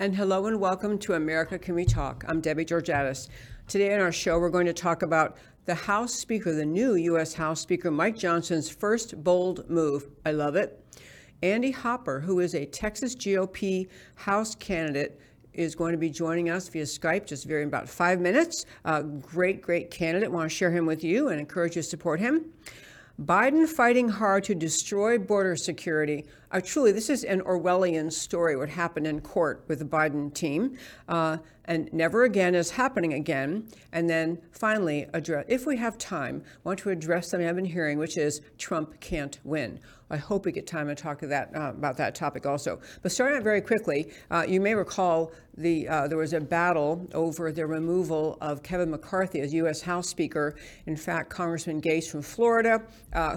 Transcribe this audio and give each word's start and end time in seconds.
And 0.00 0.16
hello 0.16 0.46
and 0.46 0.58
welcome 0.58 0.98
to 1.00 1.12
America 1.12 1.58
Can 1.58 1.74
We 1.74 1.84
Talk? 1.84 2.24
I'm 2.26 2.40
Debbie 2.40 2.64
Georgatos. 2.64 3.28
Today 3.68 3.92
on 3.92 4.00
our 4.00 4.10
show, 4.10 4.38
we're 4.38 4.48
going 4.48 4.64
to 4.64 4.72
talk 4.72 5.02
about 5.02 5.36
the 5.66 5.74
House 5.74 6.14
Speaker, 6.14 6.54
the 6.54 6.64
new 6.64 6.94
U.S. 6.94 7.34
House 7.34 7.60
Speaker, 7.60 7.90
Mike 7.90 8.16
Johnson's 8.16 8.70
first 8.70 9.22
bold 9.22 9.68
move. 9.68 10.06
I 10.24 10.30
love 10.30 10.56
it. 10.56 10.82
Andy 11.42 11.70
Hopper, 11.70 12.18
who 12.18 12.40
is 12.40 12.54
a 12.54 12.64
Texas 12.64 13.14
GOP 13.14 13.88
House 14.14 14.54
candidate, 14.54 15.20
is 15.52 15.74
going 15.74 15.92
to 15.92 15.98
be 15.98 16.08
joining 16.08 16.48
us 16.48 16.66
via 16.68 16.84
Skype 16.84 17.26
just 17.26 17.44
very 17.44 17.60
in 17.60 17.68
about 17.68 17.86
five 17.86 18.22
minutes. 18.22 18.64
Great, 19.20 19.60
great 19.60 19.90
candidate. 19.90 20.32
Want 20.32 20.50
to 20.50 20.56
share 20.56 20.70
him 20.70 20.86
with 20.86 21.04
you 21.04 21.28
and 21.28 21.38
encourage 21.38 21.76
you 21.76 21.82
to 21.82 21.86
support 21.86 22.20
him. 22.20 22.46
Biden 23.20 23.68
fighting 23.68 24.08
hard 24.08 24.44
to 24.44 24.54
destroy 24.54 25.18
border 25.18 25.56
security. 25.56 26.24
Uh, 26.52 26.60
truly, 26.60 26.90
this 26.90 27.08
is 27.08 27.22
an 27.22 27.40
Orwellian 27.42 28.12
story, 28.12 28.56
what 28.56 28.68
happened 28.68 29.06
in 29.06 29.20
court 29.20 29.62
with 29.68 29.78
the 29.78 29.84
Biden 29.84 30.34
team. 30.34 30.76
Uh, 31.08 31.38
and 31.70 31.92
never 31.92 32.24
again 32.24 32.56
is 32.56 32.72
happening 32.72 33.12
again. 33.14 33.64
And 33.92 34.10
then 34.10 34.38
finally, 34.50 35.06
address, 35.12 35.44
if 35.46 35.66
we 35.66 35.76
have 35.76 35.96
time, 35.98 36.42
I 36.44 36.68
want 36.68 36.80
to 36.80 36.90
address 36.90 37.30
something 37.30 37.48
I've 37.48 37.54
been 37.54 37.64
hearing, 37.64 37.96
which 37.96 38.16
is 38.16 38.40
Trump 38.58 38.98
can't 38.98 39.38
win. 39.44 39.78
I 40.12 40.16
hope 40.16 40.44
we 40.44 40.50
get 40.50 40.66
time 40.66 40.88
to 40.88 40.96
talk 40.96 41.20
that, 41.20 41.54
uh, 41.54 41.70
about 41.70 41.96
that 41.98 42.16
topic 42.16 42.44
also. 42.44 42.80
But 43.02 43.12
starting 43.12 43.36
out 43.36 43.44
very 43.44 43.60
quickly, 43.60 44.10
uh, 44.32 44.44
you 44.48 44.60
may 44.60 44.74
recall 44.74 45.30
the, 45.56 45.86
uh, 45.86 46.08
there 46.08 46.18
was 46.18 46.32
a 46.32 46.40
battle 46.40 47.06
over 47.14 47.52
the 47.52 47.64
removal 47.64 48.36
of 48.40 48.64
Kevin 48.64 48.90
McCarthy 48.90 49.40
as 49.40 49.54
U.S. 49.54 49.80
House 49.80 50.08
Speaker. 50.08 50.56
In 50.86 50.96
fact, 50.96 51.30
Congressman 51.30 51.80
Gaetz 51.80 52.10
from 52.10 52.22
Florida, 52.22 52.82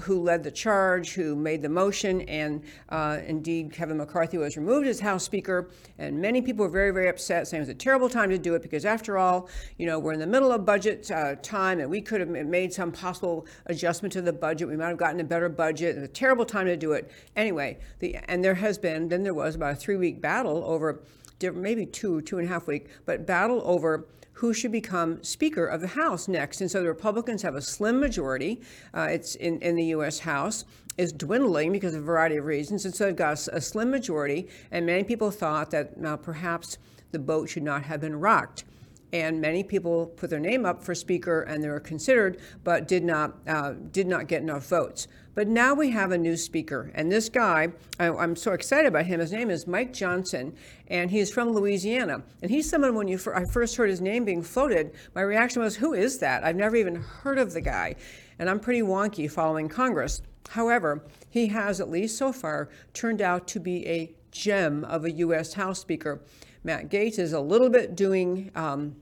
who 0.01 0.19
led 0.19 0.43
the 0.43 0.49
charge, 0.49 1.13
who 1.13 1.35
made 1.35 1.61
the 1.61 1.69
motion, 1.69 2.21
and 2.21 2.63
uh, 3.03 3.19
indeed 3.27 3.71
Kevin 3.71 3.97
McCarthy 3.97 4.37
was 4.37 4.55
removed 4.55 4.87
as 4.87 4.99
House 4.99 5.23
Speaker. 5.23 5.69
And 5.97 6.21
many 6.21 6.41
people 6.41 6.65
were 6.65 6.71
very, 6.71 6.91
very 6.91 7.09
upset, 7.09 7.47
saying 7.47 7.59
it 7.59 7.67
was 7.67 7.69
a 7.69 7.73
terrible 7.73 8.09
time 8.09 8.29
to 8.29 8.37
do 8.37 8.55
it 8.55 8.61
because, 8.61 8.85
after 8.85 9.17
all, 9.17 9.49
you 9.77 9.85
know, 9.85 9.99
we're 9.99 10.13
in 10.13 10.19
the 10.19 10.27
middle 10.27 10.51
of 10.51 10.65
budget 10.65 11.09
uh, 11.11 11.35
time, 11.41 11.79
and 11.79 11.89
we 11.89 12.01
could 12.01 12.19
have 12.21 12.29
made 12.29 12.73
some 12.73 12.91
possible 12.91 13.45
adjustment 13.65 14.13
to 14.13 14.21
the 14.21 14.33
budget. 14.33 14.67
We 14.67 14.77
might 14.77 14.87
have 14.87 14.97
gotten 14.97 15.19
a 15.19 15.25
better 15.25 15.49
budget. 15.49 15.97
It's 15.97 16.05
a 16.05 16.07
terrible 16.07 16.45
time 16.45 16.65
to 16.67 16.77
do 16.77 16.93
it. 16.93 17.11
Anyway, 17.35 17.79
the 17.99 18.15
and 18.27 18.43
there 18.43 18.55
has 18.55 18.77
been, 18.77 19.09
then 19.09 19.23
there 19.23 19.33
was 19.33 19.55
about 19.55 19.73
a 19.73 19.75
three-week 19.75 20.21
battle 20.21 20.63
over 20.65 21.03
maybe 21.41 21.85
two, 21.85 22.21
two 22.21 22.37
and 22.37 22.47
a 22.47 22.51
half 22.51 22.67
week, 22.67 22.87
but 23.05 23.25
battle 23.25 23.61
over 23.65 24.07
who 24.33 24.53
should 24.53 24.71
become 24.71 25.21
Speaker 25.23 25.65
of 25.65 25.81
the 25.81 25.87
House 25.87 26.27
next. 26.27 26.61
And 26.61 26.69
so 26.69 26.81
the 26.81 26.87
Republicans 26.87 27.41
have 27.43 27.55
a 27.55 27.61
slim 27.61 27.99
majority. 27.99 28.61
Uh, 28.93 29.07
it's 29.09 29.35
in, 29.35 29.59
in 29.61 29.75
the 29.75 29.85
U.S. 29.85 30.19
House 30.19 30.65
is 30.97 31.11
dwindling 31.11 31.71
because 31.71 31.93
of 31.93 32.01
a 32.01 32.05
variety 32.05 32.37
of 32.37 32.45
reasons. 32.45 32.85
And 32.85 32.93
so 32.93 33.05
they've 33.05 33.15
got 33.15 33.47
a 33.47 33.61
slim 33.61 33.89
majority. 33.89 34.47
And 34.71 34.85
many 34.85 35.03
people 35.03 35.31
thought 35.31 35.71
that 35.71 35.93
uh, 36.03 36.17
perhaps 36.17 36.77
the 37.11 37.19
boat 37.19 37.49
should 37.49 37.63
not 37.63 37.83
have 37.83 38.01
been 38.01 38.19
rocked. 38.19 38.65
And 39.11 39.39
many 39.39 39.63
people 39.63 40.07
put 40.07 40.31
their 40.31 40.39
name 40.39 40.65
up 40.65 40.83
for 40.83 40.95
speaker 40.95 41.43
and 41.43 41.63
they 41.63 41.69
were 41.69 41.79
considered 41.79 42.41
but 42.63 42.87
did 42.87 43.03
not 43.03 43.37
uh, 43.47 43.73
did 43.91 44.07
not 44.07 44.27
get 44.27 44.41
enough 44.41 44.67
votes. 44.67 45.07
But 45.35 45.47
now 45.47 45.75
we 45.75 45.91
have 45.91 46.11
a 46.11 46.17
new 46.17 46.35
speaker 46.35 46.91
and 46.95 47.11
this 47.11 47.29
guy 47.29 47.69
I, 47.99 48.09
i'm 48.09 48.35
so 48.35 48.53
excited 48.53 48.87
about 48.87 49.05
him. 49.05 49.19
His 49.19 49.31
name 49.31 49.51
is 49.51 49.67
mike 49.67 49.93
johnson 49.93 50.55
and 50.87 51.11
he's 51.11 51.31
from 51.31 51.51
louisiana. 51.51 52.23
And 52.41 52.49
he's 52.49 52.67
someone 52.67 52.95
when 52.95 53.07
you 53.07 53.19
fir- 53.19 53.35
i 53.35 53.45
first 53.45 53.75
heard 53.75 53.91
his 53.91 54.01
name 54.01 54.25
being 54.25 54.41
floated 54.41 54.93
my 55.13 55.21
reaction 55.21 55.61
was 55.61 55.75
who 55.75 55.93
is 55.93 56.17
that? 56.17 56.43
I've 56.43 56.55
never 56.55 56.75
even 56.75 56.95
heard 56.95 57.37
of 57.37 57.53
the 57.53 57.61
guy. 57.61 57.95
And 58.39 58.49
i'm 58.49 58.59
pretty 58.59 58.81
wonky 58.81 59.29
following 59.29 59.69
congress 59.69 60.23
however 60.49 61.03
he 61.29 61.47
has 61.47 61.79
at 61.79 61.89
least 61.89 62.17
so 62.17 62.31
far 62.31 62.69
turned 62.93 63.21
out 63.21 63.47
to 63.47 63.59
be 63.59 63.87
a 63.87 64.13
gem 64.31 64.83
of 64.85 65.05
a 65.05 65.11
u.s 65.11 65.53
house 65.53 65.79
speaker. 65.79 66.21
Matt 66.63 66.89
gaetz 66.89 67.19
is 67.19 67.33
a 67.33 67.39
little 67.39 67.69
bit 67.69 67.95
doing 67.95 68.51
um, 68.55 68.95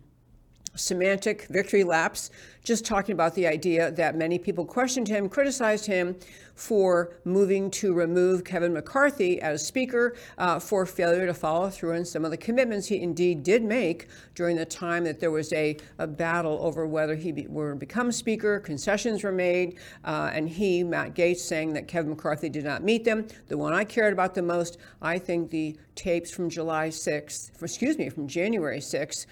semantic 0.76 1.48
victory 1.50 1.84
laps, 1.84 2.30
just 2.64 2.86
talking 2.86 3.14
about 3.14 3.34
the 3.36 3.48
idea 3.48 3.92
that 3.92 4.16
many 4.16 4.38
people 4.38 4.66
questioned 4.66 5.08
him, 5.08 5.28
criticized 5.28 5.86
him 5.86 6.16
for 6.56 7.16
moving 7.26 7.72
to 7.72 7.94
remove 7.94 8.44
Kevin 8.44 8.72
McCarthy 8.74 9.42
as 9.42 9.66
Speaker 9.66 10.16
uh, 10.38 10.60
for 10.60 10.86
failure 10.86 11.26
to 11.26 11.34
follow 11.34 11.70
through 11.70 11.96
on 11.96 12.06
some 12.06 12.24
of 12.24 12.30
the 12.30 12.38
commitments 12.38 12.88
he 12.88 13.02
indeed 13.02 13.42
did 13.42 13.64
make 13.64 14.08
during 14.36 14.56
the 14.56 14.66
time 14.66 15.04
that 15.04 15.20
there 15.20 15.32
was 15.32 15.52
a, 15.54 15.76
a 15.98 16.06
battle 16.06 16.60
over 16.62 16.86
whether 16.86 17.16
he 17.16 17.32
be, 17.32 17.48
were 17.48 17.74
become 17.74 18.12
Speaker. 18.12 18.60
Concessions 18.60 19.24
were 19.24 19.32
made, 19.32 19.80
uh, 20.06 20.30
and 20.34 20.48
he, 20.48 20.84
Matt 20.84 21.16
Gaetz, 21.16 21.40
saying 21.40 21.74
that 21.74 21.88
Kevin 21.88 22.12
McCarthy 22.12 22.50
did 22.50 22.64
not 22.64 22.84
meet 22.84 23.04
them. 23.04 23.26
The 23.48 23.58
one 23.58 23.74
I 23.74 23.84
cared 23.84 24.14
about 24.14 24.36
the 24.36 24.44
most, 24.44 24.78
I 25.02 25.18
think 25.18 25.50
the 25.50 25.76
tapes 25.96 26.30
from 26.30 26.50
July 26.50 26.90
6th, 26.90 27.62
excuse 27.62 27.98
me, 27.98 28.10
from 28.10 28.28
January 28.28 28.80
6th, 28.80 29.26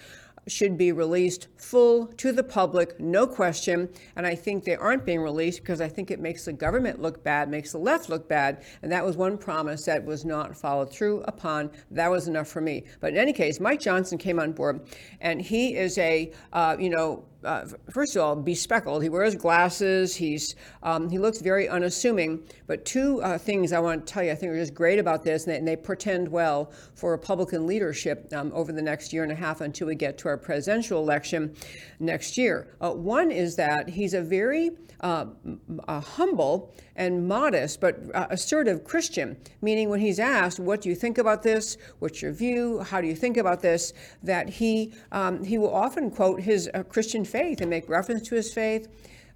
should 0.46 0.76
be 0.76 0.92
released 0.92 1.48
full 1.56 2.06
to 2.06 2.32
the 2.32 2.42
public, 2.42 2.98
no 2.98 3.26
question. 3.26 3.88
And 4.16 4.26
I 4.26 4.34
think 4.34 4.64
they 4.64 4.76
aren't 4.76 5.04
being 5.04 5.20
released 5.20 5.60
because 5.60 5.80
I 5.80 5.88
think 5.88 6.10
it 6.10 6.20
makes 6.20 6.44
the 6.44 6.52
government 6.52 7.00
look 7.00 7.22
bad, 7.22 7.48
makes 7.48 7.72
the 7.72 7.78
left 7.78 8.08
look 8.08 8.28
bad. 8.28 8.64
And 8.82 8.90
that 8.92 9.04
was 9.04 9.16
one 9.16 9.38
promise 9.38 9.84
that 9.84 10.04
was 10.04 10.24
not 10.24 10.56
followed 10.56 10.90
through 10.90 11.22
upon. 11.22 11.70
That 11.90 12.10
was 12.10 12.28
enough 12.28 12.48
for 12.48 12.60
me. 12.60 12.84
But 13.00 13.12
in 13.12 13.18
any 13.18 13.32
case, 13.32 13.60
Mike 13.60 13.80
Johnson 13.80 14.18
came 14.18 14.38
on 14.38 14.52
board, 14.52 14.80
and 15.20 15.40
he 15.40 15.76
is 15.76 15.98
a, 15.98 16.32
uh, 16.52 16.76
you 16.78 16.90
know, 16.90 17.24
uh, 17.44 17.66
first 17.90 18.16
of 18.16 18.22
all, 18.22 18.36
bespectacled. 18.36 19.02
He 19.02 19.08
wears 19.08 19.34
glasses. 19.34 20.14
He's 20.14 20.54
um, 20.82 21.08
he 21.08 21.18
looks 21.18 21.40
very 21.40 21.68
unassuming. 21.68 22.42
But 22.66 22.84
two 22.84 23.22
uh, 23.22 23.38
things 23.38 23.72
I 23.72 23.80
want 23.80 24.06
to 24.06 24.12
tell 24.12 24.22
you, 24.22 24.32
I 24.32 24.34
think 24.34 24.52
are 24.52 24.58
just 24.58 24.74
great 24.74 24.98
about 24.98 25.22
this, 25.22 25.44
and 25.44 25.52
they, 25.52 25.58
and 25.58 25.68
they 25.68 25.76
portend 25.76 26.28
well 26.28 26.72
for 26.94 27.10
Republican 27.10 27.66
leadership 27.66 28.32
um, 28.32 28.52
over 28.54 28.72
the 28.72 28.82
next 28.82 29.12
year 29.12 29.22
and 29.22 29.32
a 29.32 29.34
half 29.36 29.60
until 29.60 29.86
we 29.86 29.94
get 29.94 30.18
to 30.18 30.28
our 30.28 30.36
presidential 30.36 31.00
election 31.00 31.54
next 31.98 32.36
year. 32.36 32.68
Uh, 32.80 32.92
one 32.92 33.30
is 33.30 33.56
that 33.56 33.88
he's 33.88 34.14
a 34.14 34.20
very 34.20 34.70
uh, 35.00 35.26
m- 35.44 35.80
uh, 35.88 36.00
humble 36.00 36.74
and 36.96 37.26
modest 37.26 37.80
but 37.80 37.98
uh, 38.14 38.26
assertive 38.30 38.84
Christian, 38.84 39.36
meaning 39.62 39.88
when 39.88 40.00
he's 40.00 40.18
asked, 40.18 40.60
"What 40.60 40.80
do 40.80 40.88
you 40.88 40.94
think 40.94 41.18
about 41.18 41.42
this? 41.42 41.76
What's 41.98 42.22
your 42.22 42.32
view? 42.32 42.80
How 42.80 43.00
do 43.00 43.06
you 43.06 43.16
think 43.16 43.36
about 43.36 43.60
this?" 43.60 43.92
that 44.22 44.48
he 44.48 44.92
um, 45.12 45.44
he 45.44 45.58
will 45.58 45.74
often 45.74 46.10
quote 46.10 46.40
his 46.40 46.70
uh, 46.74 46.82
Christian 46.84 47.24
faith 47.24 47.60
and 47.60 47.70
make 47.70 47.88
reference 47.88 48.28
to 48.28 48.34
his 48.34 48.52
faith. 48.52 48.88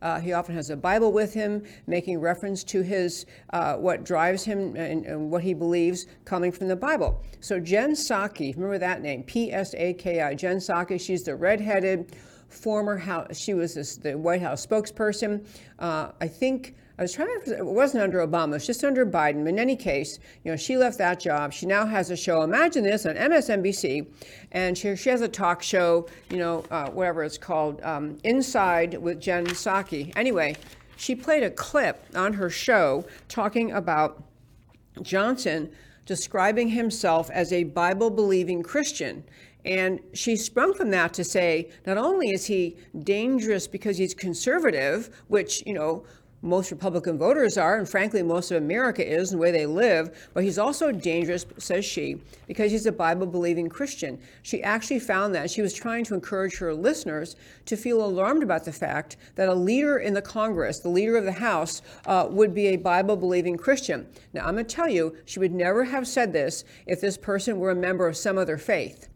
Uh, 0.05 0.20
he 0.20 0.34
often 0.34 0.55
has 0.55 0.69
a 0.69 0.76
Bible 0.76 1.12
with 1.12 1.32
him, 1.32 1.62
making 1.87 2.20
reference 2.20 2.62
to 2.62 2.82
his 2.82 3.25
uh, 3.55 3.75
what 3.76 4.05
drives 4.05 4.44
him 4.44 4.76
and, 4.76 5.06
and 5.06 5.31
what 5.31 5.43
he 5.43 5.55
believes 5.55 6.06
coming 6.26 6.52
from 6.52 6.69
the 6.69 6.76
Bible. 6.76 7.22
So 7.40 7.58
Jen 7.58 7.93
Psaki, 7.93 8.55
remember 8.55 8.78
that 8.78 9.00
name, 9.00 9.22
P-S-A-K-I, 9.22 10.34
Jen 10.34 10.58
Psaki. 10.58 11.00
She's 11.00 11.22
the 11.22 11.34
redheaded 11.34 12.14
former 12.54 12.96
House. 12.96 13.38
She 13.38 13.54
was 13.54 13.98
the 13.98 14.16
White 14.16 14.42
House 14.42 14.66
spokesperson. 14.66 15.46
Uh, 15.78 16.10
I 16.20 16.28
think. 16.28 16.76
I 16.96 17.02
was 17.02 17.12
trying 17.12 17.26
to, 17.46 17.58
it 17.58 17.66
wasn't 17.66 18.04
under 18.04 18.24
Obama, 18.24 18.50
it 18.50 18.52
was 18.52 18.66
just 18.68 18.84
under 18.84 19.04
Biden. 19.04 19.42
But 19.42 19.48
in 19.48 19.58
any 19.58 19.74
case, 19.74 20.20
you 20.44 20.52
know, 20.52 20.56
she 20.56 20.76
left 20.76 20.96
that 20.98 21.18
job. 21.18 21.52
She 21.52 21.66
now 21.66 21.84
has 21.84 22.12
a 22.12 22.16
show, 22.16 22.42
imagine 22.42 22.84
this, 22.84 23.04
on 23.04 23.16
MSNBC. 23.16 24.06
And 24.52 24.78
she, 24.78 24.94
she 24.94 25.10
has 25.10 25.20
a 25.20 25.26
talk 25.26 25.60
show, 25.60 26.06
you 26.30 26.36
know, 26.36 26.64
uh, 26.70 26.90
whatever 26.90 27.24
it's 27.24 27.36
called, 27.36 27.82
um, 27.82 28.16
Inside 28.22 28.94
with 28.94 29.20
Jen 29.20 29.44
Psaki. 29.44 30.12
Anyway, 30.14 30.54
she 30.96 31.16
played 31.16 31.42
a 31.42 31.50
clip 31.50 32.06
on 32.14 32.32
her 32.34 32.48
show 32.48 33.04
talking 33.28 33.72
about 33.72 34.22
Johnson 35.02 35.72
describing 36.06 36.68
himself 36.68 37.30
as 37.30 37.52
a 37.52 37.64
Bible 37.64 38.10
believing 38.10 38.62
Christian. 38.62 39.24
And 39.64 40.00
she 40.12 40.37
sprung 40.37 40.75
from 40.75 40.90
that 40.90 41.14
to 41.14 41.25
say 41.25 41.70
not 41.87 41.96
only 41.96 42.28
is 42.28 42.46
he 42.46 42.76
dangerous 42.99 43.66
because 43.66 43.96
he's 43.96 44.14
conservative, 44.14 45.22
which, 45.28 45.62
you 45.66 45.72
know, 45.72 46.05
most 46.44 46.70
Republican 46.70 47.16
voters 47.16 47.56
are, 47.56 47.78
and 47.78 47.88
frankly, 47.88 48.22
most 48.22 48.50
of 48.50 48.58
America 48.58 49.02
is 49.05 49.32
in 49.32 49.38
the 49.38 49.43
way 49.43 49.50
they 49.50 49.64
live. 49.64 50.28
But 50.34 50.44
he's 50.44 50.58
also 50.58 50.93
dangerous, 50.93 51.46
says 51.56 51.87
she, 51.87 52.19
because 52.46 52.70
he's 52.70 52.84
a 52.84 52.93
Bible 52.93 53.26
believing 53.26 53.70
Christian. 53.70 54.20
She 54.43 54.62
actually 54.62 55.00
found 55.00 55.34
that. 55.34 55.50
She 55.50 55.62
was 55.62 55.72
trying 55.72 56.05
to 56.05 56.14
encourage 56.14 56.58
her 56.58 56.75
listeners 56.75 57.37
to 57.64 57.76
feel 57.76 58.05
alarmed 58.05 58.43
about 58.43 58.67
the 58.67 58.72
fact 58.72 59.17
that 59.37 59.49
a 59.49 59.55
leader 59.55 59.96
in 59.96 60.12
the 60.12 60.20
Congress, 60.20 60.81
the 60.81 60.90
leader 60.90 61.17
of 61.17 61.25
the 61.25 61.32
House, 61.32 61.81
uh, 62.05 62.26
would 62.28 62.55
be 62.55 62.67
a 62.67 62.76
Bible 62.76 63.17
believing 63.17 63.56
Christian. 63.56 64.06
Now, 64.34 64.44
I'm 64.44 64.55
going 64.55 64.67
to 64.67 64.75
tell 64.75 64.88
you, 64.88 65.17
she 65.25 65.40
would 65.40 65.55
never 65.55 65.84
have 65.84 66.06
said 66.06 66.34
this 66.34 66.64
if 66.87 67.00
this 67.00 67.17
person 67.17 67.58
were 67.58 67.70
a 67.70 67.75
member 67.75 68.06
of 68.06 68.19
some 68.19 68.37
other 68.37 68.58
faith 68.58 69.08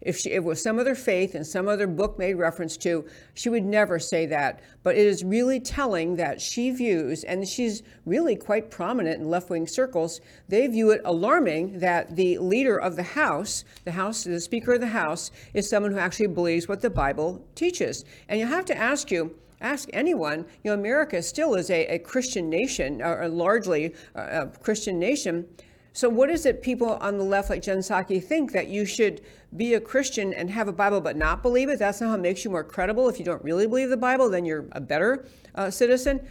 if, 0.00 0.18
she, 0.18 0.30
if 0.30 0.36
it 0.36 0.44
was 0.44 0.62
some 0.62 0.78
other 0.78 0.94
faith 0.94 1.34
and 1.34 1.46
some 1.46 1.68
other 1.68 1.86
book 1.86 2.18
made 2.18 2.34
reference 2.34 2.76
to, 2.78 3.04
she 3.34 3.48
would 3.48 3.64
never 3.64 3.98
say 3.98 4.26
that. 4.26 4.60
But 4.82 4.96
it 4.96 5.06
is 5.06 5.24
really 5.24 5.60
telling 5.60 6.16
that 6.16 6.40
she 6.40 6.70
views, 6.70 7.24
and 7.24 7.46
she's 7.46 7.82
really 8.06 8.36
quite 8.36 8.70
prominent 8.70 9.20
in 9.20 9.28
left 9.28 9.50
wing 9.50 9.66
circles, 9.66 10.20
they 10.48 10.66
view 10.66 10.90
it 10.90 11.02
alarming 11.04 11.78
that 11.80 12.16
the 12.16 12.38
leader 12.38 12.80
of 12.80 12.96
the 12.96 13.02
House, 13.02 13.64
the 13.84 13.92
House, 13.92 14.24
the 14.24 14.40
Speaker 14.40 14.74
of 14.74 14.80
the 14.80 14.86
House, 14.86 15.30
is 15.54 15.68
someone 15.68 15.92
who 15.92 15.98
actually 15.98 16.28
believes 16.28 16.68
what 16.68 16.80
the 16.80 16.90
Bible 16.90 17.44
teaches. 17.54 18.04
And 18.28 18.40
you 18.40 18.46
have 18.46 18.64
to 18.66 18.76
ask 18.76 19.10
you, 19.10 19.36
ask 19.60 19.90
anyone, 19.92 20.46
you 20.64 20.70
know, 20.70 20.74
America 20.74 21.22
still 21.22 21.54
is 21.54 21.70
a, 21.70 21.86
a 21.86 21.98
Christian 21.98 22.48
nation, 22.48 23.02
or 23.02 23.28
largely 23.28 23.94
a 24.14 24.46
Christian 24.46 24.98
nation. 24.98 25.46
So, 25.92 26.08
what 26.08 26.30
is 26.30 26.46
it 26.46 26.62
people 26.62 26.94
on 26.94 27.18
the 27.18 27.24
left, 27.24 27.50
like 27.50 27.62
Jen 27.62 27.78
Psaki, 27.78 28.22
think 28.22 28.52
that 28.52 28.68
you 28.68 28.84
should 28.84 29.22
be 29.56 29.74
a 29.74 29.80
Christian 29.80 30.32
and 30.32 30.48
have 30.50 30.68
a 30.68 30.72
Bible 30.72 31.00
but 31.00 31.16
not 31.16 31.42
believe 31.42 31.68
it? 31.68 31.78
That's 31.78 32.00
not 32.00 32.10
how 32.10 32.14
it 32.14 32.20
makes 32.20 32.44
you 32.44 32.50
more 32.50 32.62
credible. 32.62 33.08
If 33.08 33.18
you 33.18 33.24
don't 33.24 33.42
really 33.42 33.66
believe 33.66 33.90
the 33.90 33.96
Bible, 33.96 34.30
then 34.30 34.44
you're 34.44 34.66
a 34.72 34.80
better 34.80 35.26
uh, 35.56 35.70
citizen. 35.70 36.26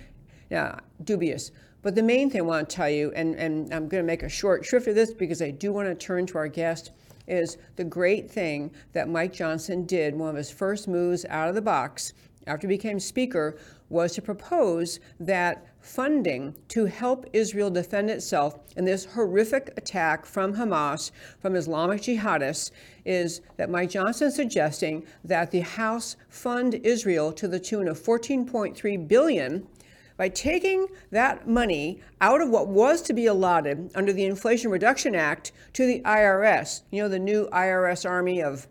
Yeah, 0.49 0.79
dubious. 1.03 1.51
But 1.81 1.95
the 1.95 2.03
main 2.03 2.29
thing 2.29 2.41
I 2.41 2.43
want 2.43 2.69
to 2.69 2.75
tell 2.75 2.89
you, 2.89 3.11
and, 3.15 3.35
and 3.35 3.73
I'm 3.73 3.87
going 3.87 4.03
to 4.03 4.07
make 4.07 4.23
a 4.23 4.29
short 4.29 4.65
shrift 4.65 4.87
of 4.87 4.95
this 4.95 5.13
because 5.13 5.41
I 5.41 5.51
do 5.51 5.71
want 5.71 5.87
to 5.87 5.95
turn 5.95 6.25
to 6.27 6.37
our 6.37 6.47
guest, 6.47 6.91
is 7.27 7.57
the 7.75 7.83
great 7.83 8.29
thing 8.29 8.71
that 8.93 9.07
Mike 9.07 9.33
Johnson 9.33 9.85
did, 9.85 10.15
one 10.15 10.29
of 10.29 10.35
his 10.35 10.49
first 10.49 10.87
moves 10.87 11.25
out 11.25 11.47
of 11.47 11.55
the 11.55 11.61
box 11.61 12.13
after 12.47 12.67
he 12.67 12.75
became 12.75 12.99
Speaker, 12.99 13.57
was 13.89 14.13
to 14.13 14.21
propose 14.21 14.99
that 15.19 15.65
funding 15.81 16.55
to 16.67 16.85
help 16.85 17.25
Israel 17.33 17.69
defend 17.69 18.09
itself 18.09 18.59
in 18.75 18.85
this 18.85 19.05
horrific 19.05 19.73
attack 19.77 20.25
from 20.25 20.55
Hamas, 20.55 21.11
from 21.39 21.55
Islamic 21.55 22.01
jihadists, 22.01 22.71
is 23.05 23.41
that 23.57 23.69
Mike 23.69 23.89
Johnson 23.89 24.31
suggesting 24.31 25.05
that 25.23 25.51
the 25.51 25.61
House 25.61 26.15
fund 26.27 26.75
Israel 26.75 27.31
to 27.33 27.47
the 27.47 27.59
tune 27.59 27.87
of 27.87 27.99
14.3 27.99 29.07
billion 29.07 29.67
by 30.17 30.27
taking 30.27 30.87
that 31.11 31.47
money 31.47 32.01
out 32.19 32.41
of 32.41 32.49
what 32.49 32.67
was 32.67 33.01
to 33.01 33.13
be 33.13 33.25
allotted 33.25 33.89
under 33.95 34.11
the 34.11 34.25
Inflation 34.25 34.69
Reduction 34.69 35.15
Act 35.15 35.53
to 35.71 35.85
the 35.85 36.01
IRS. 36.01 36.81
You 36.91 37.03
know, 37.03 37.09
the 37.09 37.17
new 37.17 37.47
IRS 37.53 38.07
army 38.07 38.43
of 38.43 38.67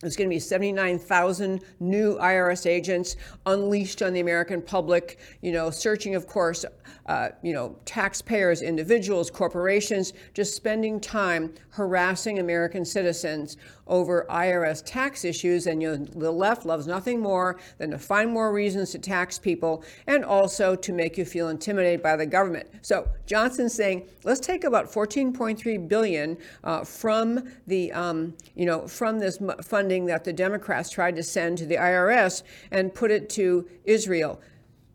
there's 0.00 0.16
going 0.16 0.28
to 0.28 0.34
be 0.34 0.40
79,000 0.40 1.62
new 1.78 2.16
IRS 2.16 2.66
agents 2.66 3.16
unleashed 3.46 4.02
on 4.02 4.12
the 4.12 4.20
American 4.20 4.62
public, 4.62 5.18
you 5.42 5.52
know, 5.52 5.70
searching, 5.70 6.14
of 6.14 6.26
course, 6.26 6.64
uh, 7.10 7.28
you 7.42 7.52
know, 7.52 7.76
taxpayers, 7.86 8.62
individuals, 8.62 9.32
corporations, 9.32 10.12
just 10.32 10.54
spending 10.54 11.00
time 11.00 11.52
harassing 11.70 12.38
American 12.38 12.84
citizens 12.84 13.56
over 13.88 14.26
IRS 14.30 14.80
tax 14.86 15.24
issues. 15.24 15.66
And 15.66 15.82
you 15.82 15.88
know, 15.88 16.04
the 16.04 16.30
left 16.30 16.64
loves 16.64 16.86
nothing 16.86 17.18
more 17.18 17.58
than 17.78 17.90
to 17.90 17.98
find 17.98 18.30
more 18.30 18.52
reasons 18.52 18.92
to 18.92 19.00
tax 19.00 19.40
people 19.40 19.82
and 20.06 20.24
also 20.24 20.76
to 20.76 20.92
make 20.92 21.18
you 21.18 21.24
feel 21.24 21.48
intimidated 21.48 22.00
by 22.00 22.14
the 22.14 22.26
government. 22.26 22.68
So 22.82 23.08
Johnson's 23.26 23.74
saying, 23.74 24.06
let's 24.22 24.38
take 24.38 24.62
about 24.62 24.92
14.3 24.92 25.88
billion 25.88 26.38
uh, 26.62 26.84
from 26.84 27.50
the, 27.66 27.90
um, 27.90 28.36
you 28.54 28.66
know, 28.66 28.86
from 28.86 29.18
this 29.18 29.40
funding 29.64 30.06
that 30.06 30.22
the 30.22 30.32
Democrats 30.32 30.90
tried 30.90 31.16
to 31.16 31.24
send 31.24 31.58
to 31.58 31.66
the 31.66 31.74
IRS 31.74 32.44
and 32.70 32.94
put 32.94 33.10
it 33.10 33.28
to 33.30 33.68
Israel. 33.82 34.40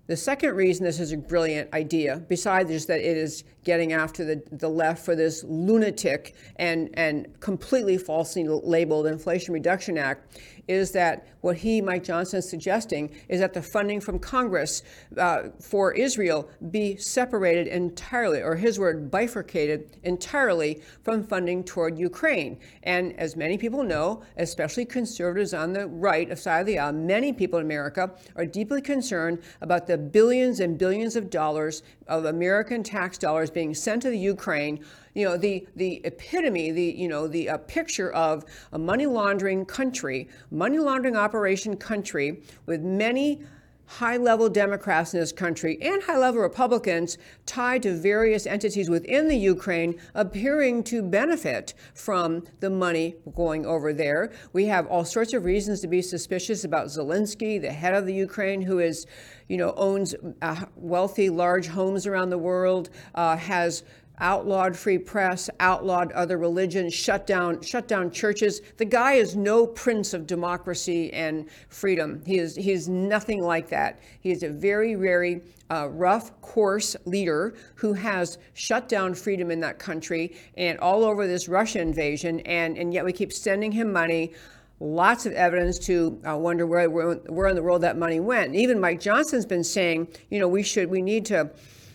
The 0.07 0.17
second 0.17 0.55
reason 0.55 0.85
this 0.85 0.99
is 0.99 1.11
a 1.11 1.17
brilliant 1.17 1.73
idea, 1.73 2.23
besides 2.27 2.69
just 2.69 2.87
that 2.89 2.99
it 2.99 3.17
is 3.17 3.43
getting 3.65 3.91
after 3.91 4.23
the, 4.23 4.41
the 4.53 4.69
left 4.69 5.03
for 5.03 5.15
this 5.15 5.43
lunatic 5.43 6.35
and, 6.55 6.89
and 6.93 7.37
completely 7.41 7.97
falsely 7.97 8.47
labeled 8.47 9.07
Inflation 9.07 9.53
Reduction 9.53 9.97
Act, 9.97 10.39
is 10.67 10.91
that 10.91 11.27
what 11.41 11.57
he, 11.57 11.79
Mike 11.79 12.03
Johnson, 12.03 12.39
is 12.39 12.49
suggesting 12.49 13.11
is 13.29 13.39
that 13.39 13.53
the 13.53 13.61
funding 13.61 14.01
from 14.01 14.17
Congress 14.17 14.81
uh, 15.17 15.49
for 15.59 15.93
Israel 15.93 16.49
be 16.71 16.95
separated 16.97 17.67
entirely, 17.67 18.41
or 18.41 18.55
his 18.55 18.79
word, 18.79 19.11
bifurcated 19.11 19.97
entirely 20.03 20.81
from 21.03 21.23
funding 21.23 21.63
toward 21.63 21.99
Ukraine. 21.99 22.57
And 22.83 23.13
as 23.19 23.35
many 23.35 23.57
people 23.57 23.83
know, 23.83 24.23
especially 24.37 24.85
conservatives 24.85 25.53
on 25.53 25.73
the 25.73 25.87
right 25.87 26.31
of 26.31 26.39
side 26.39 26.61
of 26.61 26.65
the 26.65 26.79
aisle, 26.79 26.93
many 26.93 27.31
people 27.31 27.59
in 27.59 27.65
America 27.65 28.11
are 28.35 28.45
deeply 28.45 28.81
concerned 28.81 29.41
about 29.61 29.85
the 29.85 29.97
billions 29.97 30.59
and 30.59 30.77
billions 30.77 31.15
of 31.15 31.29
dollars 31.29 31.83
of 32.07 32.25
American 32.25 32.81
tax 32.81 33.17
dollars 33.17 33.51
being 33.55 33.73
sent 33.73 34.03
to 34.03 34.11
the 34.11 34.19
Ukraine 34.19 34.85
you 35.15 35.25
know 35.25 35.37
the 35.37 35.67
the 35.75 36.01
epitome 36.03 36.71
the 36.71 36.83
you 36.83 37.07
know 37.07 37.27
the 37.27 37.49
uh, 37.49 37.57
picture 37.57 38.11
of 38.11 38.45
a 38.73 38.77
money 38.77 39.07
laundering 39.07 39.65
country 39.65 40.29
money 40.51 40.77
laundering 40.77 41.15
operation 41.15 41.75
country 41.75 42.43
with 42.67 42.81
many 42.81 43.41
high 43.87 44.17
level 44.17 44.49
Democrats 44.49 45.13
in 45.13 45.19
this 45.19 45.31
country 45.31 45.77
and 45.81 46.01
high 46.03 46.17
level 46.17 46.41
Republicans 46.41 47.17
tied 47.45 47.83
to 47.83 47.95
various 47.95 48.45
entities 48.45 48.89
within 48.89 49.27
the 49.27 49.37
Ukraine 49.37 49.99
appearing 50.15 50.83
to 50.85 51.01
benefit 51.01 51.73
from 51.93 52.43
the 52.59 52.69
money 52.69 53.15
going 53.35 53.65
over 53.65 53.93
there. 53.93 54.31
We 54.53 54.65
have 54.65 54.87
all 54.87 55.05
sorts 55.05 55.33
of 55.33 55.45
reasons 55.45 55.81
to 55.81 55.87
be 55.87 56.01
suspicious 56.01 56.63
about 56.63 56.87
Zelensky, 56.87 57.61
the 57.61 57.71
head 57.71 57.93
of 57.93 58.05
the 58.05 58.13
Ukraine, 58.13 58.61
who 58.61 58.79
is, 58.79 59.05
you 59.47 59.57
know, 59.57 59.73
owns 59.77 60.15
uh, 60.41 60.65
wealthy, 60.75 61.29
large 61.29 61.67
homes 61.67 62.07
around 62.07 62.29
the 62.29 62.37
world, 62.37 62.89
uh, 63.13 63.37
has 63.37 63.83
outlawed 64.19 64.75
free 64.75 64.97
press, 64.97 65.49
outlawed 65.59 66.11
other 66.13 66.37
religions, 66.37 66.93
shut 66.93 67.27
down 67.27 67.61
shut 67.61 67.87
down 67.87 68.11
churches. 68.11 68.61
The 68.77 68.85
guy 68.85 69.13
is 69.13 69.35
no 69.35 69.67
prince 69.67 70.13
of 70.13 70.27
democracy 70.27 71.11
and 71.13 71.49
freedom. 71.69 72.21
He 72.25 72.39
is 72.39 72.55
he 72.55 72.71
is 72.71 72.87
nothing 72.87 73.41
like 73.41 73.69
that. 73.69 73.99
He 74.21 74.31
is 74.31 74.43
a 74.43 74.49
very 74.49 74.95
very 74.95 75.41
uh, 75.71 75.89
rough, 75.89 76.39
coarse 76.41 76.95
leader 77.05 77.55
who 77.73 77.91
has 77.93 78.37
shut 78.53 78.87
down 78.87 79.15
freedom 79.15 79.49
in 79.49 79.59
that 79.59 79.79
country 79.79 80.35
and 80.57 80.79
all 80.79 81.03
over 81.03 81.27
this 81.27 81.47
Russia 81.47 81.81
invasion. 81.81 82.39
And 82.41 82.77
and 82.77 82.93
yet 82.93 83.03
we 83.03 83.13
keep 83.13 83.33
sending 83.33 83.71
him 83.71 83.91
money. 83.91 84.33
Lots 84.79 85.25
of 85.25 85.33
evidence 85.33 85.79
to 85.79 86.19
uh, 86.27 86.35
wonder 86.37 86.67
where, 86.67 86.89
where 86.89 87.47
in 87.47 87.55
the 87.55 87.63
world 87.63 87.81
that 87.81 87.97
money 87.97 88.19
went. 88.19 88.47
And 88.47 88.55
even 88.55 88.79
Mike 88.79 88.99
Johnson's 88.99 89.45
been 89.45 89.63
saying, 89.63 90.09
you 90.29 90.39
know, 90.39 90.49
we 90.49 90.63
should 90.63 90.89
we 90.89 91.01
need 91.01 91.25
to 91.27 91.49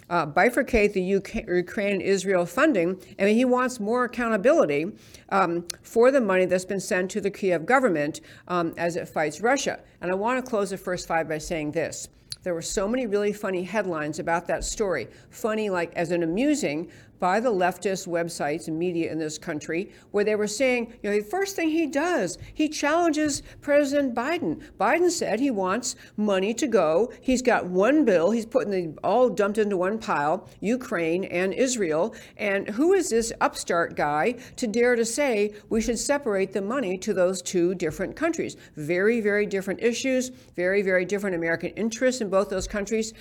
uh, 0.09 0.27
bifurcate 0.27 0.93
the 0.93 1.15
UK, 1.15 1.47
Ukraine 1.47 1.93
and 1.93 2.03
Israel 2.03 2.45
funding, 2.45 3.01
and 3.19 3.29
he 3.29 3.45
wants 3.45 3.79
more 3.79 4.05
accountability 4.05 4.93
um, 5.29 5.67
for 5.83 6.11
the 6.11 6.21
money 6.21 6.47
that's 6.47 6.65
been 6.65 6.81
sent 6.81 7.11
to 7.13 7.21
the 7.21 7.31
Kiev 7.31 7.65
government 7.65 8.21
um, 8.49 8.75
as 8.77 8.97
it 8.97 9.09
fights 9.09 9.41
Russia. 9.41 9.81
And 10.01 10.11
I 10.11 10.15
want 10.15 10.45
to 10.45 10.51
close 10.51 10.71
the 10.71 10.77
first 10.77 11.07
five 11.07 11.29
by 11.29 11.39
saying 11.39 11.73
this. 11.73 12.09
There 12.43 12.55
were 12.55 12.63
so 12.63 12.89
many 12.89 13.07
really 13.07 13.33
funny 13.35 13.63
headlines 13.63 14.19
about 14.19 14.47
that 14.47 14.65
story. 14.65 15.09
Funny, 15.29 15.69
like 15.69 15.93
as 15.95 16.11
an 16.11 16.23
amusing, 16.23 16.91
by 17.21 17.39
the 17.39 17.53
leftist 17.53 18.09
websites 18.09 18.67
and 18.67 18.79
media 18.79 19.13
in 19.13 19.19
this 19.19 19.39
country 19.39 19.93
where 20.11 20.25
they 20.25 20.35
were 20.35 20.47
saying, 20.47 20.93
you 21.03 21.11
know, 21.11 21.17
the 21.17 21.23
first 21.23 21.55
thing 21.55 21.71
he 21.71 21.87
does, 21.87 22.39
he 22.55 22.69
challenges 22.69 23.43
President 23.61 24.15
Biden. 24.15 24.63
Biden 24.81 25.11
said 25.11 25.39
he 25.39 25.51
wants 25.51 25.95
money 26.17 26.55
to 26.55 26.67
go. 26.67 27.13
He's 27.21 27.43
got 27.43 27.67
one 27.67 28.05
bill, 28.05 28.31
he's 28.31 28.47
putting 28.47 28.71
the 28.71 28.99
all 29.05 29.29
dumped 29.29 29.59
into 29.59 29.77
one 29.77 29.99
pile, 29.99 30.49
Ukraine 30.61 31.25
and 31.25 31.53
Israel. 31.53 32.15
And 32.37 32.69
who 32.69 32.95
is 32.95 33.11
this 33.11 33.33
upstart 33.41 33.95
guy 33.95 34.37
to 34.57 34.67
dare 34.67 34.97
to 34.97 35.05
say 35.05 35.53
we 35.69 35.81
should 35.81 35.99
separate 35.99 36.53
the 36.53 36.63
money 36.63 36.97
to 36.99 37.13
those 37.13 37.43
two 37.43 37.75
different 37.75 38.17
countries? 38.17 38.57
Very, 38.77 39.21
very 39.21 39.47
different 39.47 39.83
issues, 39.83 40.31
very, 40.57 40.83
very 40.83 41.05
different 41.05 41.37
American 41.37 41.71
interests 41.71 42.21
in 42.21 42.31
both 42.31 42.49
those 42.49 42.67
countries. 42.67 43.13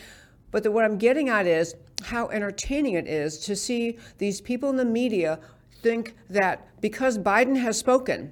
But 0.52 0.64
the, 0.64 0.72
what 0.72 0.86
I'm 0.86 0.98
getting 0.98 1.30
at 1.30 1.46
is 1.46 1.76
how 2.04 2.30
entertaining 2.30 2.96
it 2.96 3.08
is 3.08 3.40
to 3.40 3.56
see 3.56 3.98
these 4.18 4.42
people 4.42 4.70
in 4.70 4.78
the 4.78 4.86
media 4.86 5.40
think 5.82 6.16
that 6.30 6.68
because 6.82 7.18
Biden 7.18 7.58
has 7.62 7.78
spoken, 7.78 8.32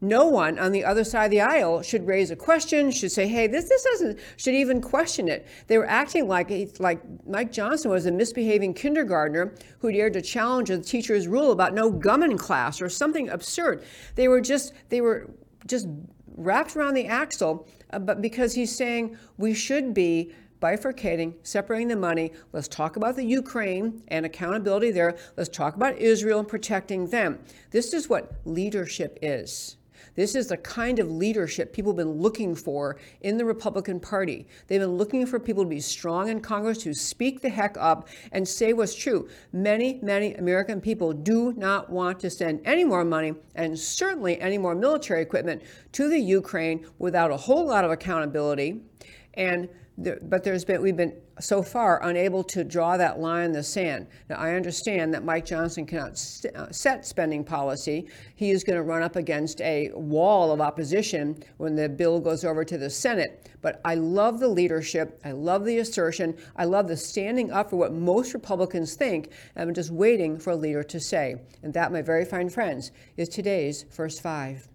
no 0.00 0.26
one 0.26 0.58
on 0.58 0.72
the 0.72 0.84
other 0.84 1.04
side 1.04 1.26
of 1.26 1.30
the 1.30 1.40
aisle 1.42 1.82
should 1.82 2.06
raise 2.06 2.30
a 2.30 2.36
question, 2.36 2.90
should 2.90 3.12
say, 3.12 3.28
"Hey, 3.28 3.46
this 3.46 3.68
this 3.68 3.84
doesn't," 3.84 4.18
should 4.36 4.54
even 4.54 4.80
question 4.80 5.28
it. 5.28 5.46
They 5.66 5.76
were 5.76 5.86
acting 5.86 6.26
like 6.26 6.50
like 6.78 7.00
Mike 7.26 7.52
Johnson 7.52 7.90
was 7.90 8.06
a 8.06 8.10
misbehaving 8.10 8.74
kindergartner 8.74 9.54
who 9.80 9.92
dared 9.92 10.14
to 10.14 10.22
challenge 10.22 10.70
the 10.70 10.78
teacher's 10.78 11.28
rule 11.28 11.52
about 11.52 11.74
no 11.74 11.90
gum 11.90 12.22
in 12.22 12.38
class 12.38 12.80
or 12.80 12.88
something 12.88 13.28
absurd. 13.28 13.82
They 14.14 14.28
were 14.28 14.40
just 14.40 14.72
they 14.88 15.02
were 15.02 15.30
just 15.66 15.86
wrapped 16.34 16.76
around 16.76 16.94
the 16.94 17.06
axle, 17.06 17.68
uh, 17.92 17.98
but 17.98 18.22
because 18.22 18.54
he's 18.54 18.74
saying 18.74 19.18
we 19.36 19.52
should 19.52 19.92
be 19.92 20.32
bifurcating, 20.60 21.34
separating 21.42 21.88
the 21.88 21.96
money. 21.96 22.32
Let's 22.52 22.68
talk 22.68 22.96
about 22.96 23.16
the 23.16 23.24
Ukraine 23.24 24.02
and 24.08 24.26
accountability 24.26 24.90
there. 24.90 25.16
Let's 25.36 25.48
talk 25.48 25.76
about 25.76 25.98
Israel 25.98 26.40
and 26.40 26.48
protecting 26.48 27.08
them. 27.08 27.38
This 27.70 27.92
is 27.94 28.08
what 28.08 28.32
leadership 28.44 29.18
is. 29.22 29.76
This 30.14 30.34
is 30.34 30.48
the 30.48 30.56
kind 30.56 30.98
of 30.98 31.10
leadership 31.10 31.72
people 31.72 31.92
have 31.92 31.96
been 31.96 32.20
looking 32.20 32.54
for 32.54 32.98
in 33.20 33.36
the 33.36 33.44
Republican 33.44 34.00
Party. 34.00 34.46
They've 34.66 34.80
been 34.80 34.96
looking 34.96 35.26
for 35.26 35.38
people 35.38 35.62
to 35.62 35.68
be 35.70 35.80
strong 35.80 36.28
in 36.28 36.40
Congress, 36.40 36.82
who 36.82 36.94
speak 36.94 37.40
the 37.40 37.48
heck 37.48 37.76
up 37.78 38.08
and 38.32 38.46
say 38.46 38.72
what's 38.72 38.94
true. 38.94 39.28
Many, 39.52 39.98
many 40.02 40.34
American 40.34 40.80
people 40.80 41.12
do 41.12 41.52
not 41.52 41.90
want 41.90 42.20
to 42.20 42.30
send 42.30 42.60
any 42.64 42.84
more 42.84 43.04
money 43.04 43.34
and 43.54 43.78
certainly 43.78 44.40
any 44.40 44.58
more 44.58 44.74
military 44.74 45.22
equipment 45.22 45.62
to 45.92 46.08
the 46.08 46.18
Ukraine 46.18 46.86
without 46.98 47.30
a 47.30 47.36
whole 47.36 47.66
lot 47.66 47.84
of 47.84 47.90
accountability. 47.90 48.80
And 49.34 49.68
but 50.00 50.44
there's 50.44 50.64
been 50.64 50.80
we've 50.80 50.96
been 50.96 51.14
so 51.40 51.62
far 51.62 52.02
unable 52.04 52.42
to 52.44 52.64
draw 52.64 52.96
that 52.96 53.18
line 53.18 53.46
in 53.46 53.52
the 53.52 53.62
sand. 53.62 54.06
Now 54.28 54.36
I 54.36 54.54
understand 54.54 55.12
that 55.14 55.24
Mike 55.24 55.44
Johnson 55.44 55.86
cannot 55.86 56.16
st- 56.16 56.56
uh, 56.56 56.70
set 56.70 57.06
spending 57.06 57.44
policy. 57.44 58.08
He 58.34 58.50
is 58.50 58.64
going 58.64 58.76
to 58.76 58.82
run 58.82 59.02
up 59.02 59.16
against 59.16 59.60
a 59.60 59.90
wall 59.94 60.52
of 60.52 60.60
opposition 60.60 61.42
when 61.58 61.74
the 61.74 61.88
bill 61.88 62.20
goes 62.20 62.44
over 62.44 62.64
to 62.64 62.78
the 62.78 62.90
Senate. 62.90 63.50
But 63.62 63.80
I 63.84 63.94
love 63.94 64.40
the 64.40 64.48
leadership. 64.48 65.20
I 65.24 65.32
love 65.32 65.64
the 65.66 65.78
assertion. 65.78 66.36
I 66.56 66.64
love 66.64 66.88
the 66.88 66.96
standing 66.96 67.50
up 67.50 67.70
for 67.70 67.76
what 67.76 67.92
most 67.92 68.32
Republicans 68.32 68.94
think. 68.94 69.32
I'm 69.54 69.74
just 69.74 69.90
waiting 69.90 70.38
for 70.38 70.50
a 70.50 70.56
leader 70.56 70.82
to 70.82 71.00
say. 71.00 71.36
And 71.62 71.74
that, 71.74 71.92
my 71.92 72.00
very 72.00 72.24
fine 72.24 72.48
friends, 72.48 72.90
is 73.18 73.28
today's 73.28 73.84
first 73.90 74.22
five. 74.22 74.69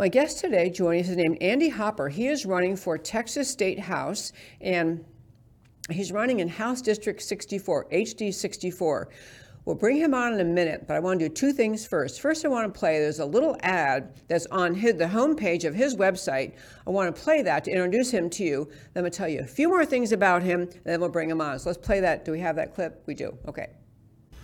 My 0.00 0.08
guest 0.08 0.38
today 0.38 0.70
joining 0.70 1.02
us 1.02 1.10
is 1.10 1.16
named 1.18 1.36
Andy 1.42 1.68
Hopper. 1.68 2.08
He 2.08 2.26
is 2.26 2.46
running 2.46 2.74
for 2.74 2.96
Texas 2.96 3.50
State 3.50 3.78
House 3.78 4.32
and 4.62 5.04
he's 5.90 6.10
running 6.10 6.40
in 6.40 6.48
House 6.48 6.80
District 6.80 7.20
64, 7.20 7.84
HD 7.92 8.32
64. 8.32 9.10
We'll 9.66 9.76
bring 9.76 9.98
him 9.98 10.14
on 10.14 10.32
in 10.32 10.40
a 10.40 10.44
minute, 10.44 10.86
but 10.88 10.96
I 10.96 11.00
want 11.00 11.20
to 11.20 11.28
do 11.28 11.34
two 11.34 11.52
things 11.52 11.86
first. 11.86 12.22
First, 12.22 12.46
I 12.46 12.48
want 12.48 12.72
to 12.72 12.80
play, 12.80 12.98
there's 12.98 13.18
a 13.18 13.26
little 13.26 13.58
ad 13.60 14.14
that's 14.26 14.46
on 14.46 14.74
his, 14.74 14.94
the 14.94 15.04
homepage 15.04 15.66
of 15.66 15.74
his 15.74 15.94
website. 15.96 16.54
I 16.86 16.90
want 16.90 17.14
to 17.14 17.22
play 17.22 17.42
that 17.42 17.64
to 17.64 17.70
introduce 17.70 18.10
him 18.10 18.30
to 18.30 18.42
you. 18.42 18.70
Then 18.94 19.04
I'll 19.04 19.10
tell 19.10 19.28
you 19.28 19.40
a 19.40 19.46
few 19.46 19.68
more 19.68 19.84
things 19.84 20.12
about 20.12 20.42
him, 20.42 20.62
and 20.62 20.82
then 20.82 21.00
we'll 21.00 21.10
bring 21.10 21.28
him 21.28 21.42
on. 21.42 21.58
So 21.58 21.68
let's 21.68 21.86
play 21.86 22.00
that. 22.00 22.24
Do 22.24 22.32
we 22.32 22.40
have 22.40 22.56
that 22.56 22.74
clip? 22.74 23.02
We 23.04 23.12
do. 23.14 23.36
Okay. 23.46 23.68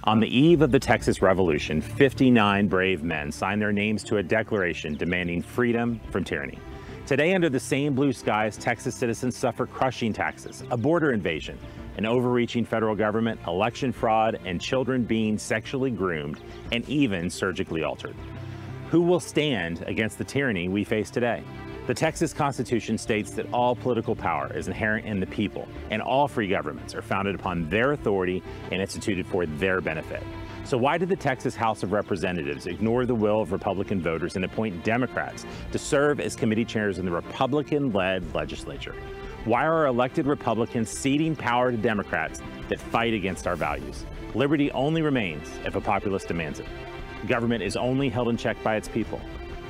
On 0.06 0.20
the 0.20 0.38
eve 0.38 0.62
of 0.62 0.70
the 0.70 0.78
Texas 0.78 1.20
Revolution, 1.20 1.80
59 1.80 2.68
brave 2.68 3.02
men 3.02 3.32
signed 3.32 3.60
their 3.60 3.72
names 3.72 4.04
to 4.04 4.18
a 4.18 4.22
declaration 4.22 4.94
demanding 4.94 5.42
freedom 5.42 6.00
from 6.12 6.22
tyranny. 6.22 6.60
Today, 7.06 7.34
under 7.34 7.48
the 7.48 7.58
same 7.58 7.92
blue 7.92 8.12
skies, 8.12 8.56
Texas 8.56 8.94
citizens 8.94 9.36
suffer 9.36 9.66
crushing 9.66 10.12
taxes, 10.12 10.62
a 10.70 10.76
border 10.76 11.10
invasion, 11.10 11.58
an 11.96 12.06
overreaching 12.06 12.64
federal 12.64 12.94
government, 12.94 13.40
election 13.48 13.90
fraud, 13.90 14.38
and 14.44 14.60
children 14.60 15.02
being 15.02 15.36
sexually 15.36 15.90
groomed 15.90 16.40
and 16.70 16.88
even 16.88 17.28
surgically 17.28 17.82
altered. 17.82 18.14
Who 18.90 19.02
will 19.02 19.18
stand 19.18 19.82
against 19.88 20.18
the 20.18 20.24
tyranny 20.24 20.68
we 20.68 20.84
face 20.84 21.10
today? 21.10 21.42
The 21.86 21.94
Texas 21.94 22.32
Constitution 22.32 22.98
states 22.98 23.30
that 23.32 23.46
all 23.52 23.76
political 23.76 24.16
power 24.16 24.52
is 24.52 24.66
inherent 24.66 25.06
in 25.06 25.20
the 25.20 25.26
people, 25.26 25.68
and 25.90 26.02
all 26.02 26.26
free 26.26 26.48
governments 26.48 26.96
are 26.96 27.02
founded 27.02 27.36
upon 27.36 27.68
their 27.68 27.92
authority 27.92 28.42
and 28.72 28.80
instituted 28.82 29.24
for 29.24 29.46
their 29.46 29.80
benefit. 29.80 30.20
So, 30.64 30.76
why 30.76 30.98
did 30.98 31.08
the 31.08 31.14
Texas 31.14 31.54
House 31.54 31.84
of 31.84 31.92
Representatives 31.92 32.66
ignore 32.66 33.06
the 33.06 33.14
will 33.14 33.40
of 33.40 33.52
Republican 33.52 34.02
voters 34.02 34.34
and 34.34 34.44
appoint 34.44 34.82
Democrats 34.82 35.46
to 35.70 35.78
serve 35.78 36.18
as 36.18 36.34
committee 36.34 36.64
chairs 36.64 36.98
in 36.98 37.04
the 37.04 37.12
Republican 37.12 37.92
led 37.92 38.34
legislature? 38.34 38.96
Why 39.44 39.64
are 39.64 39.86
elected 39.86 40.26
Republicans 40.26 40.90
ceding 40.90 41.36
power 41.36 41.70
to 41.70 41.76
Democrats 41.76 42.42
that 42.68 42.80
fight 42.80 43.14
against 43.14 43.46
our 43.46 43.54
values? 43.54 44.04
Liberty 44.34 44.72
only 44.72 45.02
remains 45.02 45.48
if 45.64 45.76
a 45.76 45.80
populace 45.80 46.24
demands 46.24 46.58
it. 46.58 46.66
Government 47.28 47.62
is 47.62 47.76
only 47.76 48.08
held 48.08 48.28
in 48.28 48.36
check 48.36 48.60
by 48.64 48.74
its 48.74 48.88
people. 48.88 49.20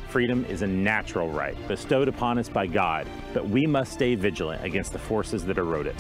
Freedom 0.09 0.45
is 0.47 0.63
a 0.63 0.67
natural 0.67 1.29
right 1.31 1.57
bestowed 1.69 2.09
upon 2.09 2.39
us 2.39 2.49
by 2.49 2.67
God, 2.67 3.07
but 3.35 3.49
we 3.49 3.67
must 3.67 3.93
stay 3.93 4.15
vigilant 4.15 4.65
against 4.65 4.93
the 4.93 4.99
forces 4.99 5.45
that 5.45 5.59
erode 5.59 5.87
it. 5.87 5.97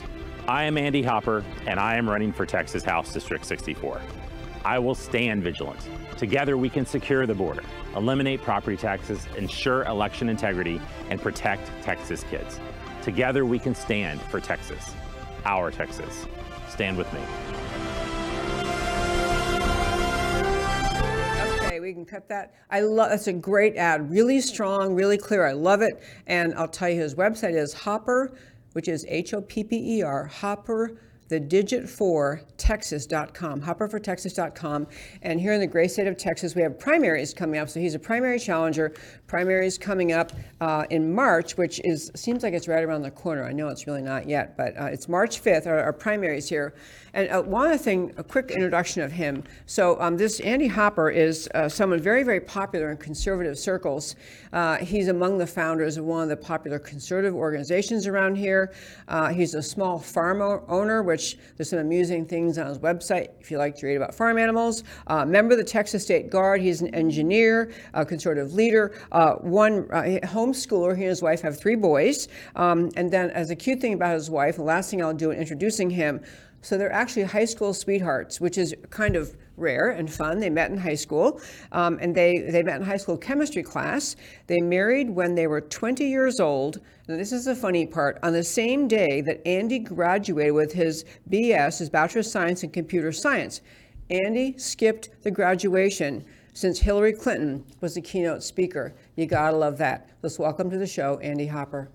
I 0.46 0.62
am 0.62 0.78
Andy 0.78 1.02
Hopper, 1.02 1.44
and 1.66 1.80
I 1.80 1.96
am 1.96 2.08
running 2.08 2.32
for 2.32 2.46
Texas 2.46 2.84
House 2.84 3.12
District 3.12 3.44
64. 3.44 4.00
I 4.64 4.78
will 4.78 4.94
stand 4.94 5.42
vigilant. 5.42 5.80
Together, 6.16 6.56
we 6.56 6.70
can 6.70 6.86
secure 6.86 7.26
the 7.26 7.34
border, 7.34 7.64
eliminate 7.96 8.42
property 8.42 8.76
taxes, 8.76 9.26
ensure 9.36 9.84
election 9.84 10.28
integrity, 10.28 10.80
and 11.10 11.20
protect 11.20 11.68
Texas 11.82 12.24
kids. 12.30 12.60
Together, 13.02 13.44
we 13.44 13.58
can 13.58 13.74
stand 13.74 14.20
for 14.22 14.40
Texas, 14.40 14.92
our 15.44 15.70
Texas. 15.70 16.26
Stand 16.68 16.96
with 16.96 17.12
me. 17.12 17.20
We 21.86 21.94
can 21.94 22.04
cut 22.04 22.28
that. 22.28 22.52
I 22.68 22.80
love 22.80 23.10
that's 23.10 23.28
a 23.28 23.32
great 23.32 23.76
ad, 23.76 24.10
really 24.10 24.40
strong, 24.40 24.94
really 24.94 25.16
clear. 25.16 25.46
I 25.46 25.52
love 25.52 25.82
it. 25.82 26.02
And 26.26 26.52
I'll 26.54 26.68
tell 26.68 26.88
you, 26.88 27.00
his 27.00 27.14
website 27.14 27.54
is 27.54 27.72
Hopper, 27.72 28.36
which 28.72 28.88
is 28.88 29.06
H 29.08 29.32
O 29.34 29.40
P 29.40 29.62
P 29.62 29.98
E 29.98 30.02
R, 30.02 30.26
Hopper 30.26 30.98
the 31.28 31.40
digit 31.40 31.88
for 31.88 32.40
texas.com 32.56 33.60
hopperfortexas.com 33.60 34.86
and 35.22 35.40
here 35.40 35.52
in 35.52 35.58
the 35.58 35.66
great 35.66 35.90
state 35.90 36.06
of 36.06 36.16
texas 36.16 36.54
we 36.54 36.62
have 36.62 36.78
primaries 36.78 37.34
coming 37.34 37.58
up 37.58 37.68
so 37.68 37.80
he's 37.80 37.96
a 37.96 37.98
primary 37.98 38.38
challenger 38.38 38.94
primaries 39.26 39.76
coming 39.76 40.12
up 40.12 40.32
uh, 40.60 40.84
in 40.90 41.12
march 41.12 41.56
which 41.56 41.80
is 41.84 42.10
seems 42.14 42.42
like 42.42 42.54
it's 42.54 42.68
right 42.68 42.84
around 42.84 43.02
the 43.02 43.10
corner. 43.10 43.44
I 43.44 43.52
know 43.52 43.68
it's 43.68 43.86
really 43.86 44.02
not 44.02 44.28
yet 44.28 44.56
but 44.56 44.78
uh, 44.78 44.84
it's 44.84 45.08
march 45.08 45.42
5th 45.42 45.66
our, 45.66 45.80
our 45.80 45.92
primaries 45.92 46.48
here. 46.48 46.74
And 47.12 47.30
uh, 47.30 47.42
one 47.42 47.66
other 47.66 47.78
thing 47.78 48.12
a 48.18 48.24
quick 48.24 48.50
introduction 48.50 49.02
of 49.02 49.10
him. 49.10 49.42
So 49.66 50.00
um, 50.00 50.16
this 50.16 50.40
andy 50.40 50.68
hopper 50.68 51.10
is 51.10 51.48
uh, 51.54 51.68
someone 51.68 52.00
very 52.00 52.22
very 52.22 52.40
popular 52.40 52.90
in 52.90 52.96
conservative 52.98 53.58
circles. 53.58 54.16
Uh, 54.52 54.76
he's 54.78 55.08
among 55.08 55.38
the 55.38 55.46
founders 55.46 55.96
of 55.96 56.04
one 56.04 56.22
of 56.22 56.28
the 56.28 56.36
popular 56.36 56.78
conservative 56.78 57.34
organizations 57.34 58.06
around 58.06 58.36
here. 58.36 58.72
Uh, 59.08 59.28
he's 59.28 59.54
a 59.54 59.62
small 59.62 59.98
farm 59.98 60.40
owner 60.68 61.02
which 61.02 61.38
there's 61.56 61.70
some 61.70 61.78
amusing 61.78 62.26
things 62.26 62.58
on 62.58 62.66
his 62.66 62.78
website 62.78 63.28
if 63.40 63.50
you 63.50 63.58
like 63.58 63.76
to 63.76 63.86
read 63.86 63.96
about 63.96 64.14
farm 64.14 64.38
animals. 64.38 64.84
Member 65.08 65.54
of 65.54 65.58
the 65.58 65.64
Texas 65.64 66.02
State 66.02 66.30
Guard. 66.30 66.60
He's 66.60 66.82
an 66.82 66.94
engineer, 66.94 67.72
a 67.94 68.04
conservative 68.04 68.54
leader, 68.54 68.92
uh, 69.16 69.34
one 69.36 69.88
uh, 69.90 70.20
homeschooler. 70.24 70.94
He 70.94 71.02
and 71.04 71.08
his 71.08 71.22
wife 71.22 71.40
have 71.40 71.58
three 71.58 71.74
boys. 71.74 72.28
Um, 72.54 72.90
and 72.96 73.10
then, 73.10 73.30
as 73.30 73.50
a 73.50 73.56
cute 73.56 73.80
thing 73.80 73.94
about 73.94 74.12
his 74.12 74.28
wife, 74.28 74.56
the 74.56 74.62
last 74.62 74.90
thing 74.90 75.02
I'll 75.02 75.14
do 75.14 75.30
in 75.30 75.38
introducing 75.38 75.88
him. 75.88 76.20
So 76.60 76.76
they're 76.76 76.92
actually 76.92 77.22
high 77.22 77.46
school 77.46 77.72
sweethearts, 77.72 78.42
which 78.42 78.58
is 78.58 78.74
kind 78.90 79.16
of 79.16 79.34
rare 79.56 79.90
and 79.90 80.12
fun. 80.12 80.38
They 80.38 80.50
met 80.50 80.70
in 80.70 80.76
high 80.76 80.96
school, 80.96 81.40
um, 81.72 81.96
and 82.02 82.14
they, 82.14 82.40
they 82.40 82.62
met 82.62 82.76
in 82.76 82.82
high 82.82 82.98
school 82.98 83.16
chemistry 83.16 83.62
class. 83.62 84.16
They 84.48 84.60
married 84.60 85.08
when 85.08 85.34
they 85.34 85.46
were 85.46 85.62
20 85.62 86.04
years 86.04 86.38
old. 86.38 86.80
Now, 87.08 87.16
this 87.16 87.32
is 87.32 87.46
the 87.46 87.54
funny 87.54 87.86
part. 87.86 88.18
On 88.22 88.34
the 88.34 88.44
same 88.44 88.86
day 88.86 89.22
that 89.22 89.46
Andy 89.46 89.78
graduated 89.78 90.52
with 90.52 90.72
his 90.72 91.06
BS, 91.30 91.78
his 91.78 91.88
Bachelor 91.88 92.20
of 92.20 92.26
Science 92.26 92.64
in 92.64 92.70
Computer 92.70 93.12
Science, 93.12 93.62
Andy 94.10 94.58
skipped 94.58 95.08
the 95.22 95.30
graduation 95.30 96.22
since 96.56 96.78
Hillary 96.78 97.12
Clinton 97.12 97.62
was 97.82 97.94
the 97.94 98.00
keynote 98.00 98.42
speaker. 98.42 98.94
You 99.14 99.26
gotta 99.26 99.54
love 99.54 99.76
that. 99.76 100.08
Let's 100.22 100.38
welcome 100.38 100.70
to 100.70 100.78
the 100.78 100.86
show, 100.86 101.18
Andy 101.18 101.46
Hopper. 101.46 101.90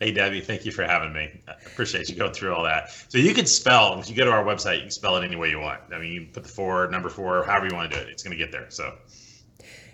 Hey, 0.00 0.12
Debbie, 0.12 0.42
thank 0.42 0.66
you 0.66 0.70
for 0.70 0.82
having 0.82 1.14
me. 1.14 1.40
I 1.48 1.52
appreciate 1.64 2.10
you 2.10 2.14
going 2.14 2.34
through 2.34 2.54
all 2.54 2.62
that. 2.64 2.90
So 3.08 3.16
you 3.16 3.32
can 3.32 3.46
spell, 3.46 3.98
if 3.98 4.10
you 4.10 4.14
go 4.14 4.26
to 4.26 4.30
our 4.30 4.44
website, 4.44 4.76
you 4.76 4.82
can 4.82 4.90
spell 4.90 5.16
it 5.16 5.24
any 5.24 5.36
way 5.36 5.48
you 5.48 5.60
want. 5.60 5.80
I 5.94 5.98
mean, 5.98 6.12
you 6.12 6.26
put 6.30 6.42
the 6.42 6.48
four, 6.50 6.88
number 6.88 7.08
four, 7.08 7.42
however 7.44 7.68
you 7.68 7.74
want 7.74 7.90
to 7.90 7.96
do 7.96 8.02
it. 8.02 8.10
It's 8.10 8.22
going 8.22 8.36
to 8.36 8.44
get 8.44 8.52
there. 8.52 8.66
So. 8.68 8.94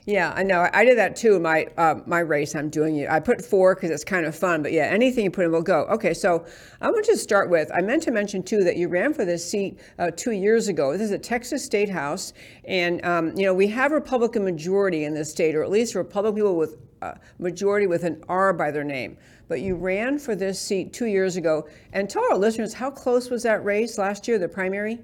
Yeah, 0.09 0.33
I 0.35 0.43
know. 0.43 0.67
I 0.73 0.87
did 0.87 0.97
that 0.97 1.17
too. 1.17 1.39
My 1.39 1.67
uh, 1.77 1.97
my 2.07 2.21
race, 2.21 2.55
I'm 2.55 2.71
doing 2.71 2.97
it. 2.97 3.11
I 3.11 3.21
put 3.21 3.45
four 3.45 3.75
because 3.75 3.91
it's 3.91 4.05
kind 4.05 4.25
of 4.25 4.35
fun. 4.35 4.63
But 4.63 4.73
yeah, 4.73 4.85
anything 4.85 5.23
you 5.23 5.31
put 5.31 5.45
in 5.45 5.53
will 5.53 5.61
go. 5.61 5.85
Okay, 5.91 6.15
so 6.15 6.47
I 6.81 6.91
want 6.91 7.05
to 7.05 7.11
just 7.11 7.23
start 7.23 7.51
with. 7.51 7.71
I 7.75 7.83
meant 7.83 8.05
to 8.05 8.11
mention 8.11 8.43
too 8.43 8.65
that 8.65 8.79
you 8.79 8.89
ran 8.89 9.13
for 9.13 9.27
this 9.27 9.47
seat 9.47 9.79
uh, 9.99 10.11
two 10.17 10.31
years 10.31 10.69
ago. 10.69 10.93
This 10.93 11.03
is 11.03 11.11
a 11.11 11.19
Texas 11.19 11.63
State 11.63 11.91
House, 11.91 12.33
and 12.65 13.05
um, 13.05 13.37
you 13.37 13.45
know 13.45 13.53
we 13.53 13.67
have 13.67 13.93
Republican 13.93 14.45
majority 14.45 15.05
in 15.05 15.13
this 15.13 15.31
state, 15.31 15.55
or 15.55 15.63
at 15.63 15.69
least 15.69 15.95
Republican 15.95 16.37
people 16.37 16.57
with 16.57 16.77
uh, 17.03 17.13
majority 17.39 17.87
with 17.87 18.03
an 18.05 18.25
R 18.31 18.55
by 18.55 18.71
their 18.71 18.85
name 18.85 19.19
but 19.47 19.63
you 19.63 19.75
ran 19.75 20.19
for 20.19 20.35
this 20.35 20.61
seat 20.61 20.93
two 20.93 21.07
years 21.07 21.37
ago. 21.39 21.67
And 21.95 22.11
tell 22.11 22.23
our 22.25 22.37
listeners, 22.37 22.75
how 22.75 22.91
close 22.91 23.31
was 23.31 23.45
that 23.45 23.65
race 23.65 23.97
last 23.97 24.29
year, 24.29 24.39
the 24.39 24.47
primary? 24.47 24.99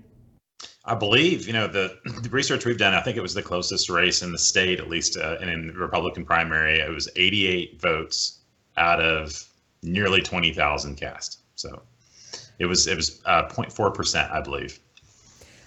I 0.87 0.95
believe, 0.95 1.47
you 1.47 1.53
know, 1.53 1.67
the, 1.67 1.99
the, 2.23 2.29
research 2.29 2.65
we've 2.65 2.79
done, 2.79 2.95
I 2.95 3.01
think 3.01 3.17
it 3.17 3.23
was 3.23 3.35
the 3.35 3.43
closest 3.43 3.89
race 3.89 4.23
in 4.23 4.33
the 4.33 4.39
state, 4.39 4.81
at 4.81 4.89
least 4.89 5.17
uh, 5.17 5.39
in 5.41 5.69
the 5.69 5.73
Republican 5.73 6.25
primary. 6.25 6.81
It 6.81 6.91
was 6.91 7.09
88 7.17 7.81
votes 7.81 8.41
out 8.77 9.01
of 9.01 9.45
nearly 9.83 10.21
20,000 10.21 10.97
cast. 10.97 11.41
So 11.55 11.83
it 12.59 12.67
was 12.67 12.87
it 12.87 12.97
was 12.97 13.21
uh, 13.25 13.49
0.4 13.49 13.95
percent, 13.95 14.31
I 14.31 14.41
believe. 14.41 14.79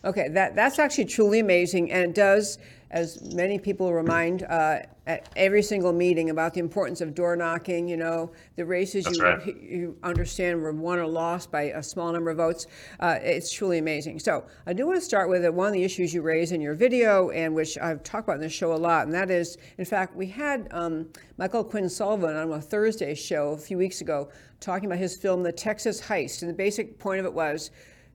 Okay, 0.06 0.28
that 0.30 0.56
that's 0.56 0.80
actually 0.80 1.06
truly 1.06 1.40
amazing, 1.40 1.92
and 1.92 2.12
it 2.12 2.16
does, 2.16 2.60
as 2.92 3.34
many 3.34 3.60
people 3.60 3.94
remind 3.94 4.44
uh, 4.44 4.80
at 5.06 5.30
every 5.36 5.62
single 5.62 5.94
meeting 5.94 6.30
about 6.30 6.54
the 6.54 6.60
importance 6.60 7.02
of 7.02 7.14
door 7.16 7.36
knocking. 7.36 7.88
You 7.88 7.98
know, 7.98 8.32
the 8.56 8.66
races 8.66 9.06
That's 9.06 9.18
you 9.18 9.24
right. 9.24 9.46
you 9.46 9.98
understand 10.04 10.62
were 10.62 10.72
won 10.72 11.00
or 11.00 11.08
lost 11.08 11.52
by 11.52 11.64
a 11.64 11.84
small 11.84 12.12
number 12.12 12.32
of 12.32 12.38
votes. 12.38 12.68
Uh, 13.00 13.18
it's 13.22 13.52
truly 13.52 13.78
amazing. 13.78 14.20
So 14.20 14.46
I 14.66 14.74
do 14.74 14.86
want 14.86 14.98
to 14.98 15.06
start 15.06 15.30
with 15.30 15.46
uh, 15.46 15.52
one 15.52 15.68
of 15.68 15.74
the 15.74 15.84
issues 15.84 16.14
you 16.14 16.22
raised 16.22 16.52
in 16.52 16.62
your 16.62 16.76
video, 16.76 17.30
and 17.32 17.54
which 17.54 17.78
I've 17.78 18.04
talked 18.04 18.28
about 18.28 18.36
in 18.36 18.42
the 18.42 18.50
show 18.50 18.74
a 18.74 18.76
lot, 18.76 19.06
and 19.06 19.14
that 19.14 19.32
is, 19.32 19.58
in 19.78 19.86
fact, 19.86 20.16
we 20.16 20.28
had 20.28 20.68
um, 20.72 21.08
Michael 21.38 21.64
Quinn 21.64 21.90
Sullivan 21.90 22.36
on 22.36 22.52
a 22.52 22.62
Thursday 22.62 23.14
show 23.16 23.50
a 23.50 23.58
few 23.58 23.78
weeks 23.78 24.02
ago 24.02 24.30
talking 24.60 24.88
about 24.88 25.00
his 25.00 25.16
film, 25.16 25.44
The 25.44 25.52
Texas 25.52 26.02
Heist, 26.02 26.42
and 26.42 26.50
the 26.50 26.56
basic 26.56 26.98
point 27.00 27.20
of 27.20 27.26
it 27.26 27.34
was 27.34 27.72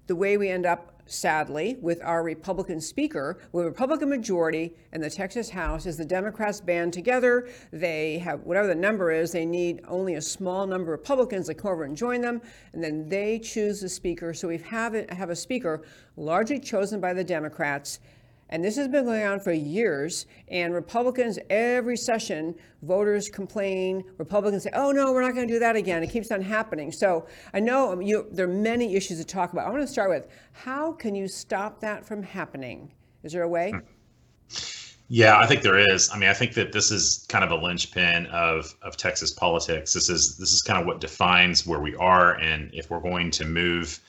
the 0.06 0.16
way 0.16 0.36
we 0.36 0.48
end 0.48 0.66
up 0.66 0.91
sadly, 1.06 1.76
with 1.80 2.02
our 2.02 2.22
Republican 2.22 2.80
speaker, 2.80 3.38
with 3.52 3.66
a 3.66 3.68
Republican 3.68 4.08
majority 4.08 4.74
in 4.92 5.00
the 5.00 5.10
Texas 5.10 5.50
House, 5.50 5.86
is 5.86 5.96
the 5.96 6.04
Democrats 6.04 6.60
band 6.60 6.92
together. 6.92 7.48
They 7.72 8.18
have 8.18 8.40
whatever 8.42 8.68
the 8.68 8.74
number 8.74 9.10
is, 9.10 9.32
they 9.32 9.44
need 9.44 9.80
only 9.88 10.14
a 10.14 10.22
small 10.22 10.66
number 10.66 10.92
of 10.92 11.00
Republicans 11.00 11.46
to 11.46 11.54
come 11.54 11.72
over 11.72 11.84
and 11.84 11.96
join 11.96 12.20
them, 12.20 12.40
and 12.72 12.82
then 12.82 13.08
they 13.08 13.38
choose 13.38 13.80
the 13.80 13.88
speaker. 13.88 14.32
So 14.34 14.48
we 14.48 14.58
have, 14.58 14.94
have 15.10 15.30
a 15.30 15.36
speaker 15.36 15.82
largely 16.16 16.60
chosen 16.60 17.00
by 17.00 17.14
the 17.14 17.24
Democrats 17.24 18.00
and 18.52 18.62
this 18.62 18.76
has 18.76 18.86
been 18.86 19.06
going 19.06 19.24
on 19.24 19.40
for 19.40 19.50
years. 19.50 20.26
And 20.48 20.74
Republicans, 20.74 21.38
every 21.48 21.96
session, 21.96 22.54
voters 22.82 23.30
complain. 23.30 24.04
Republicans 24.18 24.64
say, 24.64 24.70
oh, 24.74 24.92
no, 24.92 25.10
we're 25.10 25.22
not 25.22 25.34
going 25.34 25.48
to 25.48 25.54
do 25.54 25.58
that 25.58 25.74
again. 25.74 26.02
It 26.02 26.10
keeps 26.10 26.30
on 26.30 26.42
happening. 26.42 26.92
So 26.92 27.26
I 27.54 27.60
know 27.60 27.92
um, 27.92 28.02
you, 28.02 28.26
there 28.30 28.44
are 28.44 28.52
many 28.52 28.94
issues 28.94 29.18
to 29.18 29.24
talk 29.24 29.54
about. 29.54 29.66
I 29.66 29.70
want 29.70 29.80
to 29.80 29.88
start 29.88 30.10
with 30.10 30.28
how 30.52 30.92
can 30.92 31.14
you 31.14 31.28
stop 31.28 31.80
that 31.80 32.04
from 32.04 32.22
happening? 32.22 32.92
Is 33.22 33.32
there 33.32 33.42
a 33.42 33.48
way? 33.48 33.72
Yeah, 35.08 35.38
I 35.38 35.46
think 35.46 35.62
there 35.62 35.78
is. 35.78 36.10
I 36.12 36.18
mean, 36.18 36.28
I 36.28 36.34
think 36.34 36.52
that 36.54 36.72
this 36.72 36.90
is 36.90 37.24
kind 37.30 37.44
of 37.44 37.50
a 37.50 37.56
linchpin 37.56 38.26
of 38.26 38.74
of 38.82 38.96
Texas 38.96 39.30
politics. 39.30 39.92
This 39.92 40.08
is 40.08 40.36
this 40.36 40.52
is 40.52 40.62
kind 40.62 40.78
of 40.78 40.86
what 40.86 41.00
defines 41.00 41.66
where 41.66 41.80
we 41.80 41.94
are, 41.96 42.34
and 42.34 42.70
if 42.72 42.90
we're 42.90 43.00
going 43.00 43.30
to 43.32 43.44
move 43.44 44.00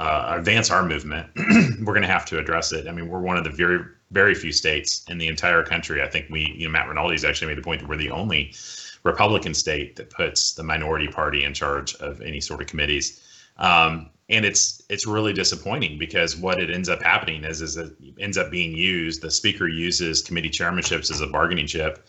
uh, 0.00 0.36
advance 0.38 0.70
our 0.70 0.82
movement, 0.82 1.28
we're 1.36 1.92
going 1.92 2.00
to 2.00 2.08
have 2.08 2.24
to 2.24 2.38
address 2.38 2.72
it. 2.72 2.88
I 2.88 2.92
mean, 2.92 3.08
we're 3.08 3.20
one 3.20 3.36
of 3.36 3.44
the 3.44 3.50
very, 3.50 3.84
very 4.10 4.34
few 4.34 4.50
states 4.50 5.04
in 5.10 5.18
the 5.18 5.28
entire 5.28 5.62
country. 5.62 6.02
I 6.02 6.08
think 6.08 6.30
we, 6.30 6.54
you 6.56 6.64
know, 6.64 6.72
Matt 6.72 6.86
Rinaldi's 6.86 7.22
actually 7.22 7.48
made 7.48 7.58
the 7.58 7.62
point 7.62 7.82
that 7.82 7.88
we're 7.88 7.98
the 7.98 8.10
only 8.10 8.54
Republican 9.02 9.52
state 9.52 9.96
that 9.96 10.08
puts 10.08 10.54
the 10.54 10.62
minority 10.62 11.06
party 11.06 11.44
in 11.44 11.52
charge 11.52 11.94
of 11.96 12.22
any 12.22 12.40
sort 12.40 12.62
of 12.62 12.66
committees. 12.66 13.22
Um, 13.58 14.08
and 14.30 14.46
it's 14.46 14.80
it's 14.88 15.06
really 15.06 15.34
disappointing 15.34 15.98
because 15.98 16.34
what 16.34 16.62
it 16.62 16.70
ends 16.70 16.88
up 16.88 17.02
happening 17.02 17.44
is 17.44 17.60
is 17.60 17.76
it 17.76 17.92
ends 18.18 18.38
up 18.38 18.50
being 18.50 18.74
used. 18.74 19.20
The 19.20 19.30
speaker 19.30 19.68
uses 19.68 20.22
committee 20.22 20.48
chairmanships 20.48 21.10
as 21.10 21.20
a 21.20 21.26
bargaining 21.26 21.66
chip 21.66 22.06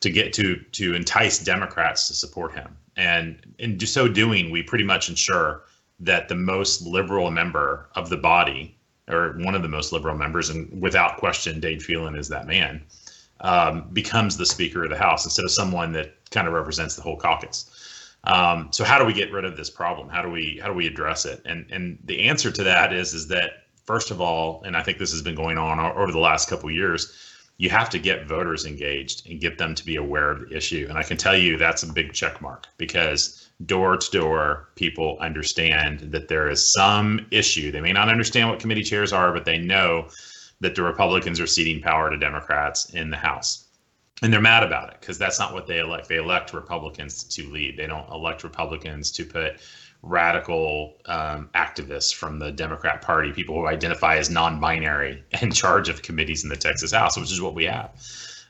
to 0.00 0.10
get 0.10 0.34
to 0.34 0.56
to 0.72 0.94
entice 0.94 1.38
Democrats 1.38 2.06
to 2.08 2.14
support 2.14 2.52
him, 2.52 2.76
and 2.96 3.54
in 3.58 3.80
so 3.80 4.08
doing, 4.08 4.50
we 4.50 4.62
pretty 4.62 4.84
much 4.84 5.08
ensure 5.08 5.62
that 6.00 6.28
the 6.28 6.34
most 6.34 6.82
liberal 6.82 7.30
member 7.30 7.88
of 7.94 8.08
the 8.08 8.16
body, 8.16 8.76
or 9.08 9.34
one 9.38 9.54
of 9.54 9.62
the 9.62 9.68
most 9.68 9.92
liberal 9.92 10.16
members, 10.16 10.50
and 10.50 10.80
without 10.80 11.18
question, 11.18 11.60
Dade 11.60 11.82
Phelan 11.82 12.16
is 12.16 12.28
that 12.28 12.46
man, 12.46 12.82
um, 13.40 13.88
becomes 13.92 14.36
the 14.36 14.46
Speaker 14.46 14.84
of 14.84 14.90
the 14.90 14.96
House 14.96 15.24
instead 15.24 15.44
of 15.44 15.50
someone 15.50 15.92
that 15.92 16.30
kind 16.30 16.46
of 16.46 16.54
represents 16.54 16.96
the 16.96 17.02
whole 17.02 17.16
caucus. 17.16 17.70
Um, 18.24 18.68
so 18.70 18.84
how 18.84 18.98
do 18.98 19.04
we 19.04 19.12
get 19.12 19.32
rid 19.32 19.44
of 19.44 19.56
this 19.56 19.70
problem? 19.70 20.08
How 20.08 20.22
do 20.22 20.28
we 20.28 20.58
how 20.62 20.68
do 20.68 20.74
we 20.74 20.86
address 20.86 21.24
it? 21.24 21.40
And 21.44 21.66
and 21.70 21.98
the 22.04 22.28
answer 22.28 22.50
to 22.50 22.62
that 22.64 22.92
is 22.92 23.14
is 23.14 23.28
that 23.28 23.64
first 23.86 24.10
of 24.10 24.20
all, 24.20 24.62
and 24.64 24.76
I 24.76 24.82
think 24.82 24.98
this 24.98 25.12
has 25.12 25.22
been 25.22 25.34
going 25.34 25.58
on 25.58 25.80
over 25.80 26.12
the 26.12 26.18
last 26.18 26.48
couple 26.48 26.70
years, 26.70 27.29
you 27.60 27.68
have 27.68 27.90
to 27.90 27.98
get 27.98 28.26
voters 28.26 28.64
engaged 28.64 29.28
and 29.28 29.38
get 29.38 29.58
them 29.58 29.74
to 29.74 29.84
be 29.84 29.96
aware 29.96 30.30
of 30.30 30.48
the 30.48 30.56
issue. 30.56 30.86
And 30.88 30.96
I 30.96 31.02
can 31.02 31.18
tell 31.18 31.36
you 31.36 31.58
that's 31.58 31.82
a 31.82 31.92
big 31.92 32.14
check 32.14 32.40
mark 32.40 32.66
because 32.78 33.50
door 33.66 33.98
to 33.98 34.10
door, 34.10 34.70
people 34.76 35.18
understand 35.20 36.00
that 36.10 36.28
there 36.28 36.48
is 36.48 36.72
some 36.72 37.26
issue. 37.30 37.70
They 37.70 37.82
may 37.82 37.92
not 37.92 38.08
understand 38.08 38.48
what 38.48 38.60
committee 38.60 38.82
chairs 38.82 39.12
are, 39.12 39.30
but 39.30 39.44
they 39.44 39.58
know 39.58 40.08
that 40.60 40.74
the 40.74 40.82
Republicans 40.82 41.38
are 41.38 41.46
ceding 41.46 41.82
power 41.82 42.08
to 42.08 42.16
Democrats 42.16 42.94
in 42.94 43.10
the 43.10 43.18
House. 43.18 43.66
And 44.22 44.32
they're 44.32 44.40
mad 44.40 44.62
about 44.62 44.94
it 44.94 44.96
because 44.98 45.18
that's 45.18 45.38
not 45.38 45.52
what 45.52 45.66
they 45.66 45.80
elect. 45.80 46.08
They 46.08 46.16
elect 46.16 46.54
Republicans 46.54 47.24
to 47.24 47.46
lead. 47.50 47.76
They 47.76 47.86
don't 47.86 48.08
elect 48.10 48.42
Republicans 48.42 49.10
to 49.12 49.24
put 49.26 49.60
radical 50.02 50.94
um, 51.06 51.50
activists 51.54 52.14
from 52.14 52.38
the 52.38 52.50
Democrat 52.50 53.02
Party, 53.02 53.32
people 53.32 53.54
who 53.54 53.66
identify 53.66 54.16
as 54.16 54.30
non 54.30 54.60
binary, 54.60 55.22
in 55.42 55.50
charge 55.52 55.88
of 55.88 56.02
committees 56.02 56.42
in 56.42 56.48
the 56.50 56.56
Texas 56.56 56.92
House, 56.92 57.16
which 57.16 57.32
is 57.32 57.40
what 57.40 57.54
we 57.54 57.64
have. 57.64 57.90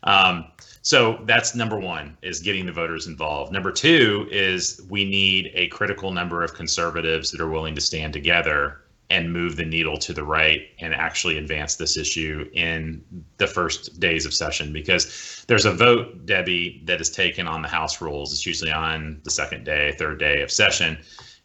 Um, 0.03 0.47
so 0.83 1.21
that's 1.25 1.55
number 1.55 1.79
one 1.79 2.17
is 2.23 2.41
getting 2.41 2.65
the 2.65 2.73
voters 2.73 3.07
involved. 3.07 3.53
Number 3.53 3.71
two 3.71 4.27
is 4.31 4.81
we 4.89 5.05
need 5.05 5.51
a 5.55 5.69
critical 5.69 6.11
number 6.11 6.43
of 6.43 6.55
conservatives 6.55 7.31
that 7.31 7.41
are 7.41 7.51
willing 7.51 7.75
to 7.75 7.81
stand 7.81 8.15
together 8.15 8.81
and 9.11 9.33
move 9.33 9.57
the 9.57 9.65
needle 9.65 9.99
to 9.99 10.13
the 10.13 10.23
right 10.23 10.69
and 10.79 10.95
actually 10.95 11.37
advance 11.37 11.75
this 11.75 11.97
issue 11.97 12.49
in 12.55 13.05
the 13.39 13.47
first 13.47 13.99
days 13.99 14.25
of 14.25 14.33
session 14.33 14.73
because 14.73 15.45
there's 15.49 15.65
a 15.65 15.73
vote, 15.73 16.25
Debbie, 16.27 16.81
that 16.85 17.01
is 17.01 17.11
taken 17.11 17.49
on 17.49 17.61
the 17.61 17.69
House 17.69 18.01
rules. 18.01 18.33
It's 18.33 18.47
usually 18.47 18.71
on 18.71 19.21
the 19.25 19.31
second 19.31 19.65
day, 19.65 19.95
third 19.99 20.21
day 20.21 20.43
of 20.43 20.51
session. 20.51 20.97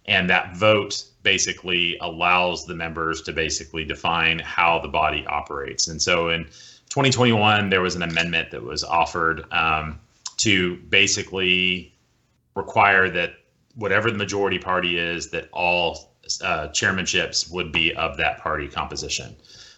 And 0.07 0.29
that 0.29 0.55
vote 0.55 1.03
basically 1.23 1.97
allows 1.99 2.65
the 2.65 2.75
members 2.75 3.21
to 3.23 3.33
basically 3.33 3.83
define 3.83 4.39
how 4.39 4.79
the 4.79 4.87
body 4.87 5.25
operates. 5.27 5.87
And 5.87 6.01
so 6.01 6.29
in 6.29 6.45
2021, 6.89 7.69
there 7.69 7.81
was 7.81 7.95
an 7.95 8.03
amendment 8.03 8.51
that 8.51 8.63
was 8.63 8.83
offered 8.83 9.51
um, 9.51 9.99
to 10.37 10.77
basically 10.89 11.93
require 12.55 13.09
that 13.09 13.33
whatever 13.75 14.11
the 14.11 14.17
majority 14.17 14.59
party 14.59 14.97
is, 14.97 15.29
that 15.31 15.49
all 15.51 16.13
uh, 16.41 16.67
chairmanships 16.69 17.51
would 17.51 17.71
be 17.71 17.93
of 17.95 18.17
that 18.17 18.39
party 18.39 18.67
composition, 18.67 19.35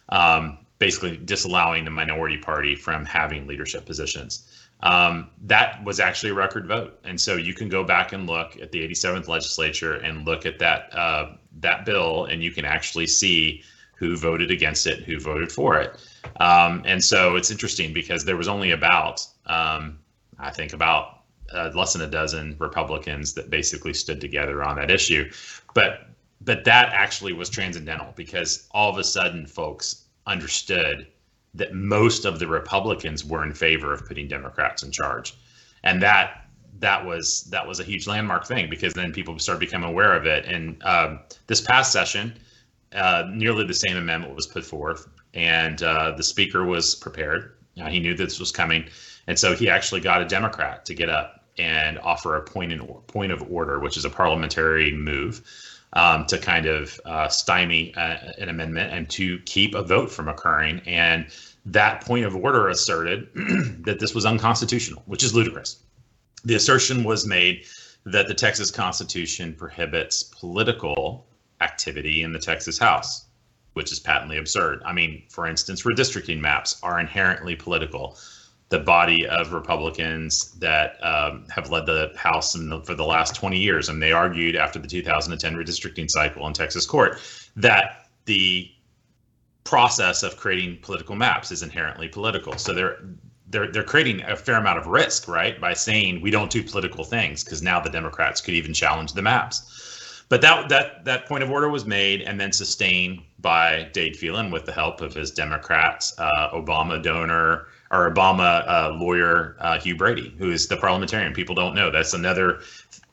um, 0.10 0.58
basically 0.80 1.18
disallowing 1.18 1.86
the 1.86 1.92
minority 1.92 2.38
party 2.38 2.76
from 2.76 3.06
having 3.06 3.48
leadership 3.48 3.86
positions. 3.86 4.48
Um, 4.82 5.32
that 5.44 5.84
was 5.84 6.00
actually 6.00 6.30
a 6.30 6.36
record 6.36 6.68
vote, 6.68 7.00
and 7.04 7.20
so 7.20 7.36
you 7.36 7.54
can 7.54 7.68
go 7.68 7.84
back 7.84 8.13
and 8.13 8.28
look 8.28 8.58
at 8.62 8.72
the 8.72 8.88
87th 8.88 9.28
legislature 9.28 9.96
and 9.96 10.26
look 10.26 10.46
at 10.46 10.60
that 10.60 10.94
uh, 10.96 11.34
that 11.60 11.86
bill, 11.86 12.26
and 12.26 12.44
you 12.44 12.52
can 12.52 12.63
actually 12.63 13.08
see 13.08 13.63
who 13.96 14.16
voted 14.16 14.52
against 14.52 14.86
it, 14.86 15.04
who 15.04 15.20
voted 15.20 15.52
for 15.52 15.80
it. 15.80 16.00
Um, 16.40 16.84
and 16.86 17.04
so 17.04 17.36
it's 17.36 17.50
interesting 17.50 17.94
because 17.94 18.24
there 18.24 18.38
was 18.38 18.48
only 18.48 18.72
about, 18.72 19.26
um, 19.48 19.98
I 20.38 20.52
think, 20.52 20.74
about 20.74 21.24
uh, 21.52 21.72
less 21.74 21.94
than 21.94 22.04
a 22.04 22.08
dozen 22.08 22.56
Republicans 22.60 23.34
that 23.34 23.50
basically 23.50 23.94
stood 23.94 24.22
together 24.22 24.63
on 24.63 24.76
that 24.76 24.92
issue. 24.92 25.32
But 25.74 26.10
but 26.42 26.63
that 26.66 26.90
actually 26.94 27.34
was 27.34 27.50
transcendental 27.50 28.13
because 28.16 28.68
all 28.72 28.92
of 28.92 28.98
a 29.00 29.04
sudden 29.04 29.48
folks 29.48 30.06
understood 30.28 31.08
that 31.53 31.73
most 31.73 32.25
of 32.25 32.39
the 32.39 32.47
Republicans 32.47 33.25
were 33.25 33.43
in 33.43 33.53
favor 33.53 33.93
of 33.93 34.05
putting 34.05 34.27
Democrats 34.27 34.83
in 34.83 34.91
charge, 34.91 35.36
and 35.83 36.01
that 36.01 36.45
that 36.79 37.05
was 37.05 37.43
that 37.45 37.67
was 37.67 37.79
a 37.79 37.83
huge 37.83 38.07
landmark 38.07 38.45
thing 38.45 38.69
because 38.69 38.93
then 38.93 39.12
people 39.12 39.38
started 39.39 39.60
becoming 39.60 39.89
aware 39.89 40.13
of 40.13 40.25
it. 40.25 40.45
And 40.45 40.81
um, 40.83 41.19
this 41.47 41.62
past 41.62 41.91
session, 41.91 42.33
uh, 42.93 43.23
nearly 43.29 43.65
the 43.65 43.73
same 43.73 43.97
amendment 43.97 44.36
was 44.36 44.47
put 44.47 44.63
forth, 44.63 45.07
and 45.33 45.81
uh, 45.81 46.12
the 46.12 46.23
speaker 46.23 46.65
was 46.65 46.95
prepared. 46.95 47.53
He 47.89 47.99
knew 47.99 48.15
this 48.15 48.39
was 48.39 48.51
coming, 48.51 48.86
and 49.27 49.38
so 49.38 49.55
he 49.55 49.69
actually 49.69 50.01
got 50.01 50.21
a 50.21 50.25
Democrat 50.25 50.83
to 50.86 50.95
get 50.95 51.10
up 51.10 51.45
and 51.60 51.99
offer 51.99 52.36
a 52.36 52.41
point 52.41 52.71
in 52.71 52.79
point 53.07 53.31
of 53.31 53.43
order, 53.51 53.79
which 53.79 53.97
is 53.97 54.05
a 54.05 54.10
parliamentary 54.10 54.91
move 54.91 55.41
um, 55.93 56.26
to 56.26 56.38
kind 56.38 56.65
of 56.65 57.00
uh, 57.06 57.28
stymie 57.28 57.93
uh, 57.95 58.17
an 58.38 58.50
amendment 58.50 58.93
and 58.93 59.10
to 59.12 59.39
keep 59.39 59.76
a 59.76 59.84
vote 59.84 60.12
from 60.12 60.28
occurring. 60.28 60.82
And 60.86 61.28
that 61.65 62.02
point 62.02 62.26
of 62.26 62.36
order 62.36 62.69
asserted 62.69 63.30
that 63.86 63.97
this 64.00 64.13
was 64.13 64.26
unconstitutional, 64.26 65.04
which 65.06 65.23
is 65.23 65.34
ludicrous. 65.34 65.78
The 66.43 66.56
assertion 66.56 67.04
was 67.04 67.26
made 67.26 67.65
that 68.06 68.28
the 68.28 68.34
Texas 68.34 68.71
Constitution 68.71 69.54
prohibits 69.54 70.23
political 70.23 71.28
activity 71.60 72.23
in 72.23 72.32
the 72.32 72.39
Texas 72.39 72.78
House, 72.78 73.26
which 73.73 73.91
is 73.91 74.00
patently 74.00 74.38
absurd. 74.38 74.82
I 74.86 74.93
mean, 74.93 75.23
for 75.30 75.45
instance, 75.45 75.84
redistricting 75.84 76.39
maps 76.39 76.80
are 76.84 77.00
inherently 77.00 77.56
political. 77.56 78.17
The 78.69 78.80
body 78.80 79.25
of 79.25 79.53
Republicans 79.53 80.51
that 80.60 80.97
um, 81.01 81.45
have 81.49 81.69
led 81.69 81.86
the 81.86 82.12
House 82.17 82.51
the, 82.51 82.82
for 82.86 82.95
the 82.95 83.06
last 83.06 83.36
20 83.36 83.58
years, 83.58 83.88
and 83.88 84.01
they 84.01 84.12
argued 84.12 84.58
after 84.58 84.77
the 84.77 84.88
2010 84.88 85.56
redistricting 85.56 86.10
cycle 86.10 86.45
in 86.47 86.53
Texas 86.53 86.86
court 86.86 87.19
that 87.56 88.10
the 88.25 88.69
process 89.63 90.23
of 90.23 90.38
creating 90.38 90.80
political 90.82 91.15
maps 91.15 91.51
is 91.51 91.63
inherently 91.63 92.08
political. 92.08 92.58
So 92.58 92.73
they're 92.73 92.99
they're 93.49 93.71
they're 93.71 93.84
creating 93.84 94.21
a 94.23 94.36
fair 94.36 94.56
amount 94.56 94.80
of 94.80 94.88
risk, 94.88 95.27
right, 95.27 95.60
by 95.60 95.73
saying 95.73 96.21
we 96.21 96.32
don't 96.32 96.51
do 96.51 96.63
political 96.63 97.03
things 97.03 97.43
because 97.43 97.62
now 97.62 97.80
the 97.80 97.89
Democrats 97.89 98.41
could 98.41 98.53
even 98.53 98.73
challenge 98.73 99.13
the 99.13 99.21
maps. 99.21 100.23
But 100.30 100.41
that 100.41 100.69
that 100.69 101.06
that 101.06 101.25
point 101.25 101.43
of 101.43 101.49
order 101.49 101.69
was 101.69 101.86
made 101.86 102.21
and 102.21 102.39
then 102.39 102.51
sustained 102.51 103.21
by 103.39 103.89
Dade 103.93 104.17
Phelan 104.17 104.51
with 104.51 104.65
the 104.65 104.73
help 104.73 105.01
of 105.01 105.13
his 105.13 105.32
Democrats, 105.32 106.13
uh, 106.17 106.49
Obama 106.53 107.01
donor 107.01 107.67
or 107.91 108.12
Obama 108.12 108.67
uh, 108.67 108.93
lawyer 108.93 109.56
uh, 109.60 109.80
Hugh 109.80 109.95
Brady, 109.95 110.36
who 110.38 110.52
is 110.52 110.67
the 110.67 110.78
parliamentarian. 110.78 111.34
People 111.34 111.56
don't 111.56 111.76
know 111.76 111.89
that's 111.89 112.13
another 112.13 112.60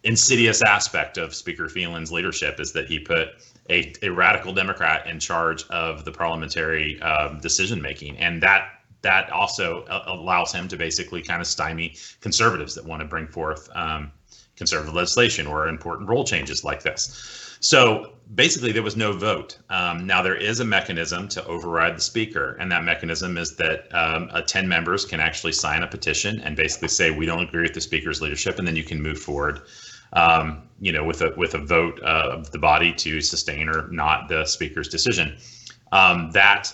insidious 0.03 0.63
aspect 0.63 1.17
of 1.17 1.35
Speaker 1.35 1.69
Phelan's 1.69 2.13
leadership 2.13 2.61
is 2.61 2.73
that 2.73 2.87
he 2.87 2.99
put 2.99 3.29
a, 3.71 3.93
a 4.03 4.11
radical 4.11 4.53
Democrat 4.53 5.07
in 5.07 5.19
charge 5.19 5.65
of 5.69 6.05
the 6.05 6.13
parliamentary 6.13 7.01
um, 7.01 7.41
decision 7.41 7.81
making, 7.81 8.17
and 8.19 8.43
that 8.43 8.69
that 9.03 9.31
also 9.31 9.83
uh, 9.85 10.05
allows 10.07 10.53
him 10.53 10.67
to 10.69 10.77
basically 10.77 11.23
kind 11.23 11.41
of 11.41 11.47
stymie 11.47 11.95
conservatives 12.21 12.75
that 12.75 12.85
want 12.85 13.01
to 13.01 13.07
bring 13.07 13.27
forth 13.27 13.69
um, 13.75 14.11
conservative 14.57 14.95
legislation 14.95 15.47
or 15.47 15.69
important 15.69 16.09
rule 16.09 16.25
changes 16.25 16.65
like 16.65 16.83
this. 16.83 17.44
So 17.65 18.13
basically, 18.35 18.73
there 18.73 18.83
was 18.83 18.95
no 18.95 19.13
vote. 19.13 19.57
Um, 19.71 20.07
now 20.07 20.21
there 20.21 20.37
is 20.37 20.61
a 20.61 20.67
mechanism 20.67 21.29
to 21.29 21.43
override 21.47 21.97
the 21.97 22.03
speaker, 22.03 22.59
and 22.61 22.71
that 22.71 22.85
mechanism 22.85 23.39
is 23.39 23.57
that 23.57 23.89
um, 23.95 24.29
uh, 24.33 24.43
10 24.43 24.69
members 24.69 25.07
can 25.07 25.19
actually 25.19 25.53
sign 25.53 25.83
a 25.83 25.87
petition 25.87 26.41
and 26.41 26.57
basically 26.57 26.89
say 26.89 27.11
we 27.11 27.25
don't 27.25 27.43
agree 27.43 27.63
with 27.63 27.73
the 27.73 27.81
speaker's 27.81 28.21
leadership, 28.21 28.59
and 28.59 28.69
then 28.69 28.77
you 28.77 28.85
can 28.85 29.01
move 29.01 29.19
forward 29.19 29.63
um, 30.13 30.69
you 30.79 30.93
know, 30.93 31.05
with 31.05 31.23
a 31.23 31.33
with 31.39 31.55
a 31.55 31.59
vote 31.59 31.99
uh, 32.03 32.29
of 32.33 32.51
the 32.51 32.59
body 32.59 32.93
to 32.93 33.23
sustain 33.23 33.71
or 33.71 33.89
not 33.89 34.29
the 34.29 34.45
speaker's 34.45 34.89
decision. 34.89 35.39
Um, 35.91 36.31
that 36.33 36.71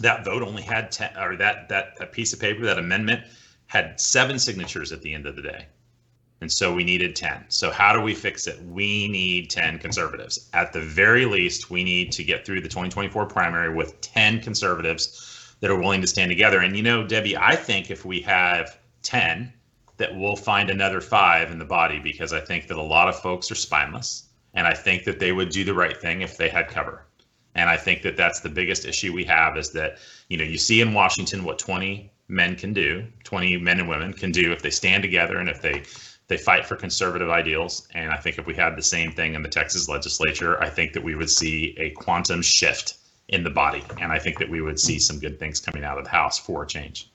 that 0.00 0.24
vote 0.24 0.42
only 0.42 0.62
had 0.62 0.90
ten, 0.90 1.16
or 1.16 1.36
that 1.36 1.68
that 1.68 1.96
that 1.98 2.10
piece 2.10 2.32
of 2.32 2.40
paper, 2.40 2.64
that 2.66 2.78
amendment, 2.78 3.22
had 3.68 4.00
seven 4.00 4.40
signatures 4.40 4.90
at 4.90 5.00
the 5.00 5.14
end 5.14 5.26
of 5.26 5.36
the 5.36 5.42
day, 5.42 5.66
and 6.40 6.50
so 6.50 6.72
we 6.72 6.84
needed 6.84 7.16
ten. 7.16 7.44
So 7.48 7.70
how 7.70 7.92
do 7.92 8.00
we 8.00 8.14
fix 8.14 8.46
it? 8.46 8.62
We 8.64 9.08
need 9.08 9.50
ten 9.50 9.78
conservatives. 9.78 10.48
At 10.52 10.72
the 10.72 10.80
very 10.80 11.24
least, 11.24 11.70
we 11.70 11.84
need 11.84 12.12
to 12.12 12.24
get 12.24 12.46
through 12.46 12.60
the 12.60 12.68
2024 12.68 13.26
primary 13.26 13.74
with 13.74 14.00
ten 14.00 14.40
conservatives 14.40 15.54
that 15.60 15.70
are 15.70 15.78
willing 15.78 16.00
to 16.00 16.06
stand 16.06 16.30
together. 16.30 16.60
And 16.60 16.76
you 16.76 16.82
know, 16.82 17.06
Debbie, 17.06 17.36
I 17.36 17.56
think 17.56 17.90
if 17.90 18.04
we 18.04 18.20
have 18.20 18.78
ten 19.02 19.52
that 19.98 20.16
we'll 20.16 20.36
find 20.36 20.70
another 20.70 21.00
five 21.00 21.50
in 21.50 21.58
the 21.58 21.64
body 21.64 21.98
because 21.98 22.32
I 22.32 22.40
think 22.40 22.68
that 22.68 22.76
a 22.76 22.82
lot 22.82 23.08
of 23.08 23.20
folks 23.20 23.50
are 23.50 23.56
spineless. 23.56 24.28
And 24.54 24.66
I 24.66 24.74
think 24.74 25.04
that 25.04 25.18
they 25.18 25.32
would 25.32 25.50
do 25.50 25.64
the 25.64 25.74
right 25.74 25.96
thing 25.96 26.22
if 26.22 26.36
they 26.36 26.48
had 26.48 26.68
cover. 26.68 27.04
And 27.54 27.68
I 27.68 27.76
think 27.76 28.02
that 28.02 28.16
that's 28.16 28.40
the 28.40 28.48
biggest 28.48 28.86
issue 28.86 29.12
we 29.12 29.24
have 29.24 29.56
is 29.56 29.70
that, 29.72 29.98
you 30.28 30.38
know, 30.38 30.44
you 30.44 30.58
see 30.58 30.80
in 30.80 30.94
Washington 30.94 31.44
what 31.44 31.58
20 31.58 32.10
men 32.28 32.54
can 32.54 32.72
do, 32.72 33.04
20 33.24 33.56
men 33.58 33.80
and 33.80 33.88
women 33.88 34.12
can 34.12 34.30
do 34.30 34.52
if 34.52 34.62
they 34.62 34.70
stand 34.70 35.02
together 35.02 35.38
and 35.38 35.48
if 35.48 35.60
they 35.60 35.82
they 36.28 36.36
fight 36.36 36.66
for 36.66 36.76
conservative 36.76 37.30
ideals. 37.30 37.88
And 37.94 38.12
I 38.12 38.16
think 38.18 38.38
if 38.38 38.46
we 38.46 38.54
had 38.54 38.76
the 38.76 38.82
same 38.82 39.12
thing 39.12 39.34
in 39.34 39.42
the 39.42 39.48
Texas 39.48 39.88
legislature, 39.88 40.62
I 40.62 40.68
think 40.68 40.92
that 40.92 41.02
we 41.02 41.14
would 41.14 41.30
see 41.30 41.74
a 41.78 41.90
quantum 41.90 42.42
shift 42.42 42.98
in 43.28 43.44
the 43.44 43.50
body. 43.50 43.82
And 44.00 44.12
I 44.12 44.18
think 44.18 44.38
that 44.38 44.48
we 44.48 44.60
would 44.60 44.78
see 44.78 44.98
some 44.98 45.18
good 45.18 45.38
things 45.38 45.60
coming 45.60 45.84
out 45.84 45.98
of 45.98 46.04
the 46.04 46.10
House 46.10 46.38
for 46.38 46.62
a 46.62 46.66
change. 46.66 47.10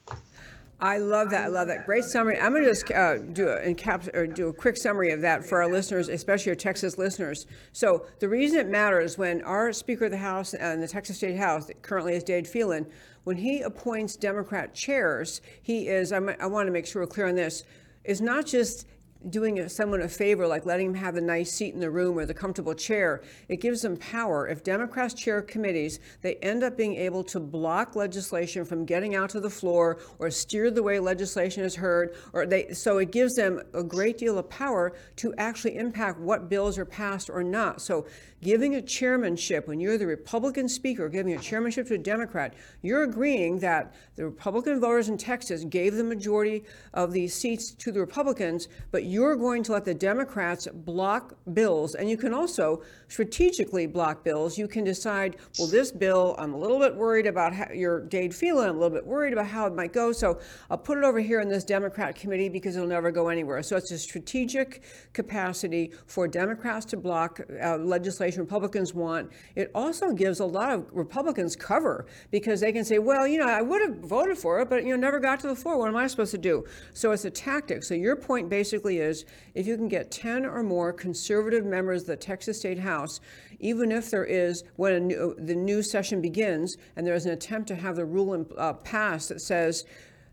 I 0.79 0.97
love 0.97 1.29
that. 1.29 1.45
I 1.45 1.47
love 1.47 1.67
that. 1.69 1.85
Great 1.85 2.03
summary. 2.03 2.37
I'm 2.37 2.51
going 2.51 2.63
to 2.63 2.69
just 2.69 2.91
uh, 2.91 3.19
do 3.19 3.47
a 3.47 3.61
encaps- 3.61 4.13
or 4.13 4.27
do 4.27 4.49
a 4.49 4.53
quick 4.53 4.75
summary 4.75 5.11
of 5.11 5.21
that 5.21 5.45
for 5.45 5.61
our 5.61 5.71
listeners, 5.71 6.09
especially 6.09 6.49
our 6.49 6.55
Texas 6.55 6.97
listeners. 6.97 7.45
So 7.71 8.05
the 8.19 8.27
reason 8.27 8.59
it 8.59 8.67
matters 8.67 9.17
when 9.17 9.41
our 9.43 9.71
Speaker 9.71 10.05
of 10.05 10.11
the 10.11 10.17
House 10.17 10.53
and 10.53 10.83
the 10.83 10.87
Texas 10.87 11.17
State 11.17 11.37
House, 11.37 11.71
currently 11.83 12.15
is 12.15 12.23
Dade 12.23 12.47
Phelan, 12.47 12.85
when 13.23 13.37
he 13.37 13.61
appoints 13.61 14.17
Democrat 14.17 14.73
chairs, 14.73 15.39
he 15.61 15.87
is. 15.87 16.11
I, 16.11 16.17
I 16.17 16.47
want 16.47 16.67
to 16.67 16.71
make 16.71 16.85
sure 16.85 17.03
we're 17.03 17.07
clear 17.07 17.27
on 17.27 17.35
this. 17.35 17.63
Is 18.03 18.19
not 18.19 18.45
just 18.45 18.85
doing 19.29 19.67
someone 19.69 20.01
a 20.01 20.09
favor, 20.09 20.47
like 20.47 20.65
letting 20.65 20.91
them 20.91 21.01
have 21.01 21.15
the 21.15 21.21
nice 21.21 21.51
seat 21.51 21.73
in 21.73 21.79
the 21.79 21.89
room 21.89 22.17
or 22.17 22.25
the 22.25 22.33
comfortable 22.33 22.73
chair, 22.73 23.21
it 23.47 23.61
gives 23.61 23.81
them 23.81 23.97
power. 23.97 24.47
If 24.47 24.63
Democrats 24.63 25.13
chair 25.13 25.41
committees, 25.41 25.99
they 26.21 26.35
end 26.35 26.63
up 26.63 26.77
being 26.77 26.95
able 26.95 27.23
to 27.25 27.39
block 27.39 27.95
legislation 27.95 28.65
from 28.65 28.85
getting 28.85 29.15
out 29.15 29.29
to 29.31 29.39
the 29.39 29.49
floor 29.49 29.99
or 30.19 30.29
steer 30.29 30.71
the 30.71 30.83
way 30.83 30.99
legislation 30.99 31.63
is 31.63 31.75
heard. 31.75 32.15
Or 32.33 32.45
they, 32.45 32.73
so 32.73 32.97
it 32.97 33.11
gives 33.11 33.35
them 33.35 33.61
a 33.73 33.83
great 33.83 34.17
deal 34.17 34.37
of 34.37 34.49
power 34.49 34.93
to 35.17 35.33
actually 35.37 35.77
impact 35.77 36.19
what 36.19 36.49
bills 36.49 36.77
are 36.77 36.85
passed 36.85 37.29
or 37.29 37.43
not. 37.43 37.81
So 37.81 38.05
giving 38.41 38.75
a 38.75 38.81
chairmanship, 38.81 39.67
when 39.67 39.79
you're 39.79 39.97
the 39.97 40.05
Republican 40.05 40.67
speaker, 40.67 41.07
giving 41.07 41.33
a 41.33 41.39
chairmanship 41.39 41.87
to 41.87 41.93
a 41.93 41.97
Democrat, 41.97 42.53
you're 42.81 43.03
agreeing 43.03 43.59
that 43.59 43.95
the 44.15 44.25
Republican 44.25 44.79
voters 44.79 45.07
in 45.07 45.17
Texas 45.17 45.63
gave 45.63 45.95
the 45.95 46.03
majority 46.03 46.63
of 46.93 47.13
these 47.13 47.33
seats 47.33 47.71
to 47.71 47.91
the 47.91 47.99
Republicans, 47.99 48.67
but 48.91 49.05
you're 49.13 49.35
going 49.35 49.61
to 49.61 49.71
let 49.71 49.85
the 49.85 49.93
Democrats 49.93 50.67
block 50.73 51.35
bills. 51.53 51.93
And 51.93 52.09
you 52.09 52.17
can 52.17 52.33
also 52.33 52.81
strategically 53.07 53.85
block 53.85 54.23
bills. 54.23 54.57
You 54.57 54.67
can 54.67 54.83
decide, 54.83 55.37
well, 55.59 55.67
this 55.67 55.91
bill, 55.91 56.35
I'm 56.39 56.55
a 56.55 56.57
little 56.57 56.79
bit 56.79 56.95
worried 56.95 57.27
about 57.27 57.53
how, 57.53 57.71
your 57.71 58.01
Dade 58.01 58.33
Phelan, 58.33 58.69
I'm 58.69 58.75
a 58.75 58.79
little 58.79 58.97
bit 58.97 59.05
worried 59.05 59.31
about 59.31 59.45
how 59.45 59.67
it 59.67 59.75
might 59.75 59.93
go. 59.93 60.11
So 60.11 60.39
I'll 60.71 60.79
put 60.79 60.97
it 60.97 61.03
over 61.03 61.19
here 61.19 61.41
in 61.41 61.47
this 61.47 61.63
Democrat 61.63 62.15
committee 62.15 62.49
because 62.49 62.75
it'll 62.75 62.87
never 62.87 63.11
go 63.11 63.27
anywhere. 63.27 63.61
So 63.61 63.77
it's 63.77 63.91
a 63.91 63.99
strategic 63.99 64.81
capacity 65.13 65.91
for 66.07 66.27
Democrats 66.27 66.85
to 66.87 66.97
block 66.97 67.39
uh, 67.63 67.77
legislation 67.77 68.41
Republicans 68.41 68.95
want. 68.95 69.31
It 69.55 69.69
also 69.75 70.11
gives 70.11 70.39
a 70.39 70.45
lot 70.45 70.71
of 70.71 70.87
Republicans 70.91 71.55
cover 71.55 72.07
because 72.31 72.61
they 72.61 72.71
can 72.71 72.83
say, 72.83 72.97
well, 72.97 73.27
you 73.27 73.37
know, 73.37 73.47
I 73.47 73.61
would 73.61 73.81
have 73.83 73.97
voted 73.97 74.39
for 74.39 74.59
it, 74.61 74.69
but, 74.69 74.83
you 74.83 74.89
know, 74.89 74.95
never 74.95 75.19
got 75.19 75.39
to 75.41 75.47
the 75.47 75.55
floor. 75.55 75.77
What 75.77 75.89
am 75.89 75.95
I 75.97 76.07
supposed 76.07 76.31
to 76.31 76.39
do? 76.39 76.65
So 76.93 77.11
it's 77.11 77.25
a 77.25 77.29
tactic. 77.29 77.83
So 77.83 77.93
your 77.93 78.15
point 78.15 78.49
basically 78.49 79.02
is 79.03 79.25
if 79.53 79.67
you 79.67 79.75
can 79.77 79.87
get 79.87 80.11
10 80.11 80.45
or 80.45 80.63
more 80.63 80.93
conservative 80.93 81.65
members 81.65 82.01
of 82.01 82.07
the 82.07 82.15
Texas 82.17 82.59
State 82.59 82.79
House, 82.79 83.19
even 83.59 83.91
if 83.91 84.09
there 84.09 84.25
is, 84.25 84.63
when 84.75 85.07
new, 85.07 85.35
the 85.37 85.55
new 85.55 85.81
session 85.81 86.21
begins 86.21 86.77
and 86.95 87.05
there's 87.05 87.25
an 87.25 87.31
attempt 87.31 87.67
to 87.67 87.75
have 87.75 87.95
the 87.95 88.05
rule 88.05 88.33
in, 88.33 88.45
uh, 88.57 88.73
passed 88.73 89.29
that 89.29 89.41
says, 89.41 89.85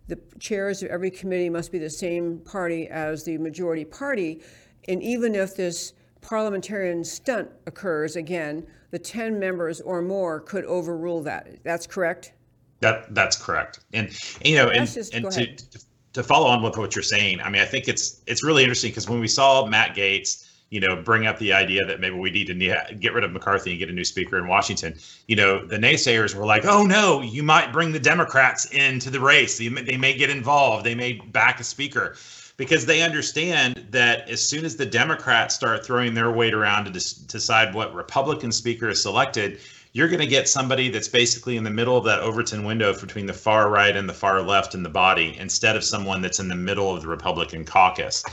the 0.08 0.18
chairs 0.40 0.82
of 0.82 0.90
every 0.90 1.10
committee 1.10 1.48
must 1.48 1.70
be 1.70 1.78
the 1.78 1.88
same 1.88 2.38
party 2.40 2.88
as 2.88 3.24
the 3.24 3.38
majority 3.38 3.84
party. 3.84 4.42
And 4.88 5.02
even 5.02 5.34
if 5.34 5.54
this 5.54 5.92
parliamentarian 6.20 7.04
stunt 7.04 7.48
occurs 7.66 8.16
again, 8.16 8.66
the 8.90 8.98
10 8.98 9.38
members 9.38 9.80
or 9.80 10.02
more 10.02 10.40
could 10.40 10.64
overrule 10.64 11.22
that. 11.22 11.62
That's 11.62 11.86
correct? 11.86 12.32
That 12.80 13.14
that's 13.14 13.36
correct. 13.36 13.80
And 13.92 14.10
you 14.42 14.56
know, 14.56 14.70
and, 14.70 14.90
just, 14.90 15.14
and 15.14 15.30
to, 15.30 15.54
to 15.54 15.78
follow 16.14 16.46
on 16.46 16.62
with 16.62 16.76
what 16.76 16.94
you're 16.94 17.02
saying, 17.02 17.40
I 17.40 17.50
mean, 17.50 17.62
I 17.62 17.64
think 17.64 17.88
it's 17.88 18.20
it's 18.26 18.44
really 18.44 18.62
interesting 18.62 18.90
because 18.90 19.08
when 19.08 19.20
we 19.20 19.28
saw 19.28 19.66
Matt 19.66 19.94
Gaetz, 19.94 20.46
you 20.70 20.80
know, 20.80 20.96
bring 20.96 21.26
up 21.26 21.38
the 21.38 21.52
idea 21.52 21.84
that 21.84 22.00
maybe 22.00 22.16
we 22.16 22.30
need 22.30 22.46
to 22.48 22.94
get 22.94 23.12
rid 23.12 23.24
of 23.24 23.32
McCarthy 23.32 23.70
and 23.70 23.78
get 23.78 23.88
a 23.88 23.92
new 23.92 24.04
speaker 24.04 24.38
in 24.38 24.46
Washington, 24.46 24.94
you 25.26 25.36
know, 25.36 25.64
the 25.64 25.76
naysayers 25.76 26.34
were 26.34 26.46
like, 26.46 26.64
"Oh 26.64 26.84
no, 26.84 27.22
you 27.22 27.42
might 27.42 27.72
bring 27.72 27.92
the 27.92 28.00
Democrats 28.00 28.66
into 28.66 29.10
the 29.10 29.20
race. 29.20 29.58
They 29.58 29.68
may, 29.68 29.82
they 29.82 29.96
may 29.96 30.14
get 30.14 30.30
involved. 30.30 30.84
They 30.84 30.94
may 30.94 31.14
back 31.14 31.60
a 31.60 31.64
speaker." 31.64 32.16
because 32.60 32.84
they 32.84 33.00
understand 33.00 33.86
that 33.88 34.28
as 34.28 34.46
soon 34.46 34.66
as 34.66 34.76
the 34.76 34.84
Democrats 34.84 35.54
start 35.54 35.82
throwing 35.82 36.12
their 36.12 36.30
weight 36.30 36.52
around 36.52 36.84
to 36.84 36.90
des- 36.90 37.24
decide 37.26 37.72
what 37.72 37.94
Republican 37.94 38.52
speaker 38.52 38.90
is 38.90 39.00
selected, 39.00 39.60
you're 39.92 40.08
going 40.08 40.20
to 40.20 40.26
get 40.26 40.48
somebody 40.48 40.88
that's 40.88 41.08
basically 41.08 41.56
in 41.56 41.64
the 41.64 41.70
middle 41.70 41.96
of 41.96 42.04
that 42.04 42.20
Overton 42.20 42.64
window 42.64 42.98
between 42.98 43.26
the 43.26 43.32
far 43.32 43.70
right 43.70 43.96
and 43.96 44.08
the 44.08 44.14
far 44.14 44.40
left 44.40 44.74
in 44.74 44.82
the 44.82 44.88
body, 44.88 45.36
instead 45.38 45.76
of 45.76 45.82
someone 45.82 46.22
that's 46.22 46.38
in 46.38 46.48
the 46.48 46.54
middle 46.54 46.94
of 46.94 47.02
the 47.02 47.08
Republican 47.08 47.64
caucus. 47.64 48.24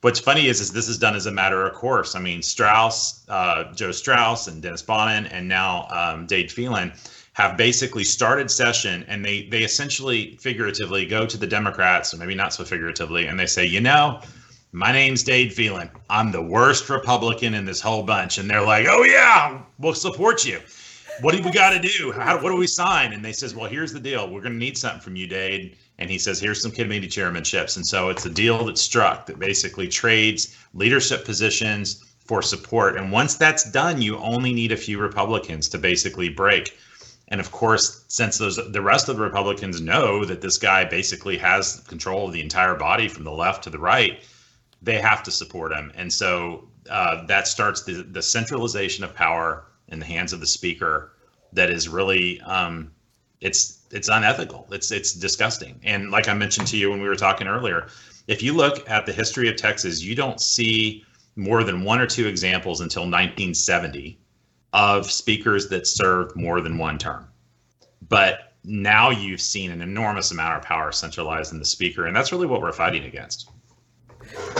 What's 0.00 0.20
funny 0.20 0.46
is, 0.46 0.60
is 0.60 0.72
this 0.72 0.88
is 0.88 0.98
done 0.98 1.16
as 1.16 1.26
a 1.26 1.32
matter 1.32 1.66
of 1.66 1.74
course. 1.74 2.14
I 2.14 2.20
mean, 2.20 2.42
Straus, 2.42 3.24
uh, 3.28 3.72
Joe 3.74 3.92
Straus, 3.92 4.46
and 4.46 4.62
Dennis 4.62 4.82
Bonnen, 4.82 5.28
and 5.32 5.48
now 5.48 5.88
um, 5.90 6.26
Dade 6.26 6.52
Phelan 6.52 6.92
have 7.32 7.56
basically 7.56 8.04
started 8.04 8.50
session 8.50 9.04
and 9.06 9.24
they 9.24 9.46
they 9.48 9.62
essentially 9.62 10.36
figuratively 10.40 11.06
go 11.06 11.26
to 11.26 11.36
the 11.36 11.46
Democrats, 11.46 12.16
maybe 12.16 12.34
not 12.34 12.52
so 12.52 12.64
figuratively, 12.64 13.26
and 13.26 13.38
they 13.38 13.46
say, 13.46 13.64
you 13.64 13.80
know, 13.80 14.20
my 14.72 14.92
name's 14.92 15.22
Dade 15.22 15.52
Phelan. 15.52 15.90
I'm 16.10 16.30
the 16.30 16.42
worst 16.42 16.90
Republican 16.90 17.54
in 17.54 17.64
this 17.64 17.80
whole 17.80 18.02
bunch. 18.02 18.38
And 18.38 18.50
they're 18.50 18.64
like, 18.64 18.86
oh 18.88 19.02
yeah, 19.02 19.62
we'll 19.78 19.94
support 19.94 20.44
you. 20.44 20.60
What 21.20 21.34
do 21.34 21.42
we 21.42 21.50
got 21.50 21.70
to 21.70 21.80
do? 21.80 22.12
How, 22.12 22.40
what 22.40 22.50
do 22.50 22.56
we 22.56 22.66
sign? 22.66 23.12
And 23.12 23.24
they 23.24 23.32
says, 23.32 23.54
well, 23.54 23.68
here's 23.68 23.92
the 23.92 24.00
deal. 24.00 24.30
We're 24.30 24.40
going 24.40 24.52
to 24.52 24.58
need 24.58 24.78
something 24.78 25.00
from 25.00 25.16
you, 25.16 25.26
Dade. 25.26 25.76
And 25.98 26.10
he 26.10 26.18
says, 26.18 26.40
here's 26.40 26.62
some 26.62 26.70
committee 26.70 27.08
chairmanships. 27.08 27.76
And 27.76 27.86
so 27.86 28.08
it's 28.08 28.24
a 28.26 28.30
deal 28.30 28.64
that's 28.64 28.80
struck 28.80 29.26
that 29.26 29.38
basically 29.38 29.88
trades 29.88 30.56
leadership 30.74 31.24
positions 31.24 32.04
for 32.24 32.42
support. 32.42 32.96
And 32.96 33.10
once 33.10 33.36
that's 33.36 33.70
done, 33.70 34.00
you 34.00 34.18
only 34.18 34.52
need 34.52 34.72
a 34.72 34.76
few 34.76 34.98
Republicans 34.98 35.68
to 35.70 35.78
basically 35.78 36.28
break 36.28 36.76
and 37.28 37.40
of 37.40 37.50
course, 37.52 38.04
since 38.08 38.38
those 38.38 38.56
the 38.56 38.80
rest 38.80 39.08
of 39.08 39.16
the 39.16 39.22
Republicans 39.22 39.80
know 39.80 40.24
that 40.24 40.40
this 40.40 40.56
guy 40.56 40.84
basically 40.84 41.36
has 41.38 41.80
control 41.86 42.26
of 42.26 42.32
the 42.32 42.40
entire 42.40 42.74
body 42.74 43.06
from 43.06 43.24
the 43.24 43.32
left 43.32 43.64
to 43.64 43.70
the 43.70 43.78
right, 43.78 44.24
they 44.80 44.98
have 44.98 45.22
to 45.24 45.30
support 45.30 45.72
him. 45.72 45.92
And 45.94 46.10
so 46.10 46.68
uh, 46.88 47.26
that 47.26 47.46
starts 47.46 47.82
the, 47.82 48.02
the 48.02 48.22
centralization 48.22 49.04
of 49.04 49.14
power 49.14 49.64
in 49.88 49.98
the 49.98 50.06
hands 50.06 50.32
of 50.32 50.40
the 50.40 50.46
speaker 50.46 51.12
that 51.52 51.70
is 51.70 51.88
really 51.88 52.40
um, 52.42 52.90
it's 53.40 53.86
it's 53.90 54.08
unethical. 54.08 54.66
It's 54.70 54.90
it's 54.90 55.12
disgusting. 55.12 55.80
And 55.82 56.10
like 56.10 56.28
I 56.28 56.34
mentioned 56.34 56.66
to 56.68 56.76
you 56.76 56.90
when 56.90 57.00
we 57.00 57.08
were 57.08 57.16
talking 57.16 57.46
earlier, 57.46 57.88
if 58.26 58.42
you 58.42 58.52
look 58.52 58.88
at 58.88 59.06
the 59.06 59.12
history 59.12 59.48
of 59.48 59.56
Texas, 59.56 60.02
you 60.02 60.14
don't 60.14 60.40
see 60.40 61.04
more 61.36 61.62
than 61.62 61.84
one 61.84 62.00
or 62.00 62.06
two 62.06 62.26
examples 62.26 62.80
until 62.80 63.02
1970 63.02 64.18
of 64.72 65.10
speakers 65.10 65.68
that 65.68 65.86
served 65.86 66.36
more 66.36 66.60
than 66.60 66.76
one 66.76 66.98
term. 66.98 67.28
But 68.08 68.54
now 68.64 69.10
you've 69.10 69.40
seen 69.40 69.70
an 69.70 69.80
enormous 69.80 70.30
amount 70.30 70.56
of 70.56 70.62
power 70.62 70.92
centralized 70.92 71.52
in 71.52 71.58
the 71.58 71.64
speaker, 71.64 72.06
and 72.06 72.14
that's 72.14 72.32
really 72.32 72.46
what 72.46 72.60
we're 72.60 72.72
fighting 72.72 73.04
against. 73.04 73.48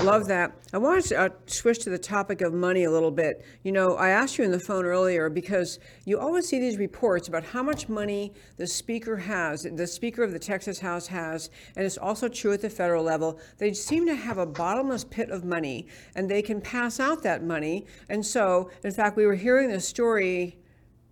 Love 0.03 0.27
that. 0.29 0.53
I 0.73 0.79
wanted 0.79 1.05
to 1.07 1.21
uh, 1.21 1.29
switch 1.47 1.81
to 1.81 1.91
the 1.91 1.99
topic 1.99 2.41
of 2.41 2.53
money 2.53 2.85
a 2.85 2.91
little 2.91 3.11
bit. 3.11 3.45
You 3.63 3.73
know, 3.73 3.97
I 3.97 4.11
asked 4.11 4.39
you 4.39 4.45
in 4.45 4.51
the 4.51 4.61
phone 4.61 4.85
earlier 4.85 5.29
because 5.29 5.79
you 6.05 6.19
always 6.19 6.49
see 6.49 6.59
these 6.59 6.77
reports 6.77 7.29
about 7.29 7.45
how 7.45 7.63
much 7.63 7.89
money 7.89 8.33
the 8.57 8.67
speaker 8.67 9.17
has, 9.17 9.63
the 9.63 9.87
speaker 9.87 10.23
of 10.23 10.33
the 10.33 10.39
Texas 10.39 10.79
House 10.79 11.07
has, 11.09 11.51
and 11.77 11.85
it's 11.85 11.99
also 11.99 12.29
true 12.29 12.53
at 12.53 12.61
the 12.61 12.71
federal 12.71 13.03
level. 13.03 13.39
They 13.59 13.73
seem 13.73 14.07
to 14.07 14.15
have 14.15 14.39
a 14.39 14.47
bottomless 14.47 15.05
pit 15.05 15.31
of 15.31 15.45
money 15.45 15.87
and 16.15 16.31
they 16.31 16.43
can 16.43 16.61
pass 16.61 17.01
out 17.01 17.23
that 17.23 17.43
money. 17.43 17.87
And 18.09 18.25
so, 18.25 18.71
in 18.85 18.93
fact, 18.93 19.17
we 19.17 19.27
were 19.27 19.35
hearing 19.35 19.69
this 19.69 19.87
story 19.87 20.59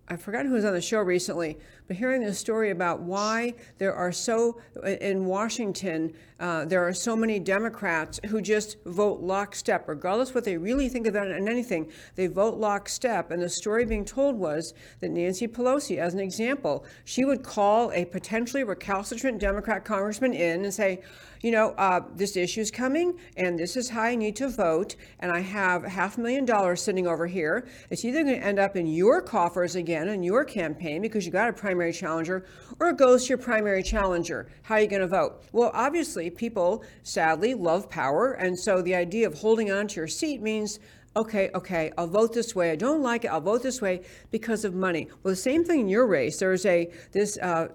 I 0.09 0.15
forgot 0.15 0.45
who 0.45 0.53
was 0.53 0.63
on 0.63 0.73
the 0.73 0.79
show 0.79 1.01
recently, 1.01 1.57
but 1.87 1.95
hearing 1.95 2.21
this 2.21 2.37
story 2.37 2.71
about 2.71 3.01
why 3.01 3.53
there 3.77 3.93
are 3.93 4.11
so, 4.11 4.59
in 4.83 5.25
Washington, 5.25 6.13
uh, 6.39 6.65
there 6.65 6.85
are 6.85 6.93
so 6.93 7.15
many 7.15 7.39
Democrats 7.39 8.19
who 8.27 8.41
just 8.41 8.77
vote 8.85 9.21
lockstep, 9.21 9.87
regardless 9.87 10.35
what 10.35 10.43
they 10.43 10.57
really 10.57 10.89
think 10.89 11.07
about 11.07 11.27
it 11.27 11.37
and 11.37 11.47
anything, 11.47 11.89
they 12.15 12.27
vote 12.27 12.57
lockstep. 12.57 13.31
And 13.31 13.41
the 13.41 13.49
story 13.49 13.85
being 13.85 14.05
told 14.05 14.35
was 14.35 14.73
that 14.99 15.09
Nancy 15.09 15.47
Pelosi, 15.47 15.97
as 15.97 16.13
an 16.13 16.19
example, 16.19 16.85
she 17.05 17.25
would 17.25 17.43
call 17.43 17.91
a 17.93 18.05
potentially 18.05 18.63
recalcitrant 18.63 19.39
Democrat 19.39 19.85
congressman 19.85 20.33
in 20.33 20.65
and 20.65 20.73
say, 20.73 21.01
you 21.41 21.51
know, 21.51 21.69
uh, 21.77 22.01
this 22.15 22.35
issue 22.35 22.61
is 22.61 22.71
coming 22.71 23.17
and 23.35 23.59
this 23.59 23.77
is 23.77 23.89
how 23.89 24.01
I 24.01 24.15
need 24.15 24.35
to 24.37 24.49
vote. 24.49 24.95
And 25.19 25.31
I 25.31 25.39
have 25.39 25.83
half 25.83 26.17
a 26.17 26.21
million 26.21 26.45
dollars 26.45 26.81
sitting 26.81 27.07
over 27.07 27.27
here. 27.27 27.67
It's 27.89 28.03
either 28.03 28.23
going 28.23 28.39
to 28.39 28.45
end 28.45 28.59
up 28.59 28.75
in 28.75 28.87
your 28.87 29.21
coffers 29.21 29.75
again 29.75 30.07
in 30.07 30.23
your 30.23 30.43
campaign 30.43 31.01
because 31.01 31.25
you 31.25 31.31
got 31.31 31.49
a 31.49 31.53
primary 31.53 31.76
challenger, 31.93 32.45
or 32.79 32.89
it 32.89 32.97
goes 32.97 33.23
to 33.23 33.29
your 33.29 33.37
primary 33.37 33.83
challenger. 33.83 34.47
How 34.63 34.75
are 34.75 34.81
you 34.81 34.87
going 34.87 35.01
to 35.01 35.07
vote? 35.07 35.43
Well, 35.51 35.71
obviously, 35.73 36.29
people 36.29 36.83
sadly 37.03 37.53
love 37.53 37.89
power. 37.89 38.33
And 38.33 38.57
so 38.57 38.81
the 38.81 38.95
idea 38.95 39.27
of 39.27 39.35
holding 39.35 39.71
on 39.71 39.87
to 39.89 39.95
your 39.95 40.07
seat 40.07 40.41
means 40.41 40.79
okay, 41.15 41.49
okay, 41.55 41.91
I'll 41.97 42.05
vote 42.05 42.31
this 42.33 42.53
way. 42.53 42.71
I 42.71 42.75
don't 42.75 43.01
like 43.01 43.25
it. 43.25 43.29
I'll 43.29 43.41
vote 43.41 43.63
this 43.63 43.81
way 43.81 44.03
because 44.29 44.63
of 44.63 44.75
money. 44.75 45.07
Well, 45.23 45.31
the 45.31 45.35
same 45.35 45.63
thing 45.63 45.79
in 45.79 45.89
your 45.89 46.05
race. 46.05 46.37
There's 46.37 46.65
a 46.65 46.91
this 47.11 47.39
uh, 47.39 47.69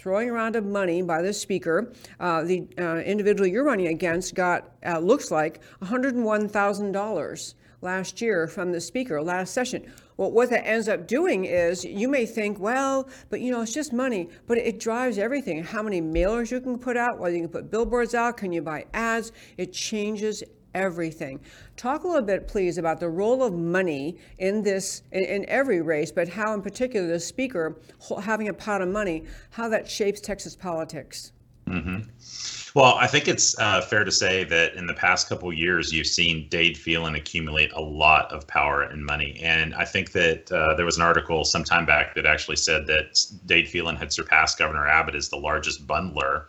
throwing 0.00 0.30
around 0.30 0.56
of 0.56 0.64
money 0.64 1.02
by 1.02 1.20
the 1.20 1.32
speaker. 1.32 1.92
Uh, 2.18 2.42
the 2.42 2.66
uh, 2.78 2.96
individual 3.00 3.46
you're 3.46 3.64
running 3.64 3.88
against 3.88 4.34
got, 4.34 4.70
uh, 4.86 4.98
looks 4.98 5.30
like, 5.30 5.60
$101,000 5.82 7.54
last 7.82 8.22
year 8.22 8.46
from 8.46 8.72
the 8.72 8.80
speaker 8.80 9.20
last 9.20 9.52
session. 9.52 9.92
Well, 10.20 10.32
what 10.32 10.50
that 10.50 10.66
ends 10.66 10.86
up 10.86 11.06
doing 11.06 11.46
is 11.46 11.82
you 11.82 12.06
may 12.06 12.26
think, 12.26 12.60
well, 12.60 13.08
but 13.30 13.40
you 13.40 13.50
know, 13.50 13.62
it's 13.62 13.72
just 13.72 13.90
money, 13.90 14.28
but 14.46 14.58
it 14.58 14.78
drives 14.78 15.16
everything. 15.16 15.64
How 15.64 15.82
many 15.82 16.02
mailers 16.02 16.50
you 16.50 16.60
can 16.60 16.78
put 16.78 16.98
out, 16.98 17.18
whether 17.18 17.34
you 17.34 17.40
can 17.44 17.48
put 17.48 17.70
billboards 17.70 18.14
out, 18.14 18.36
can 18.36 18.52
you 18.52 18.60
buy 18.60 18.84
ads? 18.92 19.32
It 19.56 19.72
changes 19.72 20.42
everything. 20.74 21.40
Talk 21.78 22.04
a 22.04 22.06
little 22.06 22.20
bit, 22.20 22.46
please, 22.46 22.76
about 22.76 23.00
the 23.00 23.08
role 23.08 23.42
of 23.42 23.54
money 23.54 24.18
in 24.36 24.62
this, 24.62 25.04
in, 25.10 25.24
in, 25.24 25.48
every 25.48 25.80
race, 25.80 26.12
but 26.12 26.28
how, 26.28 26.52
in 26.52 26.60
particular, 26.60 27.08
the 27.08 27.18
speaker 27.18 27.78
having 28.22 28.50
a 28.50 28.52
pot 28.52 28.82
of 28.82 28.88
money, 28.88 29.24
how 29.48 29.70
that 29.70 29.88
shapes 29.88 30.20
Texas 30.20 30.54
politics. 30.54 31.32
Mm-hmm. 31.70 32.78
Well, 32.78 32.94
I 32.94 33.08
think 33.08 33.26
it's 33.26 33.58
uh, 33.58 33.80
fair 33.80 34.04
to 34.04 34.12
say 34.12 34.44
that 34.44 34.74
in 34.74 34.86
the 34.86 34.94
past 34.94 35.28
couple 35.28 35.52
years, 35.52 35.92
you've 35.92 36.06
seen 36.06 36.48
Dade 36.48 36.78
Phelan 36.78 37.16
accumulate 37.16 37.72
a 37.72 37.80
lot 37.80 38.32
of 38.32 38.46
power 38.46 38.82
and 38.82 39.04
money. 39.04 39.40
And 39.42 39.74
I 39.74 39.84
think 39.84 40.12
that 40.12 40.52
uh, 40.52 40.74
there 40.74 40.84
was 40.84 40.96
an 40.96 41.02
article 41.02 41.44
some 41.44 41.64
time 41.64 41.84
back 41.84 42.14
that 42.14 42.26
actually 42.26 42.56
said 42.56 42.86
that 42.86 43.18
Dade 43.46 43.68
Phelan 43.68 43.96
had 43.96 44.12
surpassed 44.12 44.58
Governor 44.58 44.86
Abbott 44.86 45.16
as 45.16 45.28
the 45.28 45.36
largest 45.36 45.86
bundler 45.86 46.44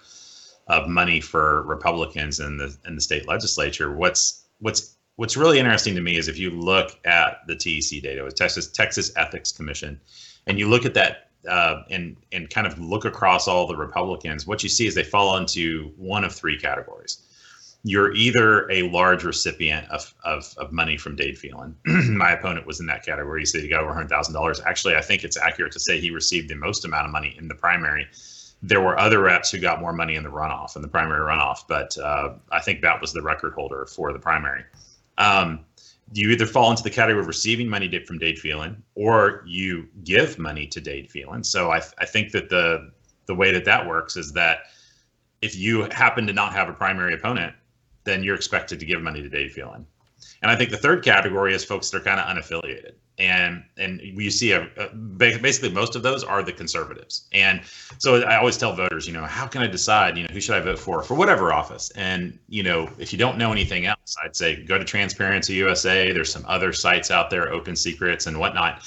of 0.68 0.88
money 0.88 1.20
for 1.22 1.64
Republicans 1.64 2.40
in 2.40 2.58
the 2.58 2.76
in 2.86 2.96
the 2.96 3.02
state 3.02 3.28
legislature. 3.28 3.92
What's 3.92 4.46
what's 4.60 4.96
what's 5.16 5.36
really 5.36 5.58
interesting 5.58 5.96
to 5.96 6.02
me 6.02 6.18
is 6.18 6.28
if 6.28 6.38
you 6.38 6.52
look 6.52 7.00
at 7.04 7.40
the 7.48 7.56
TEC 7.56 8.02
data, 8.04 8.24
with 8.24 8.36
Texas 8.36 8.68
Texas 8.68 9.12
Ethics 9.16 9.52
Commission, 9.52 10.00
and 10.46 10.60
you 10.60 10.70
look 10.70 10.86
at 10.86 10.94
that 10.94 11.31
uh, 11.48 11.84
and 11.90 12.16
and 12.32 12.50
kind 12.50 12.68
of 12.68 12.78
look 12.80 13.06
across 13.06 13.48
all 13.48 13.68
the 13.68 13.76
Republicans, 13.76 14.46
what 14.48 14.64
you 14.64 14.70
see 14.70 14.88
is 14.88 14.96
they 14.96 15.04
fall 15.04 15.38
into 15.38 15.92
one 15.98 16.24
of 16.24 16.34
three 16.34 16.58
categories. 16.58 17.24
You're 17.84 18.14
either 18.14 18.70
a 18.70 18.84
large 18.92 19.24
recipient 19.24 19.90
of, 19.90 20.14
of, 20.24 20.54
of 20.58 20.72
money 20.72 20.98
from 20.98 21.16
Dade 21.16 21.36
Phelan. 21.36 21.76
My 21.86 22.34
opponent 22.34 22.68
was 22.68 22.80
in 22.80 22.86
that 22.86 23.04
category. 23.04 23.42
He 23.42 23.46
said 23.48 23.62
he 23.62 23.68
got 23.68 23.84
over 23.84 23.92
$100,000. 23.92 24.64
Actually, 24.64 24.96
I 24.96 25.02
think 25.02 25.24
it's 25.24 25.36
accurate 25.36 25.72
to 25.72 25.80
say 25.80 26.00
he 26.00 26.12
received 26.12 26.48
the 26.48 26.56
most 26.56 26.86
amount 26.86 27.08
of 27.08 27.12
money 27.12 27.36
in 27.40 27.48
the 27.48 27.56
primary 27.56 28.08
there 28.64 28.82
were 28.82 29.00
other 29.00 29.20
reps 29.20 29.52
who 29.52 29.60
got 29.60 29.80
more 29.80 29.94
money 29.94 30.16
in 30.16 30.24
the 30.24 30.30
runoff, 30.30 30.76
in 30.76 30.82
the 30.82 30.88
primary 30.88 31.20
runoff, 31.20 31.64
but 31.68 31.98
uh, 31.98 32.34
I 32.52 32.62
think 32.62 32.82
that 32.82 33.02
was 33.02 33.12
the 33.12 33.22
record 33.22 33.54
holder 33.54 33.86
for 33.86 34.14
the 34.14 34.20
primary. 34.20 34.64
Um, 35.18 35.66
you 36.14 36.30
either 36.30 36.46
fall 36.46 36.70
into 36.70 36.84
the 36.84 36.90
category 36.90 37.22
of 37.22 37.28
receiving 37.28 37.68
money 37.68 38.04
from 38.06 38.18
Dade 38.18 38.40
Phelan 38.40 38.82
or 38.96 39.44
you 39.46 39.88
give 40.04 40.38
money 40.38 40.68
to 40.68 40.82
Dade 40.82 41.10
Phelan. 41.10 41.44
So 41.44 41.72
I, 41.72 41.82
I 42.00 42.06
think 42.06 42.32
that 42.32 42.50
the 42.50 42.92
the 43.28 43.36
way 43.36 43.52
that 43.52 43.66
that 43.66 43.88
works 43.88 44.18
is 44.18 44.34
that 44.34 44.64
if 45.42 45.56
you 45.56 45.88
happen 45.92 46.28
to 46.28 46.34
not 46.34 46.54
have 46.54 46.68
a 46.68 46.74
primary 46.74 47.14
opponent, 47.14 47.54
then 48.04 48.24
you're 48.24 48.36
expected 48.36 48.80
to 48.80 48.86
give 48.86 49.02
money 49.02 49.22
to 49.22 49.30
Dade 49.30 49.52
Phelan. 49.52 49.86
And 50.42 50.52
I 50.52 50.56
think 50.56 50.70
the 50.70 50.78
third 50.78 51.04
category 51.04 51.54
is 51.54 51.64
folks 51.64 51.90
that 51.90 52.02
are 52.02 52.04
kind 52.04 52.20
of 52.20 52.26
unaffiliated 52.26 52.94
and 53.22 53.64
and 53.78 54.02
we 54.16 54.30
see 54.30 54.52
a, 54.52 54.68
a, 54.78 54.90
basically 54.96 55.70
most 55.70 55.96
of 55.96 56.02
those 56.02 56.24
are 56.24 56.42
the 56.42 56.52
conservatives. 56.52 57.28
And 57.32 57.62
so 58.00 58.22
i 58.24 58.36
always 58.36 58.58
tell 58.58 58.76
voters 58.76 59.06
you 59.08 59.14
know 59.14 59.26
how 59.26 59.46
can 59.46 59.62
i 59.62 59.68
decide 59.68 60.18
you 60.18 60.24
know 60.24 60.34
who 60.34 60.42
should 60.42 60.56
i 60.56 60.60
vote 60.60 60.80
for 60.80 61.04
for 61.04 61.14
whatever 61.14 61.54
office? 61.54 61.92
And 61.92 62.38
you 62.50 62.64
know 62.64 62.90
if 62.98 63.14
you 63.14 63.20
don't 63.20 63.38
know 63.38 63.52
anything 63.52 63.86
else 63.86 64.16
i'd 64.24 64.36
say 64.36 64.64
go 64.64 64.78
to 64.78 64.84
transparency 64.84 65.54
usa 65.54 66.12
there's 66.12 66.32
some 66.32 66.46
other 66.48 66.74
sites 66.74 67.12
out 67.12 67.30
there 67.30 67.52
open 67.52 67.76
secrets 67.76 68.26
and 68.28 68.40
whatnot. 68.40 68.84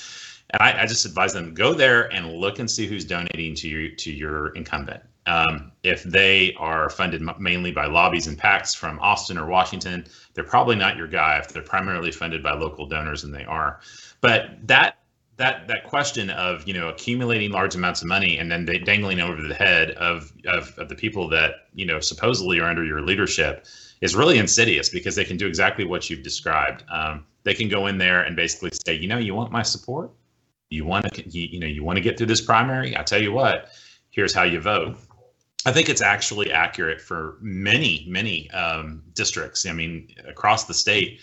And 0.50 0.62
I, 0.62 0.82
I 0.82 0.86
just 0.86 1.06
advise 1.06 1.32
them 1.32 1.54
go 1.54 1.72
there 1.72 2.12
and 2.12 2.32
look 2.34 2.58
and 2.58 2.70
see 2.70 2.86
who's 2.86 3.04
donating 3.04 3.54
to 3.56 3.68
you 3.68 3.94
to 3.96 4.12
your 4.12 4.48
incumbent 4.50 5.02
um, 5.26 5.72
if 5.82 6.02
they 6.02 6.54
are 6.58 6.90
funded 6.90 7.22
mainly 7.38 7.72
by 7.72 7.86
lobbies 7.86 8.26
and 8.26 8.38
PACs 8.38 8.76
from 8.76 8.98
Austin 9.00 9.38
or 9.38 9.46
Washington, 9.46 10.04
they're 10.34 10.44
probably 10.44 10.76
not 10.76 10.96
your 10.96 11.08
guy. 11.08 11.38
If 11.38 11.48
they're 11.48 11.62
primarily 11.62 12.10
funded 12.10 12.42
by 12.42 12.52
local 12.52 12.86
donors, 12.86 13.24
and 13.24 13.34
they 13.34 13.44
are, 13.44 13.80
but 14.20 14.50
that 14.66 14.98
that 15.36 15.66
that 15.66 15.84
question 15.84 16.30
of 16.30 16.66
you 16.68 16.74
know 16.74 16.88
accumulating 16.88 17.50
large 17.50 17.74
amounts 17.74 18.02
of 18.02 18.08
money 18.08 18.38
and 18.38 18.50
then 18.50 18.66
dangling 18.84 19.20
over 19.20 19.42
the 19.42 19.54
head 19.54 19.90
of, 19.92 20.32
of, 20.46 20.72
of 20.78 20.88
the 20.88 20.94
people 20.94 21.28
that 21.28 21.68
you 21.74 21.86
know 21.86 22.00
supposedly 22.00 22.60
are 22.60 22.68
under 22.68 22.84
your 22.84 23.00
leadership 23.00 23.66
is 24.00 24.14
really 24.14 24.38
insidious 24.38 24.88
because 24.88 25.16
they 25.16 25.24
can 25.24 25.36
do 25.36 25.46
exactly 25.46 25.84
what 25.84 26.10
you've 26.10 26.22
described. 26.22 26.84
Um, 26.90 27.24
they 27.42 27.54
can 27.54 27.68
go 27.68 27.86
in 27.86 27.98
there 27.98 28.22
and 28.22 28.36
basically 28.36 28.70
say, 28.84 28.94
you 28.94 29.08
know, 29.08 29.18
you 29.18 29.34
want 29.34 29.50
my 29.50 29.62
support, 29.62 30.10
you 30.70 30.84
want 30.84 31.12
to, 31.14 31.28
you, 31.30 31.48
you 31.50 31.60
know, 31.60 31.66
you 31.66 31.82
want 31.82 31.96
to 31.96 32.02
get 32.02 32.18
through 32.18 32.26
this 32.26 32.40
primary. 32.40 32.96
I 32.96 33.02
tell 33.02 33.22
you 33.22 33.32
what, 33.32 33.68
here's 34.10 34.34
how 34.34 34.42
you 34.42 34.60
vote. 34.60 34.98
I 35.66 35.72
think 35.72 35.88
it's 35.88 36.02
actually 36.02 36.52
accurate 36.52 37.00
for 37.00 37.38
many, 37.40 38.04
many 38.08 38.50
um, 38.50 39.02
districts. 39.14 39.66
I 39.66 39.72
mean, 39.72 40.14
across 40.26 40.64
the 40.64 40.74
state 40.74 41.20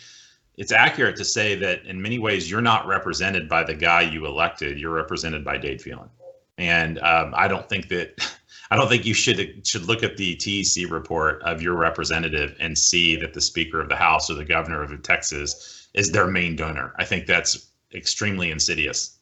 it's 0.57 0.71
accurate 0.71 1.15
to 1.15 1.25
say 1.25 1.55
that 1.55 1.85
in 1.85 2.01
many 2.01 2.19
ways 2.19 2.49
you're 2.49 2.61
not 2.61 2.85
represented 2.85 3.47
by 3.47 3.63
the 3.63 3.73
guy 3.73 4.01
you 4.01 4.25
elected. 4.25 4.79
You're 4.79 4.93
represented 4.93 5.43
by 5.43 5.57
Dade 5.57 5.81
Phelan, 5.81 6.09
and 6.57 6.99
um, 6.99 7.33
I 7.35 7.47
don't 7.47 7.67
think 7.69 7.87
that 7.89 8.31
I 8.71 8.75
don't 8.75 8.87
think 8.87 9.05
you 9.05 9.13
should 9.13 9.65
should 9.65 9.85
look 9.85 10.03
at 10.03 10.17
the 10.17 10.35
TEC 10.35 10.89
report 10.89 11.41
of 11.43 11.61
your 11.61 11.75
representative 11.75 12.55
and 12.59 12.77
see 12.77 13.15
that 13.17 13.33
the 13.33 13.41
Speaker 13.41 13.81
of 13.81 13.89
the 13.89 13.95
House 13.95 14.29
or 14.29 14.35
the 14.35 14.45
Governor 14.45 14.83
of 14.83 15.01
Texas 15.03 15.89
is 15.93 16.11
their 16.11 16.27
main 16.27 16.55
donor. 16.55 16.93
I 16.97 17.05
think 17.05 17.25
that's 17.25 17.71
extremely 17.93 18.51
insidious. 18.51 19.17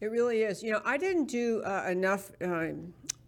It 0.00 0.10
really 0.10 0.42
is. 0.42 0.62
You 0.62 0.72
know, 0.72 0.82
I 0.84 0.98
didn't 0.98 1.26
do 1.26 1.62
uh, 1.64 1.86
enough. 1.88 2.30
Uh, 2.42 2.72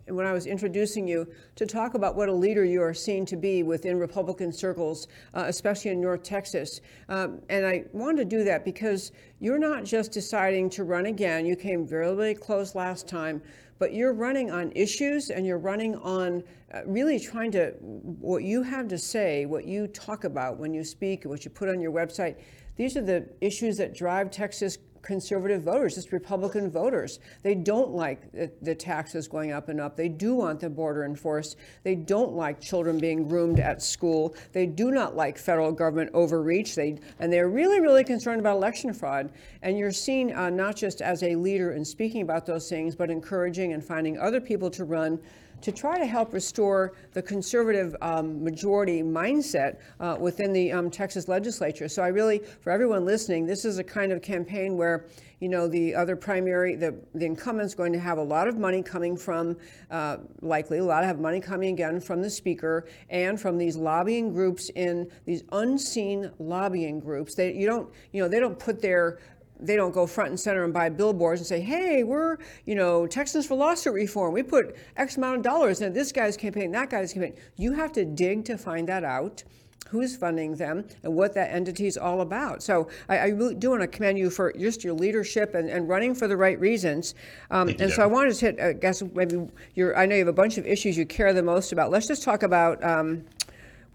when 0.08 0.26
I 0.26 0.32
was 0.32 0.46
introducing 0.46 1.06
you 1.06 1.26
to 1.56 1.66
talk 1.66 1.94
about 1.94 2.16
what 2.16 2.28
a 2.28 2.32
leader 2.32 2.64
you 2.64 2.82
are 2.82 2.94
seen 2.94 3.26
to 3.26 3.36
be 3.36 3.62
within 3.62 3.98
Republican 3.98 4.52
circles, 4.52 5.08
uh, 5.34 5.44
especially 5.46 5.90
in 5.90 6.00
North 6.00 6.22
Texas. 6.22 6.80
Um, 7.08 7.40
and 7.48 7.66
I 7.66 7.84
wanted 7.92 8.18
to 8.18 8.36
do 8.36 8.44
that 8.44 8.64
because 8.64 9.12
you're 9.40 9.58
not 9.58 9.84
just 9.84 10.12
deciding 10.12 10.70
to 10.70 10.84
run 10.84 11.06
again. 11.06 11.44
You 11.46 11.56
came 11.56 11.86
very, 11.86 12.14
very 12.14 12.34
close 12.34 12.74
last 12.74 13.08
time, 13.08 13.42
but 13.78 13.92
you're 13.92 14.12
running 14.12 14.50
on 14.50 14.72
issues 14.74 15.30
and 15.30 15.44
you're 15.46 15.58
running 15.58 15.96
on 15.96 16.42
uh, 16.72 16.80
really 16.86 17.18
trying 17.18 17.50
to, 17.52 17.70
what 17.80 18.42
you 18.42 18.62
have 18.62 18.88
to 18.88 18.98
say, 18.98 19.46
what 19.46 19.66
you 19.66 19.86
talk 19.88 20.24
about 20.24 20.58
when 20.58 20.72
you 20.72 20.84
speak, 20.84 21.24
what 21.24 21.44
you 21.44 21.50
put 21.50 21.68
on 21.68 21.80
your 21.80 21.92
website. 21.92 22.36
These 22.76 22.96
are 22.96 23.02
the 23.02 23.28
issues 23.40 23.76
that 23.78 23.94
drive 23.94 24.30
Texas 24.30 24.78
conservative 25.06 25.62
voters, 25.62 25.94
just 25.94 26.10
Republican 26.10 26.68
voters. 26.68 27.20
They 27.44 27.54
don't 27.54 27.92
like 27.92 28.32
the, 28.32 28.50
the, 28.60 28.74
taxes 28.74 29.28
going 29.28 29.52
up 29.52 29.68
and 29.68 29.80
up. 29.80 29.96
They 29.96 30.08
do 30.08 30.34
want 30.34 30.58
the 30.58 30.68
border 30.68 31.04
enforced. 31.04 31.56
They 31.84 31.94
don't 31.94 32.32
like 32.32 32.60
children 32.60 32.98
being 32.98 33.28
groomed 33.28 33.60
at 33.60 33.80
school. 33.82 34.34
They 34.52 34.66
do 34.66 34.90
not 34.90 35.14
like 35.14 35.38
federal 35.38 35.70
government 35.70 36.10
overreach. 36.12 36.74
They 36.74 36.98
and 37.20 37.32
they're 37.32 37.48
really, 37.48 37.80
really 37.80 38.02
concerned 38.02 38.40
about 38.40 38.56
election 38.56 38.92
fraud. 38.92 39.30
And 39.62 39.78
you're 39.78 39.92
seen 39.92 40.32
uh, 40.32 40.50
not 40.50 40.74
just 40.74 41.00
as 41.00 41.22
a 41.22 41.36
leader 41.36 41.72
in 41.72 41.84
speaking 41.84 42.22
about 42.22 42.44
those 42.44 42.68
things, 42.68 42.96
but 42.96 43.08
encouraging 43.08 43.74
and 43.74 43.84
finding 43.84 44.18
other 44.18 44.40
people 44.40 44.70
to 44.70 44.84
run 44.84 45.20
to 45.62 45.72
try 45.72 45.98
to 45.98 46.06
help 46.06 46.32
restore 46.32 46.92
the 47.12 47.22
conservative 47.22 47.96
um, 48.00 48.42
majority 48.42 49.02
mindset 49.02 49.78
uh, 50.00 50.16
within 50.18 50.52
the 50.52 50.72
um, 50.72 50.90
Texas 50.90 51.28
legislature. 51.28 51.88
So 51.88 52.02
I 52.02 52.08
really, 52.08 52.38
for 52.60 52.70
everyone 52.70 53.04
listening, 53.04 53.46
this 53.46 53.64
is 53.64 53.78
a 53.78 53.84
kind 53.84 54.12
of 54.12 54.22
campaign 54.22 54.76
where 54.76 55.06
you 55.40 55.50
know 55.50 55.68
the 55.68 55.94
other 55.94 56.16
primary, 56.16 56.76
the, 56.76 56.94
the 57.14 57.26
incumbent's 57.26 57.74
going 57.74 57.92
to 57.92 57.98
have 57.98 58.16
a 58.16 58.22
lot 58.22 58.48
of 58.48 58.56
money 58.56 58.82
coming 58.82 59.16
from, 59.16 59.56
uh, 59.90 60.18
likely 60.40 60.78
a 60.78 60.84
lot 60.84 61.04
of 61.04 61.20
money 61.20 61.40
coming 61.40 61.74
again 61.74 62.00
from 62.00 62.22
the 62.22 62.30
speaker 62.30 62.86
and 63.10 63.38
from 63.38 63.58
these 63.58 63.76
lobbying 63.76 64.32
groups 64.32 64.70
in 64.70 65.10
these 65.26 65.42
unseen 65.52 66.30
lobbying 66.38 67.00
groups. 67.00 67.34
They 67.34 67.52
you 67.52 67.66
don't 67.66 67.92
you 68.12 68.22
know 68.22 68.28
they 68.28 68.40
don't 68.40 68.58
put 68.58 68.80
their 68.80 69.18
they 69.60 69.76
don't 69.76 69.92
go 69.92 70.06
front 70.06 70.30
and 70.30 70.40
center 70.40 70.64
and 70.64 70.72
buy 70.72 70.88
billboards 70.88 71.40
and 71.40 71.46
say, 71.46 71.60
hey, 71.60 72.02
we're, 72.02 72.38
you 72.64 72.74
know, 72.74 73.06
Texans 73.06 73.46
for 73.46 73.56
lawsuit 73.56 73.94
reform. 73.94 74.32
We 74.32 74.42
put 74.42 74.76
X 74.96 75.16
amount 75.16 75.38
of 75.38 75.42
dollars 75.42 75.80
in 75.80 75.92
this 75.92 76.12
guy's 76.12 76.36
campaign, 76.36 76.70
that 76.72 76.90
guy's 76.90 77.12
campaign. 77.12 77.34
You 77.56 77.72
have 77.72 77.92
to 77.92 78.04
dig 78.04 78.44
to 78.46 78.58
find 78.58 78.88
that 78.88 79.04
out 79.04 79.44
who's 79.88 80.16
funding 80.16 80.56
them 80.56 80.84
and 81.02 81.14
what 81.14 81.34
that 81.34 81.52
entity 81.52 81.86
is 81.86 81.96
all 81.96 82.20
about. 82.20 82.62
So 82.62 82.88
I, 83.08 83.18
I, 83.18 83.26
really 83.28 83.54
do 83.54 83.70
want 83.70 83.82
to 83.82 83.88
commend 83.88 84.18
you 84.18 84.30
for 84.30 84.52
just 84.52 84.82
your 84.82 84.94
leadership 84.94 85.54
and, 85.54 85.70
and 85.70 85.88
running 85.88 86.14
for 86.14 86.26
the 86.26 86.36
right 86.36 86.58
reasons. 86.58 87.14
Um, 87.50 87.68
and 87.78 87.90
so 87.90 88.02
I 88.02 88.06
wanted 88.06 88.34
to 88.34 88.46
hit, 88.46 88.60
I 88.60 88.72
guess 88.72 89.02
maybe 89.14 89.46
your, 89.74 89.96
I 89.96 90.06
know 90.06 90.16
you 90.16 90.20
have 90.20 90.28
a 90.28 90.32
bunch 90.32 90.58
of 90.58 90.66
issues 90.66 90.96
you 90.96 91.06
care 91.06 91.32
the 91.32 91.42
most 91.42 91.72
about. 91.72 91.90
Let's 91.90 92.08
just 92.08 92.22
talk 92.22 92.42
about 92.42 92.82
um, 92.82 93.24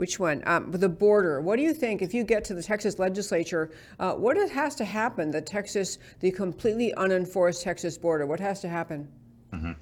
which 0.02 0.18
one? 0.20 0.42
Um, 0.48 0.72
the 0.72 0.90
border. 0.90 1.42
What 1.42 1.58
do 1.58 1.62
you 1.62 1.76
think 1.76 2.02
if 2.02 2.12
you 2.12 2.24
get 2.24 2.44
to 2.46 2.56
the 2.56 2.64
Texas 2.64 2.98
legislature? 2.98 3.70
Uh, 4.00 4.14
what 4.14 4.36
has 4.50 4.74
to 4.78 4.84
happen? 4.84 5.30
The 5.30 5.42
Texas, 5.42 6.00
the 6.22 6.32
completely 6.32 6.92
unenforced 6.96 7.62
Texas 7.62 8.00
border. 8.00 8.26
What 8.26 8.40
has 8.40 8.62
to 8.62 8.68
happen? 8.68 9.08
Mm-hmm. 9.54 9.74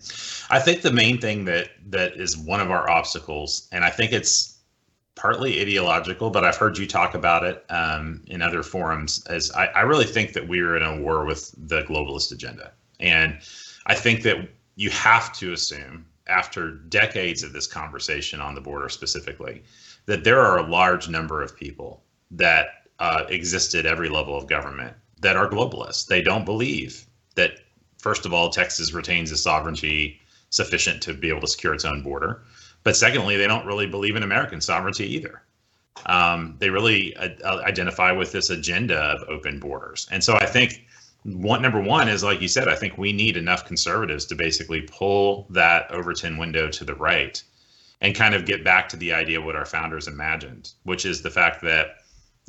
I 0.53 0.59
think 0.59 0.81
the 0.81 0.91
main 0.91 1.21
thing 1.21 1.45
that 1.45 1.69
that 1.87 2.17
is 2.17 2.37
one 2.37 2.59
of 2.59 2.69
our 2.69 2.89
obstacles, 2.89 3.69
and 3.71 3.85
I 3.85 3.89
think 3.89 4.11
it's 4.11 4.57
partly 5.15 5.61
ideological, 5.61 6.29
but 6.31 6.43
I've 6.43 6.57
heard 6.57 6.77
you 6.77 6.85
talk 6.85 7.13
about 7.13 7.45
it 7.45 7.63
um, 7.69 8.21
in 8.27 8.41
other 8.41 8.61
forums. 8.61 9.25
As 9.27 9.49
I, 9.53 9.67
I 9.67 9.81
really 9.83 10.05
think 10.05 10.33
that 10.33 10.49
we're 10.49 10.75
in 10.75 10.83
a 10.83 11.01
war 11.01 11.23
with 11.23 11.55
the 11.57 11.83
globalist 11.83 12.33
agenda, 12.33 12.73
and 12.99 13.39
I 13.85 13.95
think 13.95 14.23
that 14.23 14.49
you 14.75 14.89
have 14.89 15.31
to 15.37 15.53
assume 15.53 16.05
after 16.27 16.71
decades 16.71 17.41
of 17.41 17.53
this 17.53 17.67
conversation 17.67 18.41
on 18.41 18.53
the 18.53 18.61
border 18.61 18.89
specifically 18.89 19.63
that 20.09 20.23
there 20.23 20.41
are 20.41 20.57
a 20.57 20.67
large 20.67 21.07
number 21.07 21.43
of 21.43 21.55
people 21.55 22.01
that 22.31 22.87
uh, 22.97 23.25
exist 23.29 23.75
at 23.75 23.85
every 23.85 24.09
level 24.09 24.35
of 24.35 24.47
government 24.47 24.95
that 25.21 25.37
are 25.37 25.47
globalists. 25.47 26.07
They 26.07 26.23
don't 26.23 26.45
believe 26.45 27.05
that, 27.35 27.51
first 27.99 28.25
of 28.25 28.33
all, 28.33 28.49
Texas 28.49 28.91
retains 28.91 29.31
a 29.31 29.37
sovereignty 29.37 30.19
sufficient 30.49 31.03
to 31.03 31.13
be 31.13 31.29
able 31.29 31.41
to 31.41 31.47
secure 31.47 31.75
its 31.75 31.85
own 31.85 32.01
border. 32.01 32.41
But 32.83 32.95
secondly, 32.95 33.37
they 33.37 33.45
don't 33.45 33.67
really 33.67 33.85
believe 33.85 34.15
in 34.15 34.23
American 34.23 34.61
sovereignty 34.61 35.05
either. 35.05 35.43
Um, 36.07 36.55
they 36.57 36.71
really 36.71 37.15
uh, 37.15 37.59
identify 37.59 38.11
with 38.11 38.31
this 38.31 38.49
agenda 38.49 38.97
of 38.97 39.29
open 39.29 39.59
borders. 39.59 40.07
And 40.11 40.23
so 40.23 40.33
I 40.37 40.47
think 40.47 40.87
one 41.23 41.61
number 41.61 41.81
one 41.81 42.09
is 42.09 42.23
like 42.23 42.41
you 42.41 42.47
said, 42.47 42.67
I 42.67 42.73
think 42.73 42.97
we 42.97 43.13
need 43.13 43.37
enough 43.37 43.63
conservatives 43.65 44.25
to 44.25 44.35
basically 44.35 44.81
pull 44.81 45.45
that 45.51 45.91
Overton 45.91 46.39
window 46.39 46.67
to 46.69 46.83
the 46.83 46.95
right 46.95 47.43
and 48.01 48.15
kind 48.15 48.33
of 48.33 48.45
get 48.45 48.63
back 48.63 48.87
to 48.89 48.97
the 48.97 49.13
idea 49.13 49.39
of 49.39 49.45
what 49.45 49.55
our 49.55 49.65
founders 49.65 50.07
imagined, 50.07 50.71
which 50.83 51.05
is 51.05 51.21
the 51.21 51.29
fact 51.29 51.61
that 51.61 51.97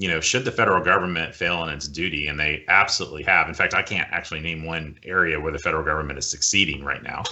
you 0.01 0.09
know, 0.09 0.19
should 0.19 0.47
the 0.47 0.51
federal 0.51 0.83
government 0.83 1.35
fail 1.35 1.63
in 1.65 1.69
its 1.69 1.87
duty, 1.87 2.27
and 2.29 2.41
they 2.41 2.65
absolutely 2.69 3.23
have. 3.23 3.49
In 3.49 3.55
fact, 3.55 3.75
I 3.75 3.83
can't 3.83 4.09
actually 4.11 4.41
name 4.41 4.65
one 4.65 4.99
area 5.05 5.39
where 5.39 5.53
the 5.53 5.59
federal 5.59 5.85
government 5.85 6.19
is 6.19 6.29
succeeding 6.29 6.83
right 6.83 7.03
now. 7.03 7.23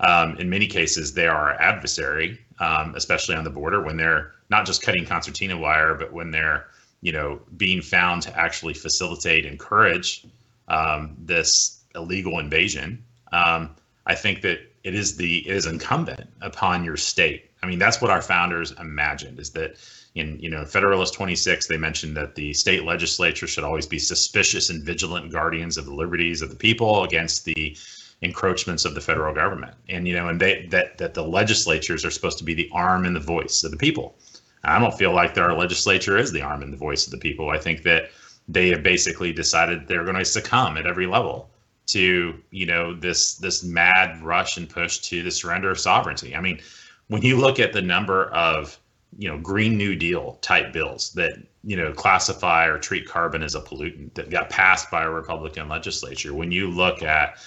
Um, 0.00 0.34
in 0.38 0.48
many 0.48 0.66
cases, 0.66 1.12
they 1.12 1.26
are 1.26 1.36
our 1.50 1.60
adversary, 1.60 2.40
um, 2.58 2.94
especially 2.94 3.34
on 3.34 3.44
the 3.44 3.50
border 3.50 3.82
when 3.82 3.98
they're 3.98 4.32
not 4.48 4.64
just 4.64 4.80
cutting 4.80 5.04
concertina 5.04 5.58
wire, 5.58 5.94
but 5.94 6.10
when 6.10 6.30
they're, 6.30 6.68
you 7.02 7.12
know, 7.12 7.38
being 7.58 7.82
found 7.82 8.22
to 8.22 8.34
actually 8.34 8.72
facilitate, 8.72 9.44
encourage 9.44 10.24
um, 10.68 11.16
this 11.18 11.84
illegal 11.94 12.38
invasion. 12.38 13.04
Um, 13.32 13.76
I 14.06 14.14
think 14.14 14.40
that 14.40 14.60
it 14.86 14.94
is 14.94 15.16
the 15.16 15.46
it 15.48 15.56
is 15.56 15.66
incumbent 15.66 16.28
upon 16.40 16.84
your 16.84 16.96
state 16.96 17.50
I 17.66 17.68
mean, 17.68 17.80
that's 17.80 18.00
what 18.00 18.12
our 18.12 18.22
founders 18.22 18.72
imagined 18.78 19.40
is 19.40 19.50
that 19.50 19.76
in, 20.14 20.38
you 20.38 20.48
know, 20.48 20.64
Federalist 20.64 21.14
26, 21.14 21.66
they 21.66 21.76
mentioned 21.76 22.16
that 22.16 22.36
the 22.36 22.52
state 22.52 22.84
legislature 22.84 23.48
should 23.48 23.64
always 23.64 23.86
be 23.86 23.98
suspicious 23.98 24.70
and 24.70 24.84
vigilant 24.84 25.32
guardians 25.32 25.76
of 25.76 25.84
the 25.84 25.92
liberties 25.92 26.42
of 26.42 26.50
the 26.50 26.56
people 26.56 27.02
against 27.02 27.44
the 27.44 27.76
encroachments 28.22 28.84
of 28.84 28.94
the 28.94 29.00
federal 29.00 29.34
government. 29.34 29.74
And, 29.88 30.06
you 30.06 30.14
know, 30.14 30.28
and 30.28 30.40
they, 30.40 30.66
that, 30.66 30.96
that 30.98 31.14
the 31.14 31.24
legislatures 31.24 32.04
are 32.04 32.10
supposed 32.10 32.38
to 32.38 32.44
be 32.44 32.54
the 32.54 32.70
arm 32.72 33.04
and 33.04 33.16
the 33.16 33.20
voice 33.20 33.64
of 33.64 33.72
the 33.72 33.76
people. 33.76 34.16
I 34.62 34.78
don't 34.78 34.96
feel 34.96 35.12
like 35.12 35.36
our 35.36 35.52
legislature 35.52 36.16
is 36.16 36.30
the 36.30 36.42
arm 36.42 36.62
and 36.62 36.72
the 36.72 36.78
voice 36.78 37.06
of 37.06 37.10
the 37.10 37.18
people. 37.18 37.50
I 37.50 37.58
think 37.58 37.82
that 37.82 38.10
they 38.46 38.68
have 38.68 38.84
basically 38.84 39.32
decided 39.32 39.88
they're 39.88 40.04
going 40.04 40.16
to 40.16 40.24
succumb 40.24 40.76
at 40.76 40.86
every 40.86 41.06
level 41.06 41.50
to 41.86 42.34
you 42.50 42.66
know 42.66 42.94
this 42.94 43.34
this 43.36 43.62
mad 43.62 44.22
rush 44.22 44.56
and 44.56 44.68
push 44.68 44.98
to 44.98 45.22
the 45.22 45.30
surrender 45.30 45.70
of 45.70 45.78
sovereignty. 45.78 46.34
I 46.34 46.40
mean, 46.40 46.60
when 47.08 47.22
you 47.22 47.36
look 47.36 47.60
at 47.60 47.72
the 47.72 47.82
number 47.82 48.26
of 48.30 48.78
you 49.18 49.28
know 49.28 49.38
green 49.38 49.76
new 49.76 49.94
deal 49.94 50.38
type 50.42 50.72
bills 50.72 51.12
that 51.14 51.38
you 51.64 51.76
know 51.76 51.92
classify 51.92 52.66
or 52.66 52.78
treat 52.78 53.06
carbon 53.06 53.42
as 53.42 53.54
a 53.54 53.60
pollutant 53.60 54.14
that 54.14 54.30
got 54.30 54.50
passed 54.50 54.90
by 54.90 55.04
a 55.04 55.10
republican 55.10 55.68
legislature 55.68 56.34
when 56.34 56.52
you 56.52 56.68
look 56.68 57.02
at 57.02 57.38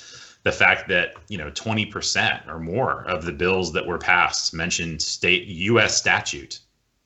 the 0.43 0.52
fact 0.52 0.88
that 0.88 1.15
you 1.28 1.38
know 1.38 1.52
20% 1.52 2.47
or 2.47 2.60
more 2.60 3.04
of 3.08 3.25
the 3.25 3.32
bills 3.32 3.73
that 3.73 3.86
were 3.86 3.97
passed 3.97 4.54
mentioned 4.54 5.02
state 5.02 5.47
us 5.47 5.95
statute 5.95 6.60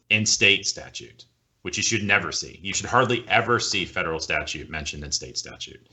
in 0.10 0.26
state 0.26 0.66
statute 0.66 1.26
which 1.64 1.78
you 1.78 1.84
should 1.84 2.04
never 2.04 2.32
see 2.32 2.60
you 2.62 2.74
should 2.74 2.86
hardly 2.86 3.26
ever 3.28 3.60
see 3.60 3.86
federal 3.86 4.20
statute 4.20 4.70
mentioned 4.70 5.04
in 5.04 5.12
state 5.12 5.38
statute 5.38 5.88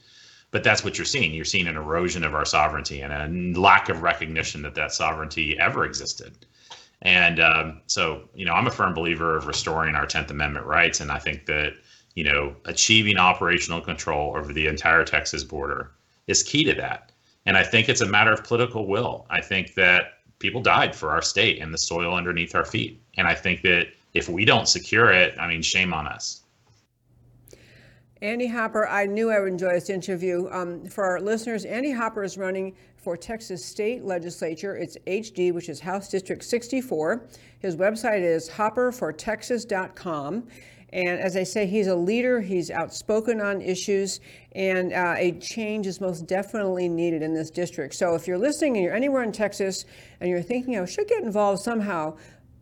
but 0.50 0.64
that's 0.64 0.84
what 0.84 0.98
you're 0.98 1.04
seeing 1.04 1.32
you're 1.32 1.44
seeing 1.44 1.66
an 1.66 1.76
erosion 1.76 2.24
of 2.24 2.34
our 2.34 2.44
sovereignty 2.44 3.00
and 3.00 3.56
a 3.56 3.60
lack 3.60 3.88
of 3.88 4.02
recognition 4.02 4.62
that 4.62 4.74
that 4.74 4.92
sovereignty 4.92 5.58
ever 5.58 5.84
existed 5.84 6.46
and 7.02 7.40
um, 7.40 7.80
so, 7.86 8.28
you 8.34 8.44
know, 8.44 8.52
I'm 8.52 8.66
a 8.66 8.70
firm 8.70 8.92
believer 8.92 9.36
of 9.36 9.46
restoring 9.46 9.94
our 9.94 10.06
10th 10.06 10.30
Amendment 10.30 10.66
rights. 10.66 11.00
And 11.00 11.10
I 11.10 11.18
think 11.18 11.46
that, 11.46 11.74
you 12.14 12.24
know, 12.24 12.54
achieving 12.66 13.16
operational 13.16 13.80
control 13.80 14.36
over 14.36 14.52
the 14.52 14.66
entire 14.66 15.04
Texas 15.04 15.44
border 15.44 15.92
is 16.26 16.42
key 16.42 16.64
to 16.64 16.74
that. 16.74 17.12
And 17.46 17.56
I 17.56 17.64
think 17.64 17.88
it's 17.88 18.02
a 18.02 18.06
matter 18.06 18.32
of 18.32 18.44
political 18.44 18.86
will. 18.86 19.26
I 19.30 19.40
think 19.40 19.74
that 19.74 20.18
people 20.40 20.60
died 20.60 20.94
for 20.94 21.10
our 21.10 21.22
state 21.22 21.60
and 21.60 21.72
the 21.72 21.78
soil 21.78 22.14
underneath 22.14 22.54
our 22.54 22.66
feet. 22.66 23.00
And 23.16 23.26
I 23.26 23.34
think 23.34 23.62
that 23.62 23.88
if 24.12 24.28
we 24.28 24.44
don't 24.44 24.68
secure 24.68 25.10
it, 25.10 25.34
I 25.38 25.46
mean, 25.46 25.62
shame 25.62 25.94
on 25.94 26.06
us. 26.06 26.42
Andy 28.22 28.46
Hopper, 28.46 28.86
I 28.86 29.06
knew 29.06 29.30
I 29.30 29.40
would 29.40 29.52
enjoy 29.52 29.72
this 29.72 29.88
interview. 29.88 30.46
Um, 30.50 30.84
for 30.84 31.04
our 31.04 31.22
listeners, 31.22 31.64
Andy 31.64 31.90
Hopper 31.90 32.22
is 32.22 32.36
running 32.36 32.74
for 32.98 33.16
Texas 33.16 33.64
State 33.64 34.04
Legislature. 34.04 34.76
It's 34.76 34.98
HD, 35.06 35.54
which 35.54 35.70
is 35.70 35.80
House 35.80 36.10
District 36.10 36.44
64. 36.44 37.26
His 37.60 37.76
website 37.76 38.20
is 38.20 38.50
hopperfortexas.com. 38.50 40.48
And 40.92 41.20
as 41.20 41.34
I 41.34 41.44
say, 41.44 41.64
he's 41.66 41.86
a 41.86 41.94
leader, 41.94 42.42
he's 42.42 42.70
outspoken 42.70 43.40
on 43.40 43.62
issues, 43.62 44.20
and 44.52 44.92
uh, 44.92 45.14
a 45.16 45.32
change 45.38 45.86
is 45.86 46.00
most 46.00 46.26
definitely 46.26 46.88
needed 46.88 47.22
in 47.22 47.32
this 47.32 47.48
district. 47.48 47.94
So 47.94 48.16
if 48.16 48.26
you're 48.26 48.36
listening 48.36 48.76
and 48.76 48.84
you're 48.84 48.94
anywhere 48.94 49.22
in 49.22 49.32
Texas 49.32 49.86
and 50.20 50.28
you're 50.28 50.42
thinking, 50.42 50.78
I 50.78 50.84
should 50.84 51.08
get 51.08 51.22
involved 51.22 51.62
somehow, 51.62 52.18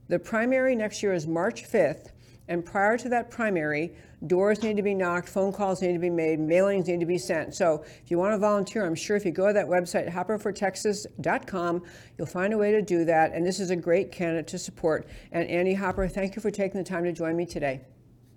the 0.08 0.20
primary 0.20 0.76
next 0.76 1.02
year 1.02 1.14
is 1.14 1.26
March 1.26 1.64
5th. 1.64 2.10
And 2.48 2.64
prior 2.64 2.96
to 2.98 3.08
that 3.10 3.30
primary, 3.30 3.92
doors 4.26 4.62
need 4.62 4.76
to 4.76 4.82
be 4.82 4.94
knocked, 4.94 5.28
phone 5.28 5.52
calls 5.52 5.80
need 5.80 5.92
to 5.92 5.98
be 5.98 6.10
made, 6.10 6.40
mailings 6.40 6.86
need 6.86 7.00
to 7.00 7.06
be 7.06 7.18
sent. 7.18 7.54
So 7.54 7.84
if 8.02 8.10
you 8.10 8.18
want 8.18 8.34
to 8.34 8.38
volunteer, 8.38 8.84
I'm 8.84 8.94
sure 8.94 9.16
if 9.16 9.24
you 9.24 9.30
go 9.30 9.46
to 9.46 9.52
that 9.52 9.66
website, 9.66 10.10
hopperfortexas.com, 10.10 11.82
you'll 12.16 12.26
find 12.26 12.52
a 12.52 12.58
way 12.58 12.72
to 12.72 12.82
do 12.82 13.04
that. 13.04 13.32
And 13.32 13.46
this 13.46 13.60
is 13.60 13.70
a 13.70 13.76
great 13.76 14.10
candidate 14.10 14.46
to 14.48 14.58
support. 14.58 15.08
And 15.32 15.48
Andy 15.48 15.74
Hopper, 15.74 16.08
thank 16.08 16.36
you 16.36 16.42
for 16.42 16.50
taking 16.50 16.78
the 16.78 16.88
time 16.88 17.04
to 17.04 17.12
join 17.12 17.36
me 17.36 17.46
today. 17.46 17.82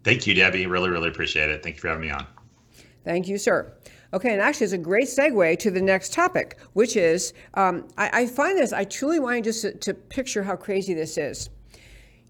Thank 0.03 0.25
you, 0.25 0.34
Debbie. 0.34 0.67
Really, 0.67 0.89
really 0.89 1.09
appreciate 1.09 1.49
it. 1.49 1.63
Thank 1.63 1.75
you 1.75 1.82
for 1.82 1.89
having 1.89 2.03
me 2.03 2.11
on. 2.11 2.25
Thank 3.03 3.27
you, 3.27 3.38
sir. 3.38 3.73
Okay, 4.13 4.34
and 4.34 4.41
actually, 4.41 4.65
it's 4.65 4.73
a 4.73 4.77
great 4.77 5.05
segue 5.07 5.57
to 5.59 5.71
the 5.71 5.82
next 5.82 6.11
topic, 6.11 6.59
which 6.73 6.97
is 6.97 7.34
um, 7.53 7.88
I, 7.97 8.21
I, 8.21 8.27
find 8.27 8.57
this, 8.57 8.73
I 8.73 8.84
truly 8.84 9.19
want 9.19 9.38
you 9.38 9.43
just 9.43 9.61
to, 9.61 9.73
to 9.73 9.93
picture 9.93 10.43
how 10.43 10.55
crazy 10.55 10.93
this 10.93 11.17
is 11.17 11.49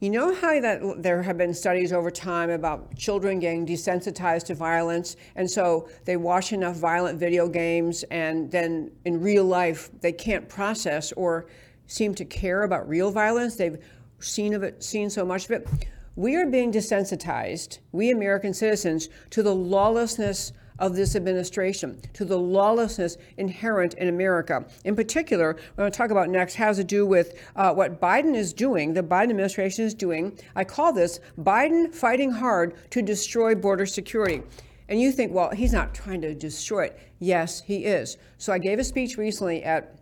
You 0.01 0.09
know 0.09 0.33
how 0.33 0.59
that 0.59 1.03
there 1.03 1.21
have 1.21 1.37
been 1.37 1.53
studies 1.53 1.93
over 1.93 2.09
time 2.09 2.49
about 2.49 2.95
children 2.95 3.39
getting 3.39 3.67
desensitized 3.67 4.45
to 4.45 4.55
violence, 4.55 5.15
and 5.35 5.49
so 5.49 5.87
they 6.05 6.17
watch 6.17 6.53
enough 6.53 6.75
violent 6.77 7.19
video 7.19 7.47
games, 7.47 8.01
and 8.09 8.49
then 8.49 8.89
in 9.05 9.21
real 9.21 9.45
life 9.45 9.91
they 10.01 10.11
can't 10.11 10.49
process 10.49 11.11
or 11.11 11.45
seem 11.85 12.15
to 12.15 12.25
care 12.25 12.63
about 12.63 12.89
real 12.89 13.11
violence. 13.11 13.57
They've 13.57 13.77
seen 14.17 14.55
of 14.55 14.63
it, 14.63 14.83
seen 14.83 15.11
so 15.11 15.23
much 15.23 15.45
of 15.45 15.51
it. 15.51 15.67
We 16.15 16.35
are 16.35 16.47
being 16.47 16.71
desensitized, 16.71 17.77
we 17.91 18.09
American 18.09 18.55
citizens, 18.55 19.07
to 19.29 19.43
the 19.43 19.53
lawlessness 19.53 20.51
of 20.81 20.95
this 20.95 21.15
administration, 21.15 22.01
to 22.11 22.25
the 22.25 22.37
lawlessness 22.37 23.17
inherent 23.37 23.93
in 23.93 24.09
America. 24.09 24.65
In 24.83 24.95
particular, 24.95 25.53
what 25.53 25.59
I'm 25.59 25.75
going 25.77 25.91
to 25.91 25.97
talk 25.97 26.09
about 26.09 26.29
next 26.29 26.55
has 26.55 26.77
to 26.77 26.83
do 26.83 27.05
with 27.05 27.39
uh, 27.55 27.71
what 27.73 28.01
Biden 28.01 28.35
is 28.35 28.51
doing, 28.51 28.93
the 28.93 29.03
Biden 29.03 29.29
administration 29.29 29.85
is 29.85 29.93
doing. 29.93 30.37
I 30.55 30.63
call 30.63 30.91
this 30.91 31.19
Biden 31.39 31.93
fighting 31.93 32.31
hard 32.31 32.89
to 32.89 33.03
destroy 33.03 33.53
border 33.53 33.85
security. 33.85 34.41
And 34.89 34.99
you 34.99 35.11
think, 35.11 35.31
well, 35.31 35.51
he's 35.51 35.71
not 35.71 35.93
trying 35.93 36.19
to 36.21 36.33
destroy 36.33 36.85
it. 36.85 36.99
Yes, 37.19 37.61
he 37.61 37.85
is. 37.85 38.17
So 38.39 38.51
I 38.51 38.57
gave 38.57 38.79
a 38.79 38.83
speech 38.83 39.17
recently 39.17 39.63
at 39.63 39.95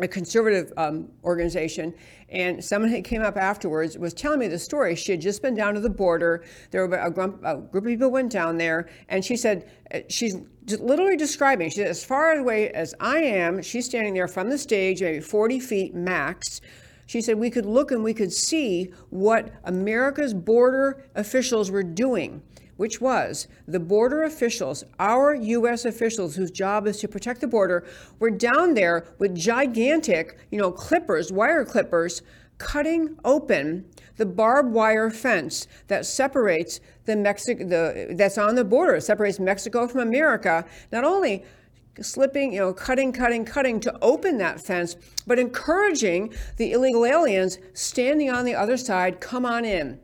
a 0.00 0.08
conservative 0.08 0.72
um, 0.78 1.08
organization, 1.22 1.92
and 2.32 2.64
someone 2.64 2.90
who 2.90 3.02
came 3.02 3.22
up 3.22 3.36
afterwards 3.36 3.98
was 3.98 4.14
telling 4.14 4.40
me 4.40 4.48
the 4.48 4.58
story. 4.58 4.96
She 4.96 5.12
had 5.12 5.20
just 5.20 5.42
been 5.42 5.54
down 5.54 5.74
to 5.74 5.80
the 5.80 5.90
border. 5.90 6.42
There 6.70 6.86
were 6.86 6.96
a, 6.96 7.10
group, 7.10 7.40
a 7.44 7.58
group 7.58 7.84
of 7.84 7.90
people 7.90 8.10
went 8.10 8.32
down 8.32 8.56
there, 8.56 8.88
and 9.08 9.22
she 9.22 9.36
said 9.36 9.70
uh, 9.94 10.00
she's 10.08 10.36
literally 10.80 11.16
describing. 11.16 11.68
She 11.68 11.76
said, 11.76 11.88
as 11.88 12.04
far 12.04 12.32
away 12.32 12.70
as 12.70 12.94
I 12.98 13.18
am, 13.18 13.62
she's 13.62 13.84
standing 13.84 14.14
there 14.14 14.28
from 14.28 14.48
the 14.48 14.56
stage, 14.58 15.02
maybe 15.02 15.20
40 15.20 15.60
feet 15.60 15.94
max. 15.94 16.62
She 17.06 17.20
said 17.20 17.38
we 17.38 17.50
could 17.50 17.66
look 17.66 17.90
and 17.90 18.02
we 18.02 18.14
could 18.14 18.32
see 18.32 18.92
what 19.10 19.52
America's 19.64 20.32
border 20.32 21.04
officials 21.14 21.70
were 21.70 21.82
doing 21.82 22.42
which 22.76 23.00
was 23.00 23.48
the 23.66 23.80
border 23.80 24.22
officials, 24.22 24.84
our 24.98 25.34
U.S. 25.34 25.84
officials 25.84 26.36
whose 26.36 26.50
job 26.50 26.86
is 26.86 26.98
to 27.00 27.08
protect 27.08 27.40
the 27.40 27.46
border, 27.46 27.84
were 28.18 28.30
down 28.30 28.74
there 28.74 29.06
with 29.18 29.34
gigantic, 29.34 30.38
you 30.50 30.58
know, 30.58 30.72
clippers, 30.72 31.32
wire 31.32 31.64
clippers, 31.64 32.22
cutting 32.58 33.16
open 33.24 33.84
the 34.16 34.26
barbed 34.26 34.72
wire 34.72 35.10
fence 35.10 35.66
that 35.88 36.06
separates 36.06 36.80
the 37.06 37.16
Mexico, 37.16 37.64
the 37.66 38.14
that's 38.14 38.38
on 38.38 38.54
the 38.54 38.64
border, 38.64 39.00
separates 39.00 39.40
Mexico 39.40 39.88
from 39.88 40.00
America. 40.00 40.64
Not 40.92 41.04
only 41.04 41.44
slipping, 42.00 42.52
you 42.52 42.60
know, 42.60 42.72
cutting, 42.72 43.12
cutting, 43.12 43.44
cutting 43.44 43.80
to 43.80 43.96
open 44.00 44.38
that 44.38 44.60
fence, 44.60 44.96
but 45.26 45.38
encouraging 45.38 46.32
the 46.56 46.72
illegal 46.72 47.04
aliens 47.04 47.58
standing 47.74 48.30
on 48.30 48.44
the 48.44 48.54
other 48.54 48.76
side, 48.76 49.20
come 49.20 49.44
on 49.44 49.64
in. 49.64 49.98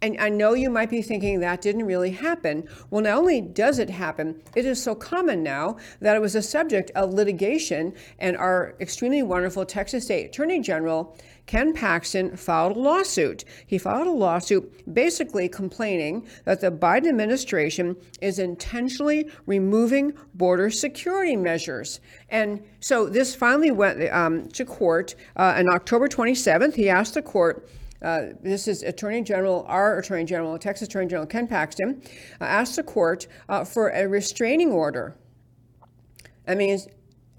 And 0.00 0.16
I 0.20 0.28
know 0.28 0.54
you 0.54 0.70
might 0.70 0.90
be 0.90 1.02
thinking 1.02 1.40
that 1.40 1.60
didn't 1.60 1.84
really 1.84 2.12
happen. 2.12 2.68
Well, 2.88 3.02
not 3.02 3.18
only 3.18 3.40
does 3.40 3.80
it 3.80 3.90
happen, 3.90 4.40
it 4.54 4.64
is 4.64 4.80
so 4.80 4.94
common 4.94 5.42
now 5.42 5.76
that 6.00 6.14
it 6.14 6.20
was 6.20 6.36
a 6.36 6.42
subject 6.42 6.92
of 6.94 7.12
litigation, 7.12 7.94
and 8.20 8.36
our 8.36 8.76
extremely 8.80 9.24
wonderful 9.24 9.64
Texas 9.64 10.04
State 10.04 10.26
Attorney 10.26 10.60
General, 10.60 11.16
Ken 11.46 11.72
Paxton, 11.72 12.36
filed 12.36 12.76
a 12.76 12.80
lawsuit. 12.80 13.44
He 13.66 13.76
filed 13.76 14.06
a 14.06 14.12
lawsuit 14.12 14.94
basically 14.94 15.48
complaining 15.48 16.28
that 16.44 16.60
the 16.60 16.70
Biden 16.70 17.08
administration 17.08 17.96
is 18.20 18.38
intentionally 18.38 19.28
removing 19.46 20.12
border 20.34 20.70
security 20.70 21.34
measures. 21.34 21.98
And 22.28 22.62
so 22.78 23.08
this 23.08 23.34
finally 23.34 23.72
went 23.72 24.08
um, 24.12 24.46
to 24.50 24.64
court 24.64 25.16
uh, 25.36 25.54
on 25.56 25.68
October 25.74 26.06
27th. 26.06 26.74
He 26.74 26.88
asked 26.88 27.14
the 27.14 27.22
court 27.22 27.68
uh, 28.02 28.26
this 28.42 28.68
is 28.68 28.82
Attorney 28.82 29.22
General, 29.22 29.64
our 29.68 29.98
Attorney 29.98 30.24
General, 30.24 30.58
Texas 30.58 30.88
Attorney 30.88 31.08
General 31.08 31.26
Ken 31.26 31.46
Paxton, 31.46 32.02
uh, 32.40 32.44
asked 32.44 32.76
the 32.76 32.82
court 32.82 33.26
uh, 33.48 33.64
for 33.64 33.90
a 33.90 34.06
restraining 34.06 34.70
order. 34.70 35.16
I 36.46 36.54
mean, 36.54 36.78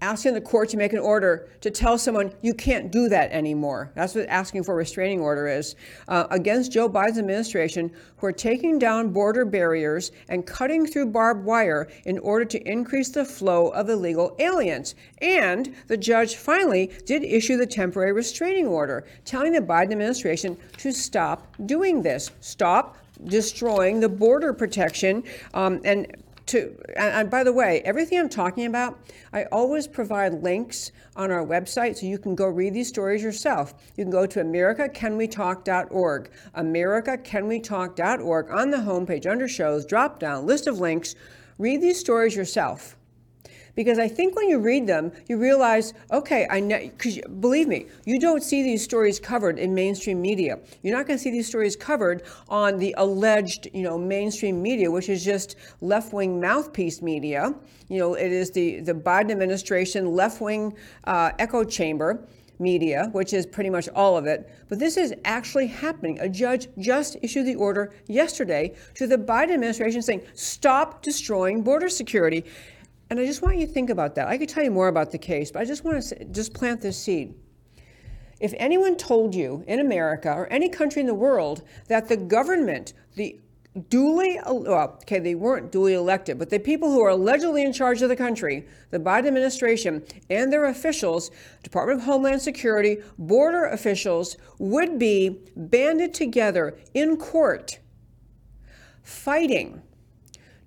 asking 0.02 0.34
the 0.34 0.42
court 0.42 0.70
to 0.70 0.78
make 0.78 0.94
an 0.94 1.00
order 1.00 1.50
to 1.62 1.70
tell 1.70 1.98
someone 1.98 2.34
you 2.42 2.54
can't 2.54 2.92
do 2.92 3.10
that 3.10 3.32
anymore. 3.32 3.92
That's 3.96 4.16
what 4.16 4.28
asking 4.28 4.64
for 4.64 4.74
a 4.74 4.78
restraining 4.78 5.20
order 5.20 5.48
is 5.48 5.76
uh, 6.08 6.28
against 6.32 6.72
Joe 6.72 6.90
Biden's 6.90 7.18
administration, 7.18 7.92
who 8.18 8.28
are 8.28 8.32
taking 8.32 8.80
down 8.80 9.12
border 9.12 9.46
barriers 9.46 10.12
and 10.30 10.46
cutting 10.46 10.86
through 10.86 11.08
barbed 11.08 11.44
wire 11.44 11.88
in 12.06 12.18
order 12.20 12.46
to 12.46 12.70
increase 12.70 13.10
the 13.10 13.26
flow 13.26 13.70
of 13.70 13.90
illegal 13.90 14.36
aliens. 14.40 14.96
And 15.22 15.76
the 15.88 15.98
judge 15.98 16.36
finally 16.36 16.92
did 17.06 17.24
issue 17.24 17.58
the 17.58 17.68
temporary 17.68 18.14
restraining 18.14 18.68
order, 18.68 19.06
telling 19.26 19.54
the 19.54 19.62
Biden 19.62 19.92
administration 19.92 20.58
to 20.78 20.92
stop 20.92 21.56
doing 21.66 22.02
this, 22.02 22.32
stop 22.40 22.98
destroying 23.26 24.00
the 24.00 24.10
border 24.10 24.54
protection 24.54 25.24
um, 25.54 25.82
and 25.84 26.16
to, 26.50 26.76
and 26.96 27.30
by 27.30 27.44
the 27.44 27.54
way, 27.54 27.82
everything 27.86 28.20
I'm 28.20 28.30
talking 28.30 28.66
about, 28.66 29.00
I 29.34 29.46
always 29.46 29.88
provide 29.88 30.44
links 30.44 30.92
on 31.16 31.32
our 31.32 31.46
website 31.46 31.98
so 31.98 32.06
you 32.06 32.18
can 32.18 32.36
go 32.36 32.46
read 32.48 32.74
these 32.74 32.88
stories 32.88 33.24
yourself. 33.24 33.74
You 33.96 34.04
can 34.04 34.12
go 34.12 34.26
to 34.26 34.44
americacanwetalk.org, 34.44 36.32
americacanwetalk.org 36.56 38.52
on 38.52 38.70
the 38.72 38.78
homepage 38.78 39.26
under 39.26 39.48
shows, 39.48 39.86
drop 39.86 40.20
down 40.20 40.46
list 40.46 40.68
of 40.68 40.80
links. 40.80 41.16
Read 41.58 41.82
these 41.82 42.00
stories 42.00 42.36
yourself 42.36 42.96
because 43.80 43.98
I 43.98 44.10
think 44.10 44.36
when 44.36 44.50
you 44.50 44.60
read 44.60 44.88
them, 44.88 45.10
you 45.30 45.38
realize, 45.38 45.94
okay, 46.12 46.46
I 46.50 46.60
know, 46.60 46.78
because 46.82 47.18
believe 47.40 47.70
me, 47.70 47.86
you 48.04 48.20
don't 48.20 48.44
see 48.44 48.62
these 48.62 48.84
stories 48.84 49.22
covered 49.22 49.58
in 49.58 49.74
mainstream 49.74 50.22
media. 50.22 50.60
You're 50.84 50.98
not 50.98 51.08
going 51.08 51.18
to 51.18 51.24
see 51.24 51.32
these 51.32 51.48
stories 51.48 51.78
covered 51.78 52.24
on 52.50 52.78
the 52.78 52.94
alleged, 52.98 53.70
you 53.74 53.84
know, 53.84 53.98
mainstream 53.98 54.62
media, 54.62 54.92
which 54.92 55.08
is 55.08 55.24
just 55.24 55.56
left-wing 55.80 56.42
mouthpiece 56.42 57.02
media. 57.02 57.56
You 57.88 58.00
know, 58.00 58.16
it 58.16 58.34
is 58.34 58.52
the 58.52 58.82
the 58.82 58.94
Biden 58.94 59.32
administration 59.32 60.14
left-wing 60.14 60.76
uh, 61.06 61.32
echo 61.40 61.64
chamber 61.64 62.28
media, 62.60 63.08
which 63.14 63.32
is 63.32 63.46
pretty 63.46 63.70
much 63.70 63.88
all 63.96 64.18
of 64.18 64.26
it. 64.26 64.50
But 64.68 64.80
this 64.80 64.98
is 64.98 65.14
actually 65.24 65.68
happening. 65.68 66.20
A 66.20 66.28
judge 66.28 66.68
just 66.78 67.16
issued 67.22 67.46
the 67.46 67.56
order 67.56 67.94
yesterday 68.08 68.76
to 68.96 69.08
the 69.08 69.18
Biden 69.18 69.54
administration 69.54 70.02
saying, 70.02 70.24
stop 70.34 71.02
destroying 71.02 71.62
border 71.62 71.88
security. 71.88 72.44
And 73.10 73.20
I 73.20 73.26
just 73.26 73.42
want 73.42 73.58
you 73.58 73.66
to 73.66 73.74
think 73.74 73.90
about 73.90 74.16
that. 74.16 74.28
I 74.28 74.38
could 74.38 74.50
tell 74.50 74.64
you 74.64 74.72
more 74.72 74.88
about 74.88 75.12
the 75.12 75.18
case, 75.18 75.52
but 75.52 75.62
I 75.62 75.66
just 75.66 75.84
want 75.84 76.02
to 76.04 76.26
just 76.26 76.54
plant 76.54 76.82
this 76.82 76.98
seed. 76.98 77.34
If 78.40 78.54
anyone 78.58 78.96
told 78.96 79.36
you 79.36 79.64
in 79.68 79.80
America 79.80 80.32
or 80.32 80.48
any 80.48 80.70
country 80.70 81.02
in 81.02 81.08
the 81.08 81.14
world 81.14 81.64
that 81.88 82.08
the 82.08 82.16
government, 82.16 82.94
the 83.16 83.40
duly, 83.90 84.40
well, 84.46 85.00
okay, 85.02 85.20
they 85.20 85.36
weren't 85.36 85.72
duly 85.72 85.94
elected, 85.94 86.40
but 86.40 86.50
the 86.50 86.60
people 86.60 86.92
who 86.92 87.02
are 87.02 87.10
allegedly 87.10 87.64
in 87.64 87.74
charge 87.74 88.02
of 88.02 88.10
the 88.10 88.16
country, 88.16 88.66
the 88.92 89.00
Biden 89.00 89.28
administration 89.28 90.04
and 90.30 90.52
their 90.52 90.66
officials, 90.66 91.32
Department 91.64 92.00
of 92.00 92.06
Homeland 92.06 92.42
Security, 92.42 92.98
border 93.18 93.66
officials, 93.66 94.38
would 94.58 94.98
be 94.98 95.40
banded 95.56 96.14
together 96.14 96.78
in 96.94 97.18
court 97.18 97.80
fighting 99.04 99.82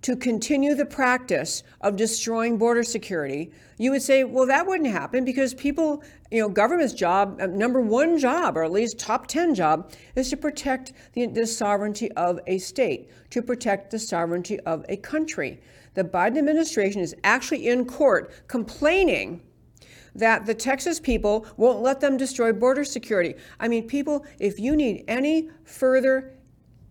to 0.03 0.16
continue 0.16 0.74
the 0.74 0.84
practice 0.84 1.62
of 1.80 1.96
destroying 1.96 2.59
border 2.59 2.82
security, 2.82 3.53
you 3.78 3.92
would 3.92 4.03
say, 4.03 4.24
well, 4.24 4.46
that 4.46 4.66
wouldn't 4.66 4.90
happen 4.90 5.24
because 5.24 5.55
people, 5.55 6.03
you 6.30 6.40
know, 6.40 6.48
government's 6.48 6.92
job, 6.92 7.38
uh, 7.40 7.46
number 7.46 7.80
one 7.80 8.18
job, 8.18 8.57
or 8.57 8.64
at 8.64 8.72
least 8.72 8.98
top 8.98 9.28
10 9.28 9.55
job, 9.55 9.92
is 10.16 10.28
to 10.30 10.36
protect 10.36 10.92
the, 11.12 11.26
the 11.26 11.46
sovereignty 11.46 12.11
of 12.12 12.40
a 12.48 12.59
state, 12.59 13.11
to 13.30 13.40
protect 13.40 13.90
the 13.90 13.98
sovereignty 13.98 14.59
of 14.61 14.84
a 14.88 14.96
country. 14.96 15.61
The 15.94 16.05
Biden 16.05 16.38
administration 16.38 17.00
is 17.00 17.14
actually 17.22 17.68
in 17.68 17.84
court 17.84 18.48
complaining 18.48 19.40
that 20.14 20.46
the 20.46 20.55
Texas 20.55 20.98
people 21.00 21.46
won't 21.57 21.80
let 21.80 22.00
them 22.00 22.16
destroy 22.16 22.53
border 22.53 22.84
security. 22.84 23.34
I 23.61 23.68
mean, 23.68 23.86
people, 23.86 24.26
if 24.38 24.59
you 24.59 24.76
need 24.76 25.05
any 25.09 25.48
further 25.64 26.34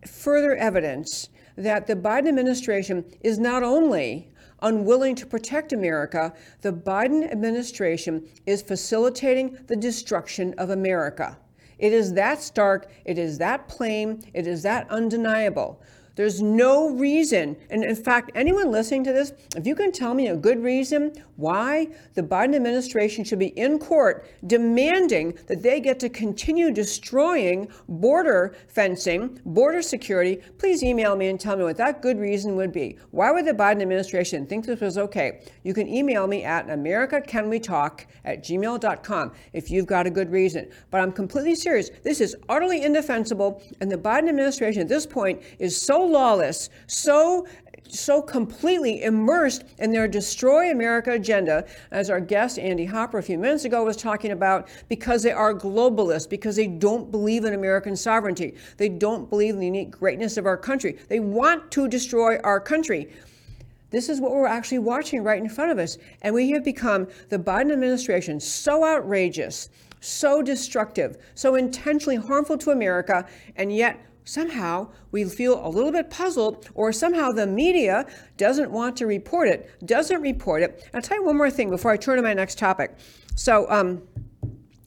further 0.07 0.55
evidence 0.55 1.29
that 1.57 1.87
the 1.87 1.95
Biden 1.95 2.27
administration 2.27 3.05
is 3.21 3.37
not 3.37 3.63
only 3.63 4.29
unwilling 4.61 5.15
to 5.15 5.25
protect 5.25 5.73
America, 5.73 6.33
the 6.61 6.71
Biden 6.71 7.29
administration 7.31 8.27
is 8.45 8.61
facilitating 8.61 9.57
the 9.67 9.75
destruction 9.75 10.53
of 10.57 10.69
America. 10.69 11.37
It 11.79 11.93
is 11.93 12.13
that 12.13 12.41
stark, 12.41 12.91
it 13.05 13.17
is 13.17 13.39
that 13.39 13.67
plain, 13.67 14.23
it 14.33 14.45
is 14.45 14.61
that 14.63 14.89
undeniable. 14.91 15.81
There's 16.15 16.41
no 16.41 16.89
reason. 16.89 17.55
And 17.69 17.83
in 17.83 17.95
fact, 17.95 18.31
anyone 18.35 18.71
listening 18.71 19.03
to 19.05 19.13
this, 19.13 19.33
if 19.55 19.65
you 19.65 19.75
can 19.75 19.91
tell 19.91 20.13
me 20.13 20.27
a 20.27 20.35
good 20.35 20.61
reason 20.61 21.13
why 21.37 21.87
the 22.13 22.21
Biden 22.21 22.55
administration 22.55 23.23
should 23.23 23.39
be 23.39 23.57
in 23.57 23.79
court 23.79 24.25
demanding 24.45 25.37
that 25.47 25.63
they 25.63 25.79
get 25.79 25.99
to 26.01 26.09
continue 26.09 26.71
destroying 26.71 27.67
border 27.87 28.55
fencing, 28.67 29.39
border 29.45 29.81
security, 29.81 30.39
please 30.57 30.83
email 30.83 31.15
me 31.15 31.27
and 31.29 31.39
tell 31.39 31.55
me 31.55 31.63
what 31.63 31.77
that 31.77 32.01
good 32.01 32.19
reason 32.19 32.55
would 32.55 32.71
be. 32.71 32.97
Why 33.11 33.31
would 33.31 33.45
the 33.45 33.53
Biden 33.53 33.81
administration 33.81 34.45
think 34.45 34.65
this 34.65 34.81
was 34.81 34.97
okay? 34.97 35.41
You 35.63 35.73
can 35.73 35.87
email 35.87 36.27
me 36.27 36.43
at 36.43 36.67
americacanwetalk 36.67 38.05
at 38.25 38.43
gmail.com 38.43 39.31
if 39.53 39.71
you've 39.71 39.85
got 39.85 40.05
a 40.05 40.09
good 40.09 40.31
reason. 40.31 40.69
But 40.91 41.01
I'm 41.01 41.11
completely 41.11 41.55
serious. 41.55 41.89
This 42.03 42.21
is 42.21 42.35
utterly 42.49 42.83
indefensible, 42.83 43.63
and 43.79 43.91
the 43.91 43.97
Biden 43.97 44.29
administration 44.29 44.83
at 44.83 44.87
this 44.87 45.05
point 45.05 45.41
is 45.59 45.79
so 45.79 46.00
lawless, 46.05 46.69
so 46.87 47.45
so 47.93 48.21
completely 48.21 49.03
immersed 49.03 49.65
in 49.79 49.91
their 49.91 50.07
destroy 50.07 50.71
America 50.71 51.11
agenda, 51.11 51.65
as 51.91 52.09
our 52.09 52.21
guest 52.21 52.57
Andy 52.57 52.85
Hopper 52.85 53.17
a 53.17 53.23
few 53.23 53.37
minutes 53.37 53.65
ago 53.65 53.83
was 53.83 53.97
talking 53.97 54.31
about, 54.31 54.69
because 54.87 55.23
they 55.23 55.31
are 55.31 55.53
globalists, 55.53 56.29
because 56.29 56.55
they 56.55 56.67
don't 56.67 57.11
believe 57.11 57.43
in 57.43 57.53
American 57.53 57.95
sovereignty. 57.97 58.55
They 58.77 58.87
don't 58.87 59.29
believe 59.29 59.55
in 59.55 59.59
the 59.59 59.65
unique 59.65 59.91
greatness 59.91 60.37
of 60.37 60.45
our 60.45 60.57
country. 60.57 60.97
They 61.09 61.19
want 61.19 61.69
to 61.71 61.89
destroy 61.89 62.37
our 62.39 62.61
country. 62.61 63.11
This 63.89 64.07
is 64.07 64.21
what 64.21 64.31
we're 64.31 64.47
actually 64.47 64.79
watching 64.79 65.21
right 65.21 65.41
in 65.41 65.49
front 65.49 65.71
of 65.71 65.77
us. 65.77 65.97
And 66.21 66.33
we 66.33 66.49
have 66.51 66.63
become, 66.63 67.09
the 67.27 67.39
Biden 67.39 67.73
administration, 67.73 68.39
so 68.39 68.85
outrageous, 68.85 69.69
so 69.99 70.41
destructive, 70.41 71.17
so 71.35 71.55
intentionally 71.55 72.15
harmful 72.15 72.57
to 72.59 72.71
America, 72.71 73.27
and 73.57 73.75
yet 73.75 73.99
somehow 74.23 74.89
we 75.11 75.23
feel 75.25 75.65
a 75.65 75.69
little 75.69 75.91
bit 75.91 76.09
puzzled, 76.09 76.69
or 76.73 76.91
somehow 76.91 77.31
the 77.31 77.47
media 77.47 78.05
doesn't 78.37 78.71
want 78.71 78.97
to 78.97 79.05
report 79.05 79.47
it, 79.47 79.69
doesn't 79.85 80.21
report 80.21 80.63
it. 80.63 80.89
I'll 80.93 81.01
tell 81.01 81.17
you 81.17 81.25
one 81.25 81.37
more 81.37 81.49
thing 81.49 81.69
before 81.69 81.91
I 81.91 81.97
turn 81.97 82.17
to 82.17 82.21
my 82.21 82.33
next 82.33 82.57
topic. 82.57 82.97
So, 83.35 83.69
um, 83.69 84.03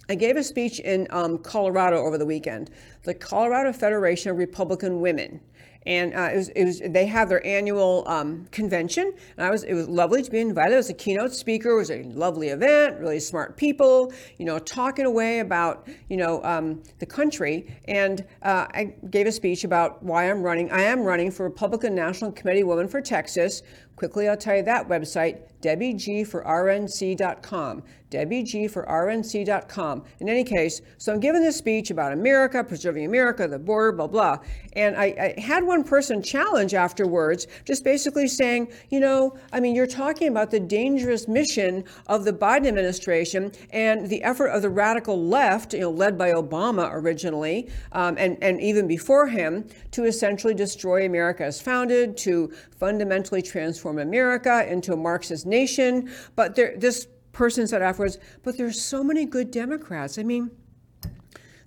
I 0.08 0.14
gave 0.14 0.36
a 0.36 0.44
speech 0.44 0.80
in 0.80 1.06
um, 1.10 1.38
Colorado 1.38 2.04
over 2.04 2.18
the 2.18 2.26
weekend, 2.26 2.70
the 3.04 3.14
Colorado 3.14 3.72
Federation 3.72 4.30
of 4.30 4.36
Republican 4.36 5.00
Women 5.00 5.40
and 5.86 6.14
uh, 6.14 6.30
it, 6.32 6.36
was, 6.36 6.48
it 6.50 6.64
was 6.64 6.80
they 6.80 7.06
have 7.06 7.28
their 7.28 7.44
annual 7.46 8.04
um, 8.06 8.46
convention. 8.50 9.12
And 9.36 9.46
i 9.46 9.50
was 9.50 9.64
it 9.64 9.74
was 9.74 9.88
lovely 9.88 10.22
to 10.22 10.30
be 10.30 10.40
invited. 10.40 10.74
As 10.74 10.90
a 10.90 10.94
keynote 10.94 11.32
speaker. 11.32 11.70
It 11.70 11.76
was 11.76 11.90
a 11.90 12.02
lovely 12.04 12.48
event 12.48 12.98
really 13.00 13.20
smart 13.20 13.56
people 13.56 14.12
you 14.38 14.44
know 14.44 14.58
talking 14.58 15.04
away 15.06 15.40
about 15.40 15.88
you 16.08 16.16
know 16.16 16.42
um, 16.44 16.82
the 16.98 17.06
country. 17.06 17.66
And 17.86 18.24
uh, 18.42 18.66
i 18.72 18.94
gave 19.10 19.26
a 19.26 19.32
speech 19.32 19.64
about 19.64 20.02
why 20.02 20.30
i'm 20.30 20.42
running 20.42 20.70
i 20.70 20.82
am 20.82 21.02
running 21.02 21.30
for 21.30 21.44
republican 21.44 21.94
national 21.94 22.32
committee 22.32 22.62
woman 22.62 22.88
for 22.88 23.00
texas 23.00 23.62
quickly 23.96 24.28
i'll 24.28 24.36
tell 24.36 24.56
you 24.56 24.62
that 24.62 24.88
website 24.88 25.40
debbieg 25.60 26.26
for 26.26 26.44
rnc.com 26.44 27.82
debbieg 28.10 28.70
for 28.70 28.86
rnc.com 28.86 30.02
in 30.20 30.28
any 30.28 30.44
case 30.44 30.80
so 30.98 31.12
i'm 31.12 31.20
giving 31.20 31.42
this 31.42 31.56
speech 31.56 31.90
about 31.90 32.12
america 32.12 32.62
preserving 32.62 33.04
america 33.04 33.48
the 33.48 33.58
border 33.58 33.92
blah 33.92 34.06
blah. 34.06 34.38
And 34.74 34.96
I, 34.96 35.34
I 35.36 35.40
had 35.40 35.64
one 35.64 35.84
person 35.84 36.22
challenge 36.22 36.74
afterwards 36.74 37.46
just 37.64 37.84
basically 37.84 38.28
saying 38.28 38.72
you 38.90 39.00
know 39.00 39.36
i 39.52 39.60
mean 39.60 39.74
you're 39.74 39.86
talking 39.86 40.28
about 40.28 40.50
the 40.50 40.60
dangerous 40.60 41.26
mission 41.26 41.84
of 42.06 42.24
the 42.24 42.32
biden 42.32 42.66
administration 42.66 43.52
and 43.70 44.08
the 44.08 44.22
effort 44.22 44.48
of 44.48 44.62
the 44.62 44.70
radical 44.70 45.20
left 45.20 45.74
you 45.74 45.80
know 45.80 45.90
led 45.90 46.18
by 46.18 46.32
obama 46.32 46.92
originally 46.92 47.68
um, 47.92 48.16
and, 48.18 48.36
and 48.42 48.60
even 48.60 48.86
before 48.86 49.26
him 49.26 49.66
to 49.90 50.04
essentially 50.04 50.54
destroy 50.54 51.06
america 51.06 51.44
as 51.44 51.60
founded 51.60 52.16
to 52.16 52.52
fundamentally 52.78 53.42
transform 53.42 53.83
america 53.90 54.70
into 54.70 54.92
a 54.92 54.96
marxist 54.96 55.46
nation 55.46 56.10
but 56.34 56.54
there, 56.54 56.74
this 56.76 57.06
person 57.34 57.66
said 57.66 57.82
afterwards, 57.82 58.18
but 58.42 58.56
there's 58.56 58.80
so 58.80 59.04
many 59.04 59.26
good 59.26 59.50
Democrats. 59.50 60.18
I 60.18 60.22
mean, 60.22 60.50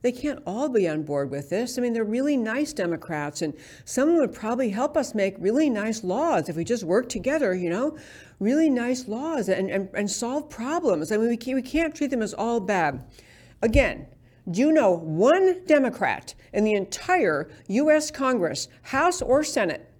they 0.01 0.11
can't 0.11 0.41
all 0.45 0.69
be 0.69 0.87
on 0.87 1.03
board 1.03 1.29
with 1.29 1.49
this. 1.49 1.77
I 1.77 1.81
mean, 1.81 1.93
they're 1.93 2.03
really 2.03 2.37
nice 2.37 2.73
Democrats, 2.73 3.41
and 3.41 3.53
someone 3.85 4.17
would 4.17 4.33
probably 4.33 4.69
help 4.69 4.95
us 4.95 5.13
make 5.13 5.35
really 5.37 5.69
nice 5.69 6.03
laws 6.03 6.49
if 6.49 6.55
we 6.55 6.63
just 6.63 6.83
work 6.83 7.09
together, 7.09 7.53
you 7.53 7.69
know, 7.69 7.97
really 8.39 8.69
nice 8.69 9.07
laws 9.07 9.49
and, 9.49 9.69
and, 9.69 9.89
and 9.93 10.09
solve 10.09 10.49
problems. 10.49 11.11
I 11.11 11.17
mean, 11.17 11.29
we 11.29 11.37
can't, 11.37 11.55
we 11.55 11.61
can't 11.61 11.93
treat 11.93 12.09
them 12.09 12.21
as 12.21 12.33
all 12.33 12.59
bad. 12.59 13.03
Again, 13.61 14.07
do 14.49 14.61
you 14.61 14.71
know 14.71 14.91
one 14.91 15.65
Democrat 15.65 16.33
in 16.53 16.63
the 16.63 16.73
entire 16.73 17.49
U.S. 17.67 18.11
Congress, 18.11 18.69
House 18.83 19.21
or 19.21 19.43
Senate, 19.43 19.91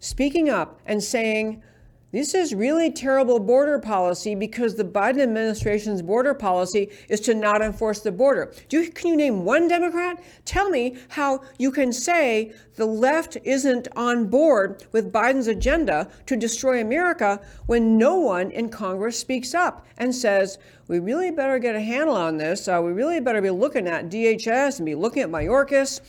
speaking 0.00 0.48
up 0.48 0.80
and 0.86 1.02
saying, 1.02 1.62
this 2.10 2.34
is 2.34 2.54
really 2.54 2.90
terrible 2.90 3.38
border 3.38 3.78
policy 3.78 4.34
because 4.34 4.74
the 4.74 4.84
Biden 4.84 5.20
administration's 5.20 6.00
border 6.00 6.32
policy 6.32 6.88
is 7.10 7.20
to 7.20 7.34
not 7.34 7.60
enforce 7.60 8.00
the 8.00 8.10
border. 8.10 8.54
You, 8.70 8.90
can 8.90 9.08
you 9.10 9.16
name 9.16 9.44
one 9.44 9.68
Democrat? 9.68 10.22
Tell 10.46 10.70
me 10.70 10.96
how 11.08 11.42
you 11.58 11.70
can 11.70 11.92
say 11.92 12.54
the 12.76 12.86
left 12.86 13.36
isn't 13.44 13.88
on 13.94 14.28
board 14.28 14.86
with 14.92 15.12
Biden's 15.12 15.48
agenda 15.48 16.08
to 16.24 16.34
destroy 16.34 16.80
America 16.80 17.42
when 17.66 17.98
no 17.98 18.16
one 18.16 18.52
in 18.52 18.70
Congress 18.70 19.18
speaks 19.18 19.52
up 19.52 19.86
and 19.98 20.14
says, 20.14 20.56
we 20.86 21.00
really 21.00 21.30
better 21.30 21.58
get 21.58 21.76
a 21.76 21.80
handle 21.82 22.16
on 22.16 22.38
this. 22.38 22.68
Uh, 22.68 22.80
we 22.82 22.92
really 22.92 23.20
better 23.20 23.42
be 23.42 23.50
looking 23.50 23.86
at 23.86 24.08
DHS 24.08 24.78
and 24.78 24.86
be 24.86 24.94
looking 24.94 25.22
at 25.22 25.28
Mayorkas. 25.28 26.00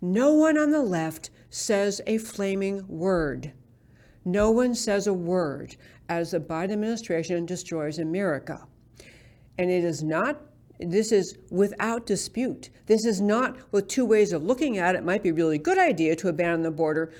No 0.00 0.32
one 0.32 0.58
on 0.58 0.72
the 0.72 0.82
left 0.82 1.30
says 1.56 2.02
a 2.06 2.18
flaming 2.18 2.86
word. 2.86 3.50
No 4.26 4.50
one 4.50 4.74
says 4.74 5.06
a 5.06 5.14
word 5.14 5.76
as 6.08 6.32
the 6.32 6.40
Biden 6.40 6.72
administration 6.72 7.46
destroys 7.46 7.98
America. 7.98 8.66
And 9.56 9.70
it 9.70 9.82
is 9.82 10.02
not, 10.02 10.42
this 10.78 11.12
is 11.12 11.38
without 11.50 12.04
dispute. 12.04 12.68
This 12.84 13.06
is 13.06 13.22
not 13.22 13.56
with 13.72 13.88
two 13.88 14.04
ways 14.04 14.34
of 14.34 14.42
looking 14.44 14.76
at 14.76 14.94
it. 14.94 14.98
It 14.98 15.04
might 15.04 15.22
be 15.22 15.30
a 15.30 15.34
really 15.34 15.56
good 15.56 15.78
idea 15.78 16.14
to 16.16 16.28
abandon 16.28 16.62
the 16.62 16.70
border. 16.70 17.12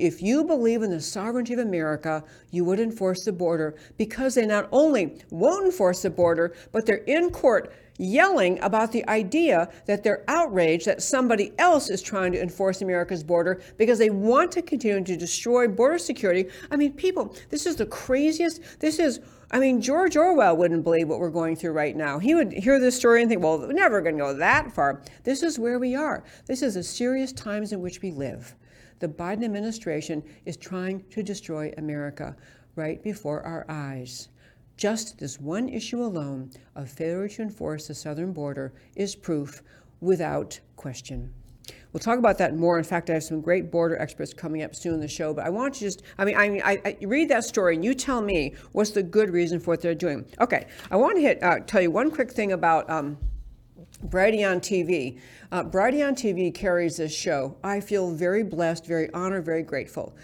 If 0.00 0.22
you 0.22 0.44
believe 0.44 0.80
in 0.82 0.90
the 0.90 1.00
sovereignty 1.00 1.52
of 1.52 1.58
America, 1.58 2.24
you 2.50 2.64
would 2.64 2.80
enforce 2.80 3.22
the 3.24 3.32
border 3.32 3.74
because 3.98 4.34
they 4.34 4.46
not 4.46 4.66
only 4.72 5.18
won't 5.30 5.66
enforce 5.66 6.00
the 6.00 6.08
border, 6.08 6.54
but 6.72 6.86
they're 6.86 7.04
in 7.06 7.28
court 7.28 7.74
yelling 7.98 8.58
about 8.62 8.92
the 8.92 9.06
idea 9.10 9.68
that 9.84 10.02
they're 10.02 10.24
outraged 10.26 10.86
that 10.86 11.02
somebody 11.02 11.52
else 11.58 11.90
is 11.90 12.00
trying 12.00 12.32
to 12.32 12.40
enforce 12.40 12.80
America's 12.80 13.22
border 13.22 13.60
because 13.76 13.98
they 13.98 14.08
want 14.08 14.50
to 14.52 14.62
continue 14.62 15.04
to 15.04 15.16
destroy 15.18 15.68
border 15.68 15.98
security. 15.98 16.46
I 16.70 16.76
mean, 16.76 16.94
people, 16.94 17.36
this 17.50 17.66
is 17.66 17.76
the 17.76 17.86
craziest. 17.86 18.80
This 18.80 18.98
is. 18.98 19.20
I 19.52 19.58
mean, 19.58 19.82
George 19.82 20.16
Orwell 20.16 20.56
wouldn't 20.56 20.84
believe 20.84 21.08
what 21.08 21.18
we're 21.18 21.28
going 21.28 21.56
through 21.56 21.72
right 21.72 21.96
now. 21.96 22.20
He 22.20 22.36
would 22.36 22.52
hear 22.52 22.78
this 22.78 22.96
story 22.96 23.20
and 23.20 23.28
think, 23.28 23.42
well, 23.42 23.58
we're 23.58 23.72
never 23.72 24.00
going 24.00 24.16
to 24.16 24.22
go 24.22 24.34
that 24.34 24.72
far. 24.72 25.02
This 25.24 25.42
is 25.42 25.58
where 25.58 25.78
we 25.78 25.94
are. 25.96 26.22
This 26.46 26.62
is 26.62 26.74
the 26.74 26.84
serious 26.84 27.32
times 27.32 27.72
in 27.72 27.80
which 27.80 28.00
we 28.00 28.12
live. 28.12 28.54
The 29.00 29.08
Biden 29.08 29.44
administration 29.44 30.22
is 30.44 30.56
trying 30.58 31.04
to 31.10 31.22
destroy 31.22 31.72
America 31.78 32.36
right 32.76 33.02
before 33.02 33.42
our 33.42 33.64
eyes. 33.68 34.28
Just 34.76 35.18
this 35.18 35.40
one 35.40 35.68
issue 35.70 36.02
alone 36.02 36.50
of 36.76 36.90
failure 36.90 37.28
to 37.28 37.42
enforce 37.42 37.88
the 37.88 37.94
southern 37.94 38.32
border 38.32 38.72
is 38.96 39.16
proof 39.16 39.62
without 40.00 40.60
question. 40.76 41.32
We'll 41.92 42.00
talk 42.00 42.18
about 42.18 42.38
that 42.38 42.56
more. 42.56 42.78
In 42.78 42.84
fact, 42.84 43.10
I 43.10 43.14
have 43.14 43.24
some 43.24 43.40
great 43.40 43.70
border 43.70 43.96
experts 43.98 44.34
coming 44.34 44.62
up 44.62 44.74
soon 44.74 44.94
in 44.94 45.00
the 45.00 45.08
show. 45.08 45.32
But 45.32 45.46
I 45.46 45.50
want 45.50 45.74
to 45.74 45.80
just, 45.80 46.02
I 46.18 46.24
mean, 46.24 46.36
I, 46.36 46.60
I, 46.64 46.80
I 46.84 46.96
read 47.04 47.28
that 47.30 47.44
story 47.44 47.74
and 47.74 47.84
you 47.84 47.94
tell 47.94 48.20
me 48.20 48.54
what's 48.72 48.90
the 48.90 49.02
good 49.02 49.30
reason 49.30 49.60
for 49.60 49.72
what 49.72 49.80
they're 49.80 49.94
doing. 49.94 50.26
Okay, 50.40 50.66
I 50.90 50.96
want 50.96 51.16
to 51.16 51.22
hit, 51.22 51.42
uh, 51.42 51.60
tell 51.60 51.80
you 51.80 51.90
one 51.90 52.10
quick 52.10 52.30
thing 52.30 52.52
about 52.52 52.88
um, 52.90 53.18
Brighteon 54.08 54.60
TV. 54.60 55.18
Uh, 55.52 55.62
on 55.62 56.14
TV 56.14 56.54
carries 56.54 56.96
this 56.96 57.14
show. 57.14 57.56
I 57.62 57.80
feel 57.80 58.10
very 58.10 58.42
blessed, 58.42 58.86
very 58.86 59.12
honored, 59.12 59.44
very 59.44 59.62
grateful. 59.62 60.14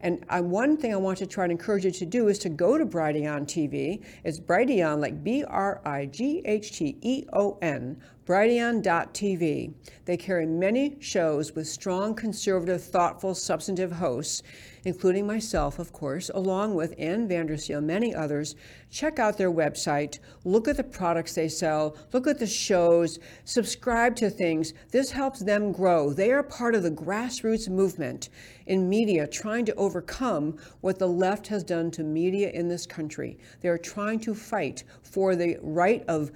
And 0.00 0.24
I, 0.28 0.40
one 0.40 0.76
thing 0.76 0.92
I 0.92 0.96
want 0.96 1.18
to 1.18 1.26
try 1.26 1.46
to 1.46 1.50
encourage 1.50 1.84
you 1.84 1.90
to 1.90 2.06
do 2.06 2.28
is 2.28 2.38
to 2.40 2.48
go 2.48 2.76
to 2.78 2.84
Brady 2.84 3.22
Brighteon 3.22 3.44
TV. 3.44 4.04
It's 4.24 4.38
Brady 4.38 4.78
Brighteon, 4.78 5.00
like 5.00 5.24
B 5.24 5.42
R 5.44 5.80
I 5.84 6.06
G 6.06 6.42
H 6.44 6.72
T 6.78 6.96
E 7.00 7.24
O 7.32 7.58
N, 7.62 8.00
Brighteon.tv. 8.26 9.72
They 10.04 10.16
carry 10.16 10.46
many 10.46 10.96
shows 11.00 11.54
with 11.54 11.66
strong, 11.66 12.14
conservative, 12.14 12.84
thoughtful, 12.84 13.34
substantive 13.34 13.92
hosts, 13.92 14.42
including 14.86 15.26
myself, 15.26 15.80
of 15.80 15.92
course, 15.92 16.30
along 16.32 16.72
with 16.72 16.94
Ann 16.96 17.28
Vandersteel, 17.28 17.82
many 17.82 18.14
others. 18.14 18.54
Check 18.88 19.18
out 19.18 19.36
their 19.36 19.50
website, 19.50 20.20
look 20.44 20.68
at 20.68 20.76
the 20.76 20.84
products 20.84 21.34
they 21.34 21.48
sell, 21.48 21.96
look 22.12 22.28
at 22.28 22.38
the 22.38 22.46
shows, 22.46 23.18
subscribe 23.44 24.14
to 24.14 24.30
things. 24.30 24.74
This 24.92 25.10
helps 25.10 25.40
them 25.40 25.72
grow. 25.72 26.12
They 26.12 26.30
are 26.30 26.44
part 26.44 26.76
of 26.76 26.84
the 26.84 26.92
grassroots 26.92 27.68
movement 27.68 28.28
in 28.66 28.88
media 28.88 29.26
trying 29.26 29.64
to 29.64 29.74
overcome 29.74 30.56
what 30.82 31.00
the 31.00 31.08
left 31.08 31.48
has 31.48 31.64
done 31.64 31.90
to 31.90 32.04
media 32.04 32.50
in 32.50 32.68
this 32.68 32.86
country. 32.86 33.38
They 33.62 33.68
are 33.68 33.78
trying 33.78 34.20
to 34.20 34.36
fight 34.36 34.84
for 35.02 35.34
the 35.34 35.58
right 35.62 36.04
of 36.06 36.30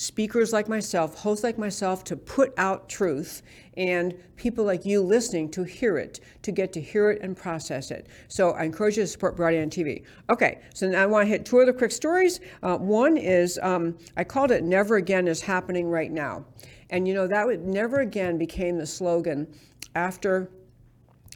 speakers 0.00 0.50
like 0.50 0.66
myself, 0.66 1.14
hosts 1.14 1.44
like 1.44 1.58
myself 1.58 2.02
to 2.02 2.16
put 2.16 2.54
out 2.56 2.88
truth 2.88 3.42
and 3.76 4.14
people 4.36 4.64
like 4.64 4.86
you 4.86 5.02
listening 5.02 5.46
to 5.50 5.62
hear 5.62 5.98
it, 5.98 6.20
to 6.40 6.50
get 6.50 6.72
to 6.72 6.80
hear 6.80 7.10
it 7.10 7.20
and 7.20 7.36
process 7.36 7.90
it. 7.90 8.06
So 8.28 8.52
I 8.52 8.64
encourage 8.64 8.96
you 8.96 9.02
to 9.02 9.06
support 9.06 9.38
on 9.38 9.68
TV. 9.68 10.04
Okay, 10.30 10.60
so 10.72 10.88
now 10.88 11.02
I 11.02 11.06
want 11.06 11.26
to 11.26 11.28
hit 11.28 11.44
two 11.44 11.60
other 11.60 11.74
quick 11.74 11.92
stories. 11.92 12.40
Uh, 12.62 12.78
one 12.78 13.18
is 13.18 13.58
um, 13.62 13.98
I 14.16 14.24
called 14.24 14.50
it 14.52 14.64
Never 14.64 14.96
Again 14.96 15.28
is 15.28 15.42
Happening 15.42 15.86
Right 15.90 16.10
Now. 16.10 16.46
And 16.88 17.06
you 17.06 17.12
know, 17.12 17.26
that 17.26 17.46
would, 17.46 17.66
never 17.66 18.00
again 18.00 18.38
became 18.38 18.78
the 18.78 18.86
slogan 18.86 19.54
after 19.94 20.50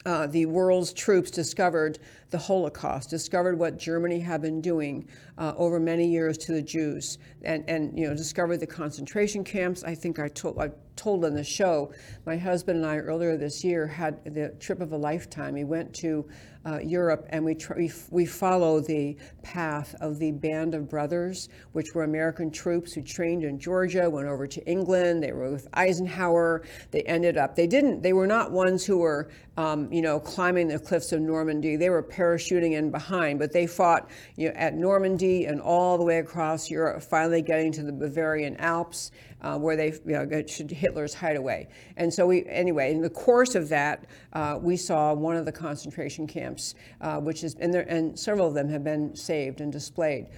uh, 0.06 0.26
the 0.26 0.46
world's 0.46 0.94
troops 0.94 1.30
discovered 1.30 1.98
the 2.34 2.38
Holocaust, 2.38 3.10
discovered 3.10 3.56
what 3.56 3.78
Germany 3.78 4.18
had 4.18 4.42
been 4.42 4.60
doing 4.60 5.06
uh, 5.38 5.52
over 5.56 5.78
many 5.78 6.04
years 6.04 6.36
to 6.36 6.52
the 6.52 6.60
Jews, 6.60 7.18
and, 7.44 7.62
and 7.70 7.96
you 7.96 8.08
know 8.08 8.16
discovered 8.16 8.56
the 8.56 8.66
concentration 8.66 9.44
camps. 9.44 9.84
I 9.84 9.94
think 9.94 10.18
I 10.18 10.26
told 10.26 10.58
I 10.58 10.70
told 10.96 11.24
on 11.24 11.34
the 11.34 11.44
show, 11.44 11.92
my 12.26 12.36
husband 12.36 12.78
and 12.78 12.86
I 12.86 12.96
earlier 12.96 13.36
this 13.36 13.64
year 13.64 13.86
had 13.86 14.24
the 14.34 14.48
trip 14.60 14.80
of 14.80 14.92
a 14.92 14.96
lifetime. 14.96 15.54
We 15.54 15.64
went 15.64 15.94
to 15.96 16.26
uh, 16.66 16.78
Europe 16.78 17.26
and 17.28 17.44
we, 17.44 17.54
tr- 17.54 17.74
we, 17.76 17.92
we 18.10 18.24
follow 18.24 18.80
the 18.80 19.16
path 19.42 19.94
of 20.00 20.18
the 20.18 20.32
Band 20.32 20.74
of 20.74 20.88
Brothers, 20.88 21.50
which 21.72 21.94
were 21.94 22.04
American 22.04 22.50
troops 22.50 22.94
who 22.94 23.02
trained 23.02 23.44
in 23.44 23.58
Georgia, 23.58 24.08
went 24.08 24.28
over 24.28 24.46
to 24.46 24.66
England. 24.66 25.22
They 25.22 25.32
were 25.32 25.50
with 25.50 25.68
Eisenhower. 25.74 26.62
They 26.90 27.02
ended 27.02 27.36
up. 27.36 27.54
They 27.54 27.66
didn't. 27.66 28.02
They 28.02 28.14
were 28.14 28.26
not 28.26 28.50
ones 28.50 28.86
who 28.86 28.98
were, 28.98 29.30
um, 29.56 29.92
you 29.92 30.00
know, 30.00 30.18
climbing 30.18 30.68
the 30.68 30.78
cliffs 30.78 31.12
of 31.12 31.20
Normandy. 31.20 31.76
They 31.76 31.90
were 31.90 32.02
parachuting 32.24 32.72
in 32.72 32.90
behind, 32.90 33.38
but 33.38 33.52
they 33.52 33.66
fought, 33.66 34.08
you 34.36 34.48
know, 34.48 34.54
at 34.56 34.74
Normandy 34.74 35.46
and 35.46 35.60
all 35.60 35.98
the 35.98 36.04
way 36.04 36.18
across 36.18 36.70
Europe, 36.70 37.02
finally 37.02 37.42
getting 37.42 37.72
to 37.72 37.82
the 37.82 37.92
Bavarian 37.92 38.56
Alps 38.56 39.10
uh, 39.42 39.58
where 39.58 39.76
they 39.76 39.92
you 40.06 40.12
know, 40.12 40.24
got 40.24 40.48
Hitler's 40.48 41.14
hideaway. 41.14 41.68
And 41.96 42.12
so 42.12 42.26
we, 42.26 42.46
anyway, 42.46 42.92
in 42.92 43.02
the 43.02 43.10
course 43.10 43.54
of 43.54 43.68
that, 43.68 44.06
uh, 44.32 44.58
we 44.60 44.76
saw 44.76 45.12
one 45.12 45.36
of 45.36 45.44
the 45.44 45.52
concentration 45.52 46.26
camps, 46.26 46.74
uh, 47.00 47.18
which 47.18 47.44
is, 47.44 47.54
and, 47.60 47.72
there, 47.72 47.86
and 47.88 48.18
several 48.18 48.48
of 48.48 48.54
them 48.54 48.68
have 48.68 48.82
been 48.82 49.14
saved 49.14 49.60
and 49.60 49.70
displayed. 49.70 50.28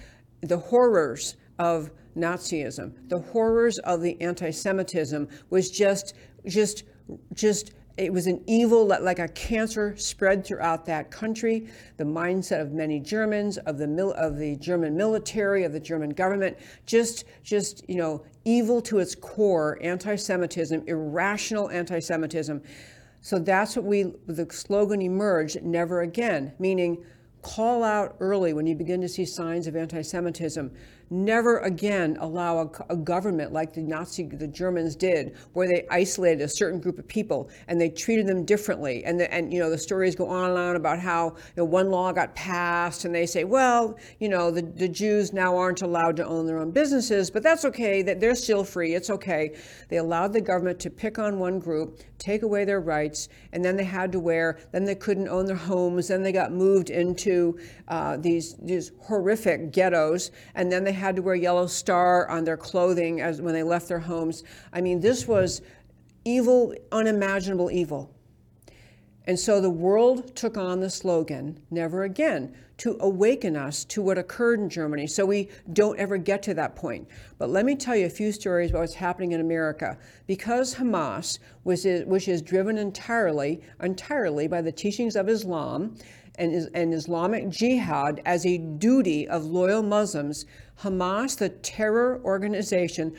The 0.41 0.57
horrors 0.57 1.37
of 1.57 1.89
Nazism, 2.17 2.93
the 3.07 3.19
horrors 3.19 3.77
of 3.79 4.01
the 4.01 4.19
anti-Semitism 4.21 5.27
was 5.49 5.69
just, 5.69 6.15
just, 6.45 6.83
just 7.33 7.71
it 7.97 8.13
was 8.13 8.27
an 8.27 8.43
evil 8.45 8.85
like 8.85 9.19
a 9.19 9.27
cancer 9.29 9.97
spread 9.97 10.45
throughout 10.45 10.85
that 10.85 11.09
country. 11.09 11.67
The 11.97 12.03
mindset 12.03 12.61
of 12.61 12.71
many 12.71 12.99
germans 12.99 13.57
of 13.59 13.77
the 13.77 13.87
mil- 13.87 14.13
of 14.13 14.37
the 14.37 14.55
german 14.57 14.95
military 14.95 15.63
of 15.63 15.73
the 15.73 15.79
german 15.79 16.11
government 16.11 16.57
just 16.85 17.25
just 17.43 17.83
you 17.89 17.95
know 17.95 18.23
evil 18.45 18.81
to 18.83 18.99
its 18.99 19.15
core 19.15 19.79
anti-semitism 19.81 20.83
irrational 20.87 21.69
anti-semitism. 21.69 22.61
So 23.21 23.39
that's 23.39 23.75
what 23.75 23.85
we 23.85 24.13
the 24.27 24.47
slogan 24.51 25.01
emerged 25.01 25.63
never 25.63 26.01
again 26.01 26.53
meaning 26.59 27.03
call 27.41 27.83
out 27.83 28.15
early 28.19 28.53
when 28.53 28.67
you 28.67 28.75
begin 28.75 29.01
to 29.01 29.09
see 29.09 29.25
signs 29.25 29.67
of 29.67 29.75
anti-semitism 29.75 30.71
never 31.09 31.59
again 31.59 32.17
allow 32.19 32.59
a, 32.59 32.93
a, 32.93 32.97
government 32.97 33.53
like 33.53 33.73
the 33.73 33.81
Nazi, 33.81 34.23
the 34.23 34.47
Germans 34.47 34.95
did, 34.95 35.35
where 35.53 35.67
they 35.67 35.85
isolated 35.89 36.43
a 36.43 36.49
certain 36.49 36.79
group 36.79 36.99
of 36.99 37.07
people 37.07 37.49
and 37.67 37.79
they 37.79 37.89
treated 37.89 38.27
them 38.27 38.43
differently. 38.43 39.05
And 39.05 39.19
the, 39.19 39.33
and 39.33 39.53
you 39.53 39.59
know 39.59 39.69
the 39.69 39.77
stories 39.77 40.15
go 40.15 40.27
on 40.27 40.49
and 40.49 40.59
on 40.59 40.75
about 40.75 40.99
how 40.99 41.27
you 41.27 41.35
know, 41.57 41.65
one 41.65 41.89
law 41.89 42.11
got 42.11 42.35
passed 42.35 43.05
and 43.05 43.13
they 43.13 43.25
say, 43.25 43.43
well, 43.43 43.97
you 44.19 44.29
know, 44.29 44.51
the, 44.51 44.61
the 44.61 44.87
Jews 44.87 45.33
now 45.33 45.57
aren't 45.57 45.81
allowed 45.81 46.15
to 46.17 46.25
own 46.25 46.45
their 46.45 46.59
own 46.59 46.71
businesses, 46.71 47.31
but 47.31 47.43
that's 47.43 47.65
okay. 47.65 48.01
That 48.01 48.19
they're 48.19 48.35
still 48.35 48.63
free. 48.63 48.93
It's 48.93 49.09
okay. 49.09 49.55
They 49.89 49.97
allowed 49.97 50.33
the 50.33 50.41
government 50.41 50.79
to 50.81 50.89
pick 50.89 51.19
on 51.19 51.39
one 51.39 51.59
group, 51.59 52.01
take 52.17 52.43
away 52.43 52.65
their 52.65 52.79
rights, 52.79 53.29
and 53.51 53.63
then 53.63 53.75
they 53.77 53.83
had 53.83 54.11
to 54.11 54.19
wear. 54.19 54.57
Then 54.71 54.85
they 54.85 54.95
couldn't 54.95 55.27
own 55.27 55.45
their 55.45 55.55
homes. 55.55 56.07
Then 56.07 56.23
they 56.23 56.31
got 56.31 56.51
moved 56.51 56.89
into 56.89 57.59
uh, 57.87 58.17
these 58.17 58.55
these 58.55 58.91
horrific 59.01 59.71
ghettos, 59.71 60.31
and 60.55 60.71
then 60.71 60.83
they 60.83 60.93
had 60.93 61.15
to 61.15 61.21
wear 61.21 61.35
yellow 61.35 61.67
star 61.67 62.27
on 62.29 62.43
their 62.43 62.57
clothing 62.57 63.21
as 63.21 63.41
when 63.41 63.53
they 63.53 63.63
left 63.63 63.87
their 63.87 63.99
homes. 63.99 64.43
I 64.73 64.81
mean, 64.81 64.99
this 64.99 65.27
was 65.27 65.61
evil, 66.25 66.73
unimaginable 66.91 67.71
evil. 67.71 68.16
And 69.27 69.37
so 69.37 69.59
the 69.59 69.69
world 69.69 70.35
took 70.37 70.57
on 70.57 70.79
the 70.79 70.89
slogan, 70.89 71.59
never 71.69 72.03
again, 72.03 72.55
to 72.77 72.95
awaken 73.01 73.57
us 73.57 73.83
to 73.85 74.01
what 74.01 74.17
occurred 74.17 74.59
in 74.59 74.69
Germany 74.69 75.05
so 75.05 75.25
we 75.25 75.49
don't 75.73 75.99
ever 75.99 76.17
get 76.17 76.41
to 76.43 76.53
that 76.53 76.75
point. 76.75 77.07
But 77.37 77.49
let 77.49 77.65
me 77.65 77.75
tell 77.75 77.95
you 77.95 78.05
a 78.05 78.09
few 78.09 78.31
stories 78.31 78.69
about 78.69 78.79
what's 78.79 78.93
happening 78.93 79.33
in 79.33 79.41
America. 79.41 79.97
Because 80.27 80.75
Hamas, 80.75 81.39
which 81.63 81.85
is 82.27 82.41
driven 82.41 82.77
entirely, 82.77 83.61
entirely 83.81 84.47
by 84.47 84.61
the 84.61 84.71
teachings 84.71 85.17
of 85.17 85.27
Islam, 85.27 85.95
and, 86.37 86.69
and 86.73 86.93
Islamic 86.93 87.49
Jihad 87.49 88.21
as 88.25 88.45
a 88.45 88.57
duty 88.57 89.27
of 89.27 89.45
loyal 89.45 89.81
Muslims, 89.81 90.45
Hamas, 90.81 91.37
the 91.37 91.49
terror 91.49 92.21
organization, 92.23 93.17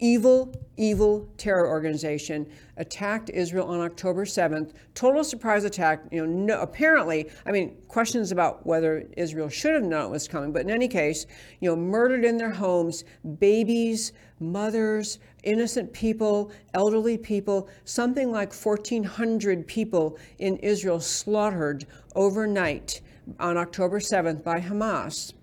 evil, 0.00 0.52
evil 0.76 1.28
terror 1.36 1.68
organization, 1.68 2.50
attacked 2.76 3.30
Israel 3.30 3.68
on 3.68 3.80
October 3.80 4.24
7th. 4.24 4.72
Total 4.94 5.22
surprise 5.22 5.64
attack. 5.64 6.02
You 6.10 6.26
know, 6.26 6.32
no, 6.32 6.60
apparently, 6.60 7.30
I 7.46 7.52
mean, 7.52 7.76
questions 7.86 8.32
about 8.32 8.66
whether 8.66 9.06
Israel 9.16 9.48
should 9.48 9.74
have 9.74 9.84
known 9.84 10.06
it 10.06 10.10
was 10.10 10.26
coming, 10.26 10.52
but 10.52 10.62
in 10.62 10.70
any 10.70 10.88
case, 10.88 11.26
you 11.60 11.70
know, 11.70 11.76
murdered 11.76 12.24
in 12.24 12.36
their 12.36 12.50
homes, 12.50 13.04
babies, 13.38 14.12
mothers, 14.40 15.18
innocent 15.44 15.92
people, 15.92 16.50
elderly 16.74 17.18
people, 17.18 17.68
something 17.84 18.30
like 18.30 18.52
1,400 18.52 19.66
people 19.66 20.18
in 20.38 20.56
Israel 20.58 21.00
slaughtered 21.00 21.86
overnight 22.14 23.00
on 23.38 23.56
October 23.56 24.00
7th 24.00 24.42
by 24.42 24.60
Hamas. 24.60 25.34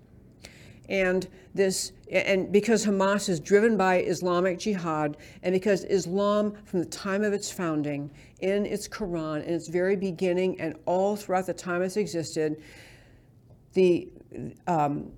And 0.88 1.28
this, 1.58 1.92
and 2.10 2.50
because 2.50 2.86
Hamas 2.86 3.28
is 3.28 3.38
driven 3.38 3.76
by 3.76 4.00
Islamic 4.00 4.58
Jihad, 4.58 5.18
and 5.42 5.52
because 5.52 5.84
Islam, 5.84 6.54
from 6.64 6.80
the 6.80 6.86
time 6.86 7.22
of 7.22 7.34
its 7.34 7.50
founding, 7.50 8.10
in 8.40 8.64
its 8.64 8.88
Quran, 8.88 9.44
in 9.44 9.52
its 9.52 9.68
very 9.68 9.96
beginning, 9.96 10.58
and 10.58 10.74
all 10.86 11.16
throughout 11.16 11.44
the 11.44 11.52
time 11.52 11.82
it's 11.82 11.98
existed, 11.98 12.62
the 13.74 14.08
um, 14.66 15.12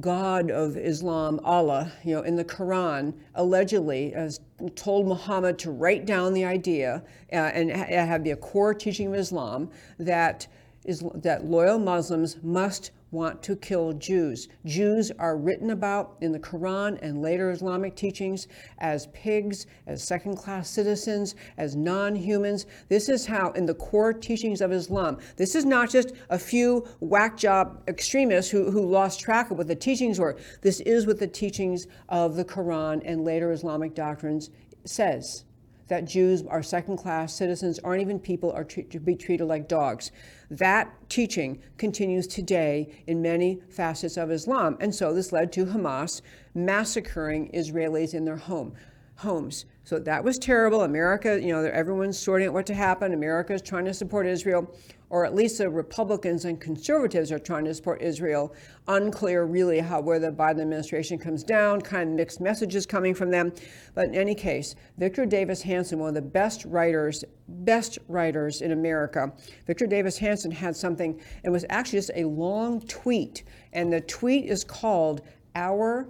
God 0.00 0.50
of 0.50 0.76
Islam, 0.76 1.40
Allah, 1.42 1.92
you 2.04 2.14
know, 2.14 2.22
in 2.22 2.36
the 2.36 2.44
Quran, 2.44 3.14
allegedly 3.34 4.10
has 4.10 4.40
told 4.76 5.06
Muhammad 5.06 5.58
to 5.60 5.70
write 5.70 6.06
down 6.06 6.32
the 6.32 6.44
idea 6.44 7.02
uh, 7.32 7.36
and 7.36 7.72
ha- 7.72 7.86
have 7.86 8.22
be 8.22 8.30
a 8.30 8.36
core 8.36 8.72
teaching 8.72 9.08
of 9.08 9.14
Islam 9.14 9.70
that 9.98 10.46
is 10.84 11.02
that 11.14 11.44
loyal 11.44 11.78
Muslims 11.78 12.36
must 12.42 12.92
want 13.14 13.42
to 13.44 13.56
kill 13.56 13.94
Jews. 13.94 14.48
Jews 14.66 15.10
are 15.18 15.38
written 15.38 15.70
about 15.70 16.16
in 16.20 16.32
the 16.32 16.38
Quran 16.38 16.98
and 17.00 17.22
later 17.22 17.50
Islamic 17.50 17.94
teachings 17.96 18.48
as 18.78 19.06
pigs, 19.14 19.66
as 19.86 20.02
second 20.02 20.36
class 20.36 20.68
citizens, 20.68 21.36
as 21.56 21.76
non 21.76 22.14
humans. 22.14 22.66
This 22.88 23.08
is 23.08 23.24
how, 23.24 23.52
in 23.52 23.64
the 23.64 23.74
core 23.74 24.12
teachings 24.12 24.60
of 24.60 24.72
Islam, 24.72 25.18
this 25.36 25.54
is 25.54 25.64
not 25.64 25.88
just 25.88 26.12
a 26.28 26.38
few 26.38 26.86
whack 27.00 27.38
job 27.38 27.82
extremists 27.88 28.50
who, 28.50 28.70
who 28.70 28.84
lost 28.84 29.20
track 29.20 29.50
of 29.50 29.58
what 29.58 29.68
the 29.68 29.74
teachings 29.74 30.18
were. 30.18 30.36
This 30.60 30.80
is 30.80 31.06
what 31.06 31.18
the 31.18 31.28
teachings 31.28 31.86
of 32.08 32.36
the 32.36 32.44
Quran 32.44 33.00
and 33.04 33.24
later 33.24 33.52
Islamic 33.52 33.94
doctrines 33.94 34.50
says 34.84 35.43
that 35.88 36.04
Jews 36.04 36.42
are 36.48 36.62
second 36.62 36.96
class 36.96 37.34
citizens, 37.34 37.78
aren't 37.80 38.02
even 38.02 38.18
people, 38.18 38.52
are 38.52 38.64
to 38.64 39.00
be 39.00 39.14
treated 39.16 39.44
like 39.44 39.68
dogs. 39.68 40.10
That 40.50 40.92
teaching 41.08 41.62
continues 41.78 42.26
today 42.26 43.02
in 43.06 43.20
many 43.20 43.60
facets 43.68 44.16
of 44.16 44.30
Islam. 44.30 44.76
And 44.80 44.94
so 44.94 45.12
this 45.12 45.32
led 45.32 45.52
to 45.52 45.66
Hamas 45.66 46.22
massacring 46.54 47.50
Israelis 47.52 48.14
in 48.14 48.24
their 48.24 48.36
home 48.36 48.74
homes. 49.16 49.64
So 49.86 49.98
that 49.98 50.24
was 50.24 50.38
terrible. 50.38 50.82
America, 50.82 51.38
you 51.38 51.52
know, 51.52 51.62
everyone's 51.62 52.18
sorting 52.18 52.48
out 52.48 52.54
what 52.54 52.64
to 52.66 52.74
happen. 52.74 53.12
America 53.12 53.52
is 53.52 53.60
trying 53.60 53.84
to 53.84 53.92
support 53.92 54.26
Israel, 54.26 54.74
or 55.10 55.26
at 55.26 55.34
least 55.34 55.58
the 55.58 55.68
Republicans 55.68 56.46
and 56.46 56.58
conservatives 56.58 57.30
are 57.30 57.38
trying 57.38 57.66
to 57.66 57.74
support 57.74 58.00
Israel. 58.00 58.54
Unclear, 58.88 59.44
really, 59.44 59.80
how 59.80 60.00
where 60.00 60.18
the 60.18 60.32
Biden 60.32 60.62
administration 60.62 61.18
comes 61.18 61.44
down. 61.44 61.82
Kind 61.82 62.08
of 62.08 62.16
mixed 62.16 62.40
messages 62.40 62.86
coming 62.86 63.14
from 63.14 63.30
them. 63.30 63.52
But 63.94 64.08
in 64.08 64.14
any 64.14 64.34
case, 64.34 64.74
Victor 64.96 65.26
Davis 65.26 65.60
Hanson, 65.60 65.98
one 65.98 66.08
of 66.08 66.14
the 66.14 66.22
best 66.22 66.64
writers, 66.64 67.22
best 67.46 67.98
writers 68.08 68.62
in 68.62 68.72
America, 68.72 69.34
Victor 69.66 69.86
Davis 69.86 70.16
Hanson 70.16 70.50
had 70.50 70.74
something. 70.74 71.20
It 71.44 71.50
was 71.50 71.66
actually 71.68 71.98
just 71.98 72.10
a 72.14 72.24
long 72.24 72.80
tweet, 72.86 73.44
and 73.74 73.92
the 73.92 74.00
tweet 74.00 74.46
is 74.46 74.64
called 74.64 75.20
"Our 75.54 76.08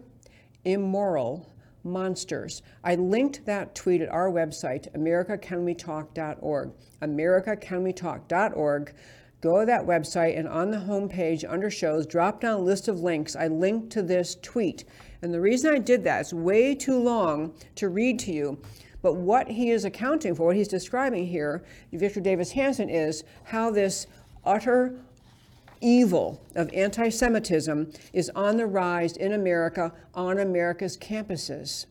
Immoral." 0.65 1.51
Monsters. 1.85 2.63
I 2.83 2.95
linked 2.95 3.45
that 3.47 3.75
tweet 3.75 4.01
at 4.01 4.09
our 4.09 4.31
website, 4.31 4.91
americacanwetalk.org. 4.97 6.73
americacanwetalk.org. 7.03 8.95
Go 9.41 9.61
to 9.61 9.67
that 9.67 9.85
website 9.85 10.39
and 10.39 10.49
on 10.49 10.71
the 10.71 10.79
homepage 10.79 11.45
under 11.47 11.71
shows, 11.71 12.07
drop 12.07 12.41
down 12.41 12.65
list 12.65 12.89
of 12.89 13.01
links. 13.01 13.37
I 13.37 13.49
linked 13.49 13.91
to 13.91 14.03
this 14.03 14.37
tweet. 14.41 14.85
And 15.21 15.35
the 15.35 15.41
reason 15.41 15.75
I 15.75 15.79
did 15.79 16.03
that, 16.05 16.23
it's 16.23 16.33
way 16.33 16.75
too 16.75 16.99
long 16.99 17.53
to 17.75 17.91
read 17.91 18.19
to 18.21 18.33
you, 18.33 18.59
but 19.03 19.17
what 19.17 19.49
he 19.49 19.71
is 19.71 19.85
accounting 19.85 20.35
for, 20.35 20.47
what 20.47 20.57
he's 20.57 20.67
describing 20.67 21.27
here, 21.27 21.63
Victor 21.93 22.21
Davis 22.21 22.53
Hanson, 22.53 22.89
is 22.89 23.23
how 23.45 23.71
this 23.71 24.07
utter 24.47 25.04
evil 25.85 26.43
of 26.55 26.73
anti 26.73 27.11
Semitism 27.11 27.93
is 28.13 28.31
on 28.31 28.57
the 28.57 28.67
rise 28.67 29.17
in 29.17 29.33
America 29.35 29.93
on 30.15 30.39
America's 30.39 30.97
campuses. 30.97 31.87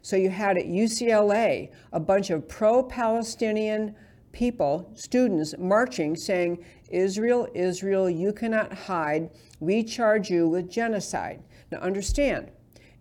So 0.00 0.16
you 0.16 0.30
had 0.30 0.56
at 0.56 0.66
UCLA 0.66 1.70
a 1.92 2.00
bunch 2.00 2.30
of 2.30 2.48
pro 2.48 2.82
Palestinian 2.82 3.94
people, 4.32 4.90
students, 4.94 5.54
marching 5.58 6.16
saying, 6.16 6.64
Israel, 6.88 7.48
Israel, 7.54 8.08
you 8.08 8.32
cannot 8.32 8.72
hide. 8.72 9.30
We 9.60 9.82
charge 9.82 10.30
you 10.30 10.48
with 10.48 10.70
genocide. 10.70 11.42
Now 11.70 11.78
understand, 11.78 12.50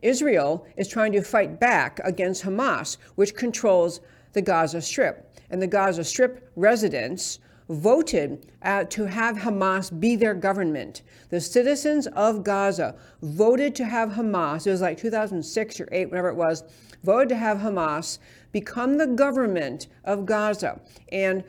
Israel 0.01 0.65
is 0.77 0.87
trying 0.87 1.11
to 1.13 1.21
fight 1.21 1.59
back 1.59 1.99
against 2.03 2.43
Hamas, 2.43 2.97
which 3.15 3.35
controls 3.35 4.01
the 4.33 4.41
Gaza 4.41 4.81
Strip. 4.81 5.35
And 5.49 5.61
the 5.61 5.67
Gaza 5.67 6.03
Strip 6.03 6.51
residents 6.55 7.39
voted 7.71 8.51
uh, 8.61 8.83
to 8.85 9.05
have 9.05 9.37
Hamas 9.37 9.97
be 9.99 10.15
their 10.15 10.33
government. 10.33 11.01
The 11.29 11.39
citizens 11.39 12.07
of 12.07 12.43
Gaza 12.43 12.95
voted 13.21 13.75
to 13.75 13.85
have 13.85 14.11
Hamas, 14.11 14.67
it 14.67 14.71
was 14.71 14.81
like 14.81 14.97
2006 14.97 15.79
or 15.79 15.87
8, 15.91 16.09
whatever 16.09 16.29
it 16.29 16.35
was, 16.35 16.63
voted 17.03 17.29
to 17.29 17.35
have 17.35 17.59
Hamas 17.59 18.19
become 18.51 18.97
the 18.97 19.07
government 19.07 19.87
of 20.03 20.25
Gaza. 20.25 20.81
And 21.11 21.43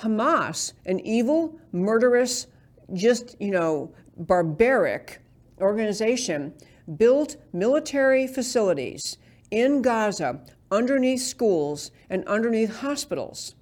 Hamas, 0.00 0.72
an 0.86 1.00
evil, 1.00 1.58
murderous, 1.72 2.46
just, 2.92 3.36
you 3.40 3.50
know, 3.50 3.92
barbaric 4.16 5.20
organization, 5.60 6.54
built 6.96 7.36
military 7.52 8.26
facilities 8.26 9.18
in 9.50 9.82
Gaza 9.82 10.40
underneath 10.70 11.22
schools 11.22 11.90
and 12.10 12.24
underneath 12.26 12.78
hospitals. 12.78 13.54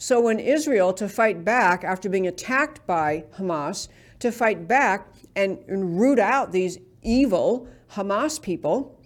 So 0.00 0.18
when 0.18 0.40
Israel, 0.40 0.94
to 0.94 1.10
fight 1.10 1.44
back 1.44 1.84
after 1.84 2.08
being 2.08 2.26
attacked 2.26 2.86
by 2.86 3.26
Hamas, 3.36 3.88
to 4.20 4.32
fight 4.32 4.66
back 4.66 5.08
and, 5.36 5.58
and 5.68 6.00
root 6.00 6.18
out 6.18 6.52
these 6.52 6.78
evil 7.02 7.68
Hamas 7.92 8.40
people, 8.40 8.98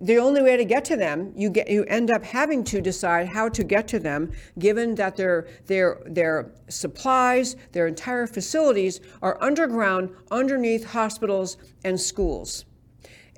the 0.00 0.18
only 0.18 0.42
way 0.42 0.56
to 0.56 0.64
get 0.64 0.84
to 0.86 0.96
them, 0.96 1.32
you 1.36 1.48
get 1.48 1.70
you 1.70 1.84
end 1.84 2.10
up 2.10 2.24
having 2.24 2.64
to 2.64 2.80
decide 2.80 3.28
how 3.28 3.48
to 3.50 3.62
get 3.62 3.86
to 3.86 4.00
them, 4.00 4.32
given 4.58 4.96
that 4.96 5.14
their 5.16 5.46
their 5.66 6.02
their 6.06 6.50
supplies, 6.68 7.54
their 7.70 7.86
entire 7.86 8.26
facilities 8.26 9.00
are 9.22 9.40
underground, 9.40 10.10
underneath 10.32 10.86
hospitals 10.86 11.56
and 11.84 12.00
schools. 12.00 12.64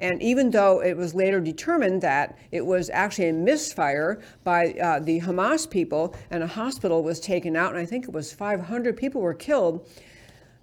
And 0.00 0.22
even 0.22 0.50
though 0.50 0.82
it 0.82 0.96
was 0.96 1.14
later 1.14 1.40
determined 1.40 2.02
that 2.02 2.38
it 2.52 2.64
was 2.64 2.90
actually 2.90 3.28
a 3.28 3.32
misfire 3.32 4.20
by 4.44 4.72
uh, 4.72 5.00
the 5.00 5.20
Hamas 5.20 5.68
people 5.68 6.14
and 6.30 6.42
a 6.42 6.46
hospital 6.46 7.02
was 7.02 7.20
taken 7.20 7.56
out, 7.56 7.70
and 7.70 7.78
I 7.78 7.86
think 7.86 8.04
it 8.04 8.12
was 8.12 8.32
500 8.32 8.96
people 8.96 9.20
were 9.20 9.34
killed, 9.34 9.88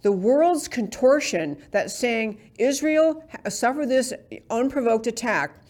the 0.01 0.11
world's 0.11 0.67
contortion 0.67 1.57
that 1.71 1.91
saying 1.91 2.39
Israel 2.59 3.23
suffered 3.49 3.89
this 3.89 4.13
unprovoked 4.49 5.07
attack 5.07 5.61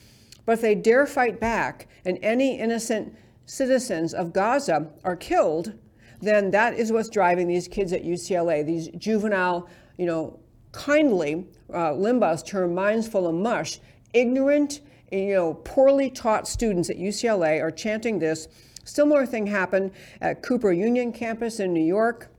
but 0.45 0.53
if 0.53 0.61
they 0.61 0.75
dare 0.75 1.07
fight 1.07 1.39
back 1.39 1.87
and 2.05 2.19
any 2.21 2.59
innocent 2.59 3.15
citizens 3.45 4.13
of 4.13 4.33
Gaza 4.33 4.91
are 5.03 5.15
killed, 5.15 5.73
then 6.21 6.51
that 6.51 6.75
is 6.75 6.91
what's 6.91 7.09
driving 7.09 7.47
these 7.47 7.67
kids 7.67 7.91
at 7.93 8.03
UCLA, 8.03 8.65
these 8.65 8.89
juvenile, 8.89 9.67
you 9.97 10.05
know, 10.05 10.39
kindly, 10.75 11.45
uh, 11.73 11.91
Limbaugh's 11.91 12.43
term, 12.43 12.75
minds 12.75 13.07
full 13.07 13.27
of 13.27 13.33
mush, 13.33 13.79
ignorant, 14.13 14.81
you 15.11 15.33
know, 15.33 15.53
poorly 15.53 16.09
taught 16.09 16.47
students 16.47 16.89
at 16.89 16.97
UCLA 16.97 17.61
are 17.61 17.71
chanting 17.71 18.19
this. 18.19 18.47
Similar 18.83 19.25
thing 19.25 19.47
happened 19.47 19.91
at 20.21 20.43
Cooper 20.43 20.71
Union 20.71 21.11
campus 21.11 21.59
in 21.59 21.73
New 21.73 21.83
York. 21.83 22.29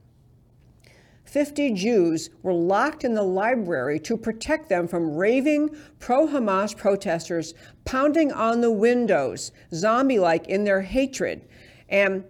50 1.25 1.73
Jews 1.73 2.31
were 2.43 2.53
locked 2.53 3.03
in 3.03 3.15
the 3.15 3.23
library 3.23 3.99
to 4.01 4.17
protect 4.17 4.69
them 4.69 4.87
from 4.87 5.17
raving 5.17 5.75
pro 5.99 6.27
Hamas 6.27 6.77
protesters 6.77 7.55
pounding 7.85 8.31
on 8.31 8.61
the 8.61 8.71
windows, 8.71 9.51
zombie 9.75 10.21
like 10.21 10.47
in 10.47 10.65
their 10.65 10.83
hatred. 10.83 11.49
And, 11.89 12.25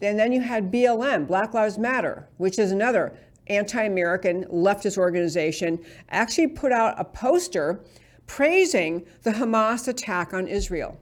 and 0.00 0.18
then 0.18 0.32
you 0.32 0.40
had 0.40 0.70
BLM, 0.70 1.26
Black 1.26 1.52
Lives 1.52 1.78
Matter, 1.78 2.28
which 2.36 2.58
is 2.58 2.70
another 2.70 3.18
anti 3.48 3.82
American 3.82 4.44
leftist 4.44 4.98
organization, 4.98 5.78
actually 6.10 6.48
put 6.48 6.72
out 6.72 6.94
a 6.98 7.04
poster 7.04 7.80
praising 8.26 9.04
the 9.22 9.32
Hamas 9.32 9.88
attack 9.88 10.32
on 10.32 10.46
Israel. 10.46 10.98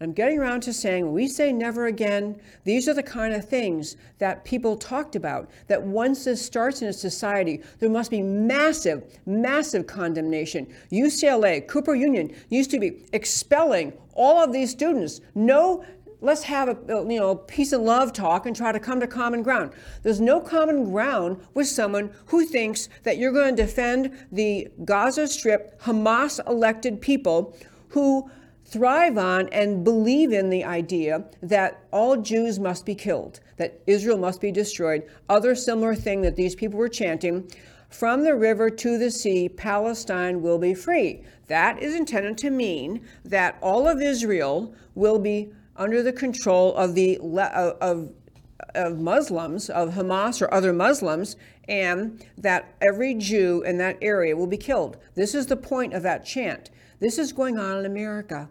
I'm 0.00 0.12
getting 0.12 0.38
around 0.38 0.60
to 0.60 0.72
saying 0.72 1.12
we 1.12 1.26
say 1.26 1.52
never 1.52 1.86
again, 1.86 2.40
these 2.62 2.88
are 2.88 2.94
the 2.94 3.02
kind 3.02 3.34
of 3.34 3.48
things 3.48 3.96
that 4.18 4.44
people 4.44 4.76
talked 4.76 5.16
about. 5.16 5.50
That 5.66 5.82
once 5.82 6.24
this 6.24 6.44
starts 6.44 6.82
in 6.82 6.88
a 6.88 6.92
society, 6.92 7.62
there 7.80 7.90
must 7.90 8.10
be 8.10 8.22
massive, 8.22 9.18
massive 9.26 9.88
condemnation. 9.88 10.72
UCLA, 10.92 11.66
Cooper 11.66 11.96
Union 11.96 12.32
used 12.48 12.70
to 12.70 12.78
be 12.78 13.04
expelling 13.12 13.92
all 14.14 14.42
of 14.42 14.52
these 14.52 14.70
students. 14.70 15.20
No 15.34 15.84
let's 16.20 16.42
have 16.42 16.68
a 16.68 16.76
you 16.88 17.18
know 17.18 17.34
peace 17.34 17.72
and 17.72 17.84
love 17.84 18.12
talk 18.12 18.46
and 18.46 18.56
try 18.56 18.72
to 18.72 18.80
come 18.80 19.00
to 19.00 19.06
common 19.06 19.42
ground 19.42 19.72
there's 20.02 20.20
no 20.20 20.40
common 20.40 20.90
ground 20.90 21.40
with 21.54 21.66
someone 21.66 22.10
who 22.26 22.44
thinks 22.44 22.88
that 23.04 23.18
you're 23.18 23.32
going 23.32 23.54
to 23.54 23.62
defend 23.62 24.26
the 24.32 24.68
gaza 24.84 25.26
strip 25.26 25.80
hamas 25.82 26.40
elected 26.48 27.00
people 27.00 27.56
who 27.88 28.28
thrive 28.68 29.16
on 29.16 29.48
and 29.48 29.82
believe 29.82 30.30
in 30.30 30.50
the 30.50 30.62
idea 30.62 31.24
that 31.42 31.82
all 31.90 32.18
Jews 32.18 32.58
must 32.58 32.84
be 32.84 32.94
killed, 32.94 33.40
that 33.56 33.80
Israel 33.86 34.18
must 34.18 34.42
be 34.42 34.52
destroyed. 34.52 35.04
Other 35.26 35.54
similar 35.54 35.94
thing 35.94 36.20
that 36.20 36.36
these 36.36 36.54
people 36.54 36.78
were 36.78 36.90
chanting 36.90 37.50
from 37.88 38.22
the 38.22 38.34
river 38.34 38.68
to 38.68 38.98
the 38.98 39.10
sea, 39.10 39.48
Palestine 39.48 40.42
will 40.42 40.58
be 40.58 40.74
free. 40.74 41.22
That 41.46 41.82
is 41.82 41.94
intended 41.94 42.36
to 42.38 42.50
mean 42.50 43.06
that 43.24 43.56
all 43.62 43.88
of 43.88 44.02
Israel 44.02 44.74
will 44.94 45.18
be 45.18 45.50
under 45.78 46.02
the 46.02 46.12
control 46.12 46.74
of 46.74 46.94
the 46.94 47.18
of, 47.18 48.12
of 48.74 48.98
Muslims, 48.98 49.70
of 49.70 49.94
Hamas 49.94 50.42
or 50.42 50.52
other 50.52 50.72
Muslims, 50.72 51.36
and 51.68 52.24
that 52.36 52.74
every 52.80 53.14
Jew 53.14 53.62
in 53.62 53.78
that 53.78 53.96
area 54.02 54.36
will 54.36 54.46
be 54.46 54.56
killed. 54.56 54.96
This 55.14 55.34
is 55.34 55.46
the 55.46 55.56
point 55.56 55.94
of 55.94 56.02
that 56.02 56.26
chant. 56.26 56.70
This 57.00 57.18
is 57.18 57.32
going 57.32 57.58
on 57.58 57.78
in 57.78 57.86
America. 57.86 58.48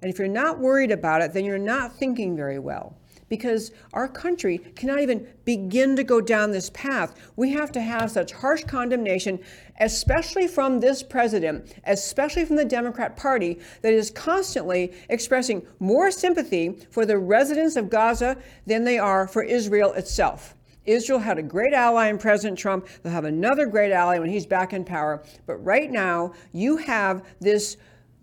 And 0.00 0.12
if 0.12 0.18
you're 0.18 0.28
not 0.28 0.58
worried 0.58 0.90
about 0.90 1.22
it, 1.22 1.32
then 1.32 1.44
you're 1.44 1.58
not 1.58 1.96
thinking 1.96 2.36
very 2.36 2.58
well. 2.58 2.96
Because 3.28 3.72
our 3.92 4.08
country 4.08 4.58
cannot 4.58 5.00
even 5.00 5.26
begin 5.44 5.96
to 5.96 6.04
go 6.04 6.20
down 6.20 6.50
this 6.50 6.70
path. 6.70 7.14
We 7.36 7.50
have 7.52 7.72
to 7.72 7.80
have 7.80 8.10
such 8.10 8.32
harsh 8.32 8.64
condemnation, 8.64 9.40
especially 9.80 10.46
from 10.46 10.80
this 10.80 11.02
president, 11.02 11.74
especially 11.84 12.44
from 12.44 12.56
the 12.56 12.64
Democrat 12.64 13.16
Party, 13.16 13.58
that 13.82 13.92
is 13.92 14.10
constantly 14.10 14.92
expressing 15.08 15.66
more 15.80 16.10
sympathy 16.10 16.76
for 16.90 17.06
the 17.06 17.18
residents 17.18 17.76
of 17.76 17.90
Gaza 17.90 18.36
than 18.66 18.84
they 18.84 18.98
are 18.98 19.26
for 19.26 19.42
Israel 19.42 19.92
itself. 19.94 20.54
Israel 20.86 21.18
had 21.18 21.38
a 21.38 21.42
great 21.42 21.72
ally 21.72 22.08
in 22.08 22.18
President 22.18 22.58
Trump. 22.58 22.86
They'll 23.02 23.12
have 23.12 23.24
another 23.24 23.66
great 23.66 23.92
ally 23.92 24.18
when 24.18 24.28
he's 24.28 24.46
back 24.46 24.72
in 24.72 24.84
power. 24.84 25.22
But 25.46 25.56
right 25.64 25.90
now, 25.90 26.32
you 26.52 26.76
have 26.76 27.24
this 27.40 27.78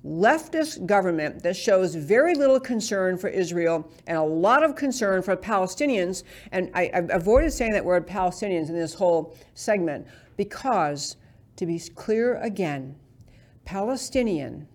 leftist 0.05 0.85
government 0.85 1.43
that 1.43 1.55
shows 1.55 1.93
very 1.95 2.33
little 2.33 2.59
concern 2.59 3.17
for 3.17 3.27
Israel 3.27 3.89
and 4.07 4.17
a 4.17 4.23
lot 4.23 4.63
of 4.63 4.75
concern 4.75 5.21
for 5.21 5.35
Palestinians. 5.35 6.23
And 6.51 6.71
I, 6.73 6.89
have 6.93 7.09
avoided 7.11 7.53
saying 7.53 7.73
that 7.73 7.85
word 7.85 8.07
Palestinians 8.07 8.69
in 8.69 8.75
this 8.75 8.95
whole 8.95 9.35
segment 9.53 10.07
because, 10.37 11.17
to 11.57 11.65
be 11.65 11.79
clear 11.79 12.37
again, 12.37 12.95
Palestinian 13.65 14.67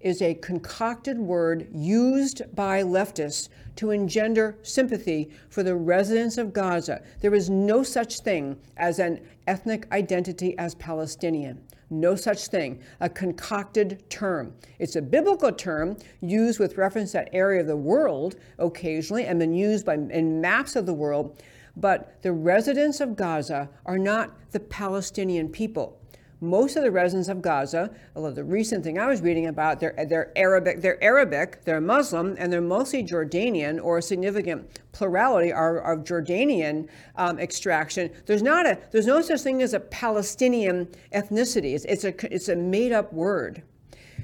is 0.00 0.20
a 0.20 0.34
concocted 0.34 1.18
word 1.18 1.66
used 1.72 2.42
by 2.54 2.82
leftists 2.82 3.48
to 3.76 3.90
engender 3.90 4.56
sympathy 4.62 5.30
for 5.48 5.62
the 5.62 5.74
residents 5.74 6.36
of 6.36 6.52
Gaza. 6.52 7.02
There 7.22 7.34
is 7.34 7.48
no 7.48 7.82
such 7.82 8.20
thing 8.20 8.60
as 8.76 8.98
an 8.98 9.26
ethnic 9.46 9.90
identity 9.92 10.56
as 10.58 10.74
Palestinian. 10.74 11.62
No 11.90 12.14
such 12.14 12.48
thing, 12.48 12.80
a 13.00 13.08
concocted 13.08 14.08
term. 14.10 14.54
It's 14.78 14.96
a 14.96 15.02
biblical 15.02 15.52
term 15.52 15.96
used 16.20 16.58
with 16.58 16.76
reference 16.76 17.12
to 17.12 17.18
that 17.18 17.30
area 17.32 17.60
of 17.60 17.66
the 17.66 17.76
world 17.76 18.36
occasionally 18.58 19.26
and 19.26 19.38
been 19.38 19.54
used 19.54 19.84
by, 19.84 19.94
in 19.94 20.40
maps 20.40 20.76
of 20.76 20.86
the 20.86 20.94
world. 20.94 21.42
But 21.76 22.22
the 22.22 22.32
residents 22.32 23.00
of 23.00 23.16
Gaza 23.16 23.68
are 23.84 23.98
not 23.98 24.32
the 24.52 24.60
Palestinian 24.60 25.48
people 25.48 25.98
most 26.44 26.76
of 26.76 26.82
the 26.82 26.90
residents 26.90 27.28
of 27.28 27.42
Gaza, 27.42 27.90
although 28.14 28.30
the 28.30 28.44
recent 28.44 28.84
thing 28.84 28.98
I 28.98 29.06
was 29.06 29.20
reading 29.20 29.46
about, 29.46 29.80
they're, 29.80 29.94
they're 30.08 30.32
Arabic, 30.36 30.80
they're 30.80 31.02
Arabic, 31.02 31.64
they're 31.64 31.80
Muslim, 31.80 32.36
and 32.38 32.52
they're 32.52 32.60
mostly 32.60 33.02
Jordanian, 33.02 33.82
or 33.82 33.98
a 33.98 34.02
significant 34.02 34.68
plurality 34.92 35.52
are 35.52 35.78
of 35.78 36.04
Jordanian 36.04 36.88
um, 37.16 37.38
extraction. 37.38 38.10
There's 38.26 38.42
not 38.42 38.66
a, 38.66 38.78
there's 38.90 39.06
no 39.06 39.20
such 39.20 39.40
thing 39.40 39.62
as 39.62 39.74
a 39.74 39.80
Palestinian 39.80 40.88
ethnicity. 41.12 41.74
It's, 41.74 41.84
it's 41.86 42.04
a, 42.04 42.34
it's 42.34 42.48
a 42.48 42.56
made-up 42.56 43.12
word. 43.12 43.62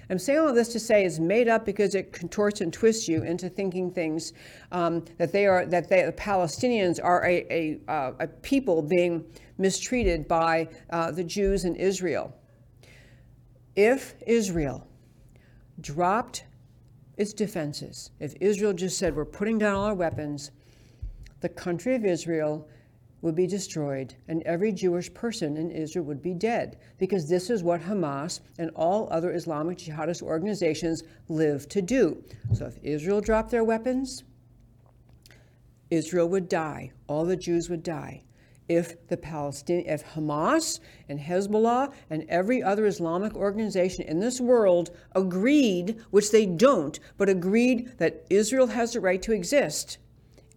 I'm 0.09 0.19
saying 0.19 0.39
all 0.41 0.53
this 0.53 0.69
to 0.73 0.81
say 0.81 1.05
it's 1.05 1.19
made 1.19 1.49
up 1.49 1.65
because 1.65 1.95
it 1.95 2.13
contorts 2.13 2.61
and 2.61 2.73
twists 2.73 3.09
you 3.09 3.23
into 3.23 3.49
thinking 3.49 3.91
things 3.91 4.33
um, 4.73 5.05
that 5.19 5.33
they 5.33 5.47
are 5.47 5.67
that 5.67 5.89
they, 5.89 6.05
the 6.05 6.13
Palestinians 6.13 6.99
are 7.03 7.25
a, 7.25 7.47
a, 7.51 7.91
uh, 7.91 8.13
a 8.21 8.27
people 8.27 8.83
being 8.83 9.25
mistreated 9.59 10.27
by 10.27 10.69
uh, 10.91 11.11
the 11.11 11.25
Jews 11.25 11.65
in 11.65 11.77
Israel. 11.77 12.35
If 13.77 14.15
Israel 14.27 14.87
dropped 15.81 16.45
its 17.17 17.33
defenses, 17.33 18.11
if 18.19 18.35
Israel 18.41 18.73
just 18.73 18.99
said, 18.99 19.15
we're 19.15 19.25
putting 19.25 19.59
down 19.59 19.75
all 19.75 19.85
our 19.85 19.95
weapons, 19.95 20.51
the 21.41 21.49
country 21.49 21.95
of 21.95 22.05
Israel 22.05 22.69
would 23.23 23.35
be 23.35 23.47
destroyed 23.47 24.15
and 24.29 24.43
every 24.45 24.73
Jewish 24.73 25.13
person 25.13 25.57
in 25.57 25.71
Israel 25.71 26.05
would 26.07 26.23
be 26.23 26.35
dead 26.35 26.79
because 26.99 27.29
this 27.29 27.51
is 27.51 27.63
what 27.63 27.83
Hamas 27.83 28.41
and 28.59 28.71
all 28.75 29.09
other 29.11 29.33
Islamic 29.33 29.79
jihadist 29.79 30.23
organizations 30.23 31.03
live 31.29 31.69
to 31.69 31.83
do. 31.83 32.23
So 32.55 32.67
if 32.67 32.79
Israel 32.83 33.21
dropped 33.21 33.51
their 33.51 33.65
weapons, 33.65 34.25
Israel 35.91 36.29
would 36.29 36.49
die. 36.49 36.93
All 37.09 37.25
the 37.25 37.37
Jews 37.37 37.69
would 37.69 37.83
die. 37.83 38.23
If 38.69 39.09
the 39.09 39.17
Palestinian, 39.17 39.89
if 39.89 40.05
Hamas 40.15 40.79
and 41.09 41.19
Hezbollah 41.19 41.93
and 42.09 42.25
every 42.29 42.63
other 42.63 42.87
Islamic 42.87 43.35
organization 43.35 44.05
in 44.05 44.21
this 44.21 44.41
world 44.41 44.91
agreed, 45.17 46.01
which 46.11 46.31
they 46.31 46.47
don't, 46.47 47.01
but 47.19 47.29
agreed 47.29 47.99
that 47.99 48.25
Israel 48.31 48.69
has 48.69 48.93
the 48.93 49.01
right 49.01 49.21
to 49.23 49.33
exist, 49.33 49.99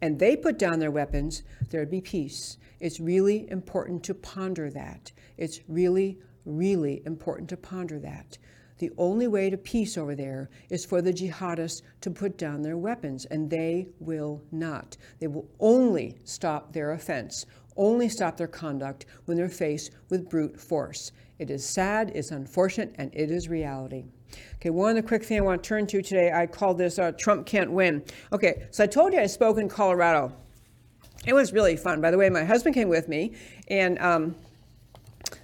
and 0.03 0.19
they 0.19 0.35
put 0.35 0.59
down 0.59 0.79
their 0.79 0.91
weapons, 0.91 1.43
there'd 1.69 1.89
be 1.89 2.01
peace. 2.01 2.57
It's 2.81 2.99
really 2.99 3.49
important 3.49 4.03
to 4.03 4.13
ponder 4.13 4.69
that. 4.69 5.13
It's 5.37 5.61
really, 5.69 6.19
really 6.43 7.01
important 7.05 7.47
to 7.51 7.55
ponder 7.55 7.97
that. 7.99 8.37
The 8.79 8.91
only 8.97 9.27
way 9.27 9.49
to 9.49 9.57
peace 9.57 9.97
over 9.97 10.13
there 10.13 10.49
is 10.69 10.83
for 10.83 11.01
the 11.01 11.13
jihadists 11.13 11.83
to 12.01 12.11
put 12.11 12.37
down 12.37 12.63
their 12.63 12.75
weapons, 12.75 13.23
and 13.23 13.49
they 13.49 13.87
will 14.01 14.43
not. 14.51 14.97
They 15.19 15.27
will 15.27 15.47
only 15.61 16.17
stop 16.25 16.73
their 16.73 16.91
offense, 16.91 17.45
only 17.77 18.09
stop 18.09 18.35
their 18.35 18.47
conduct 18.47 19.05
when 19.23 19.37
they're 19.37 19.47
faced 19.47 19.91
with 20.09 20.29
brute 20.29 20.59
force. 20.59 21.13
It 21.39 21.49
is 21.49 21.65
sad, 21.65 22.11
it's 22.13 22.31
unfortunate, 22.31 22.93
and 22.95 23.09
it 23.13 23.31
is 23.31 23.47
reality. 23.47 24.03
Okay, 24.55 24.69
one 24.69 24.91
other 24.91 25.01
quick 25.01 25.23
thing 25.23 25.37
I 25.37 25.41
want 25.41 25.63
to 25.63 25.67
turn 25.67 25.87
to 25.87 26.01
today. 26.01 26.31
I 26.31 26.47
call 26.47 26.73
this 26.73 26.97
uh, 26.97 27.11
Trump 27.17 27.45
Can't 27.45 27.71
Win. 27.71 28.03
Okay, 28.31 28.67
so 28.71 28.83
I 28.83 28.87
told 28.87 29.13
you 29.13 29.19
I 29.19 29.27
spoke 29.27 29.57
in 29.57 29.67
Colorado. 29.67 30.31
It 31.25 31.33
was 31.33 31.53
really 31.53 31.77
fun. 31.77 32.01
By 32.01 32.11
the 32.11 32.17
way, 32.17 32.29
my 32.29 32.43
husband 32.43 32.75
came 32.75 32.89
with 32.89 33.07
me, 33.07 33.33
and 33.67 33.99
um, 33.99 34.35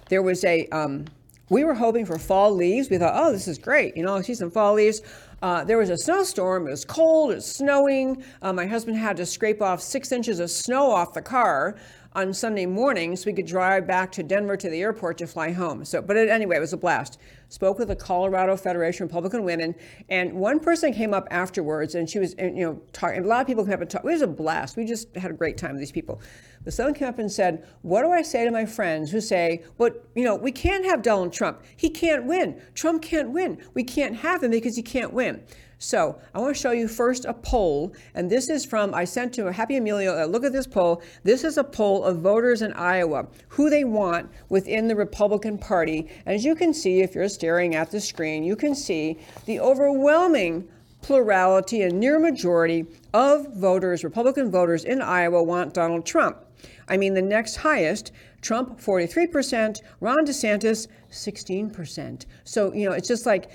there 0.08 0.22
was 0.22 0.44
a, 0.44 0.66
um, 0.68 1.06
we 1.48 1.64
were 1.64 1.74
hoping 1.74 2.04
for 2.04 2.18
fall 2.18 2.54
leaves. 2.54 2.90
We 2.90 2.98
thought, 2.98 3.14
oh, 3.14 3.32
this 3.32 3.48
is 3.48 3.58
great. 3.58 3.96
You 3.96 4.04
know, 4.04 4.14
I'll 4.14 4.22
see 4.22 4.34
some 4.34 4.50
fall 4.50 4.74
leaves. 4.74 5.02
Uh, 5.42 5.64
there 5.64 5.78
was 5.78 5.88
a 5.88 5.96
snowstorm. 5.96 6.66
It 6.66 6.70
was 6.70 6.84
cold. 6.84 7.32
It 7.32 7.36
was 7.36 7.46
snowing. 7.46 8.22
Uh, 8.42 8.52
my 8.52 8.66
husband 8.66 8.96
had 8.96 9.16
to 9.16 9.26
scrape 9.26 9.62
off 9.62 9.80
six 9.80 10.12
inches 10.12 10.38
of 10.38 10.50
snow 10.50 10.90
off 10.90 11.14
the 11.14 11.22
car 11.22 11.76
on 12.12 12.34
Sunday 12.34 12.66
morning 12.66 13.14
so 13.14 13.26
we 13.26 13.32
could 13.32 13.46
drive 13.46 13.86
back 13.86 14.10
to 14.10 14.22
Denver 14.22 14.56
to 14.56 14.68
the 14.68 14.80
airport 14.80 15.18
to 15.18 15.26
fly 15.26 15.52
home. 15.52 15.84
So, 15.84 16.02
but 16.02 16.16
anyway, 16.16 16.56
it 16.56 16.60
was 16.60 16.72
a 16.72 16.76
blast. 16.76 17.18
Spoke 17.48 17.78
with 17.78 17.88
the 17.88 17.96
Colorado 17.96 18.56
Federation 18.56 19.04
of 19.04 19.10
Republican 19.10 19.44
Women, 19.44 19.74
and 20.08 20.32
one 20.32 20.58
person 20.58 20.92
came 20.92 21.14
up 21.14 21.28
afterwards, 21.30 21.94
and 21.94 22.08
she 22.08 22.18
was, 22.18 22.34
you 22.38 22.64
know, 22.64 22.82
talking. 22.92 23.24
A 23.24 23.26
lot 23.26 23.40
of 23.40 23.46
people 23.46 23.64
came 23.64 23.74
up 23.74 23.80
and 23.80 23.90
talked. 23.90 24.04
It 24.04 24.08
was 24.08 24.22
a 24.22 24.26
blast. 24.26 24.76
We 24.76 24.84
just 24.84 25.14
had 25.16 25.30
a 25.30 25.34
great 25.34 25.56
time 25.56 25.72
with 25.72 25.80
these 25.80 25.92
people. 25.92 26.20
But 26.64 26.74
someone 26.74 26.94
came 26.94 27.08
up 27.08 27.18
and 27.18 27.30
said, 27.30 27.66
"What 27.82 28.02
do 28.02 28.10
I 28.10 28.22
say 28.22 28.44
to 28.44 28.50
my 28.50 28.66
friends 28.66 29.10
who 29.10 29.20
say, 29.20 29.64
well, 29.78 29.90
you 30.14 30.24
know, 30.24 30.36
we 30.36 30.52
can't 30.52 30.84
have 30.84 31.02
Donald 31.02 31.32
Trump. 31.32 31.62
He 31.76 31.90
can't 31.90 32.24
win. 32.24 32.60
Trump 32.74 33.02
can't 33.02 33.30
win. 33.30 33.58
We 33.74 33.82
can't 33.82 34.16
have 34.16 34.42
him 34.42 34.50
because 34.50 34.76
he 34.76 34.82
can't 34.82 35.12
win." 35.12 35.42
So 35.82 36.20
I 36.34 36.38
want 36.38 36.54
to 36.54 36.60
show 36.60 36.72
you 36.72 36.86
first 36.86 37.24
a 37.24 37.32
poll, 37.32 37.94
and 38.14 38.30
this 38.30 38.50
is 38.50 38.66
from, 38.66 38.92
I 38.92 39.06
sent 39.06 39.32
to 39.34 39.50
Happy 39.50 39.78
Emilio, 39.78 40.22
uh, 40.22 40.26
look 40.26 40.44
at 40.44 40.52
this 40.52 40.66
poll. 40.66 41.02
This 41.24 41.42
is 41.42 41.56
a 41.56 41.64
poll 41.64 42.04
of 42.04 42.18
voters 42.18 42.60
in 42.60 42.74
Iowa, 42.74 43.26
who 43.48 43.70
they 43.70 43.84
want 43.84 44.30
within 44.50 44.88
the 44.88 44.94
Republican 44.94 45.56
Party. 45.56 46.06
As 46.26 46.44
you 46.44 46.54
can 46.54 46.74
see, 46.74 47.00
if 47.00 47.14
you're 47.14 47.30
staring 47.30 47.74
at 47.76 47.90
the 47.90 47.98
screen, 47.98 48.44
you 48.44 48.56
can 48.56 48.74
see 48.74 49.20
the 49.46 49.58
overwhelming 49.58 50.68
plurality 51.00 51.80
and 51.80 51.98
near 51.98 52.18
majority 52.18 52.84
of 53.14 53.50
voters, 53.54 54.04
Republican 54.04 54.50
voters 54.50 54.84
in 54.84 55.00
Iowa, 55.00 55.42
want 55.42 55.72
Donald 55.72 56.04
Trump. 56.04 56.44
I 56.88 56.98
mean, 56.98 57.14
the 57.14 57.22
next 57.22 57.56
highest, 57.56 58.12
Trump 58.42 58.78
43%, 58.78 59.80
Ron 60.00 60.26
DeSantis 60.26 60.88
16%. 61.10 62.26
So, 62.44 62.74
you 62.74 62.86
know, 62.86 62.94
it's 62.94 63.08
just 63.08 63.24
like 63.24 63.50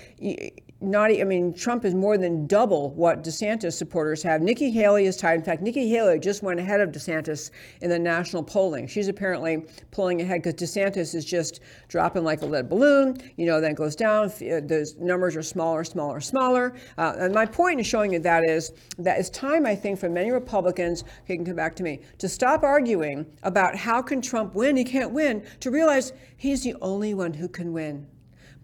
not, 0.80 1.10
I 1.10 1.24
mean, 1.24 1.54
Trump 1.54 1.86
is 1.86 1.94
more 1.94 2.18
than 2.18 2.46
double 2.46 2.90
what 2.90 3.24
DeSantis 3.24 3.72
supporters 3.72 4.22
have. 4.22 4.42
Nikki 4.42 4.70
Haley 4.70 5.06
is 5.06 5.16
tied. 5.16 5.38
In 5.38 5.42
fact, 5.42 5.62
Nikki 5.62 5.88
Haley 5.88 6.18
just 6.18 6.42
went 6.42 6.60
ahead 6.60 6.80
of 6.80 6.90
DeSantis 6.90 7.50
in 7.80 7.88
the 7.88 7.98
national 7.98 8.42
polling. 8.42 8.86
She's 8.86 9.08
apparently 9.08 9.64
pulling 9.90 10.20
ahead 10.20 10.42
because 10.42 10.54
DeSantis 10.54 11.14
is 11.14 11.24
just 11.24 11.60
dropping 11.88 12.24
like 12.24 12.42
a 12.42 12.46
lead 12.46 12.68
balloon, 12.68 13.16
you 13.36 13.46
know, 13.46 13.58
then 13.58 13.72
goes 13.72 13.96
down. 13.96 14.26
Uh, 14.26 14.60
those 14.62 14.96
numbers 14.96 15.34
are 15.34 15.42
smaller, 15.42 15.82
smaller, 15.82 16.20
smaller. 16.20 16.74
Uh, 16.98 17.14
and 17.20 17.32
my 17.32 17.46
point 17.46 17.80
in 17.80 17.84
showing 17.84 18.12
you 18.12 18.18
that 18.18 18.44
is 18.44 18.72
that 18.98 19.18
it's 19.18 19.30
time, 19.30 19.64
I 19.64 19.74
think, 19.74 19.98
for 19.98 20.10
many 20.10 20.30
Republicans, 20.30 21.04
he 21.24 21.36
can 21.36 21.46
come 21.46 21.56
back 21.56 21.74
to 21.76 21.82
me, 21.82 22.00
to 22.18 22.28
stop 22.28 22.62
arguing 22.62 23.24
about 23.44 23.76
how 23.76 24.02
can 24.02 24.20
Trump 24.20 24.54
win, 24.54 24.76
he 24.76 24.84
can't 24.84 25.12
win, 25.12 25.42
to 25.60 25.70
realize 25.70 26.12
he's 26.36 26.62
the 26.62 26.74
only 26.82 27.14
one 27.14 27.32
who 27.32 27.48
can 27.48 27.72
win. 27.72 28.06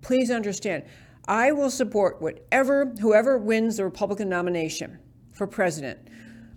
Please 0.02 0.30
understand, 0.30 0.82
I 1.28 1.52
will 1.52 1.70
support 1.70 2.20
whatever, 2.20 2.86
whoever 3.00 3.38
wins 3.38 3.76
the 3.76 3.84
Republican 3.84 4.28
nomination 4.28 4.98
for 5.32 5.46
president. 5.46 5.98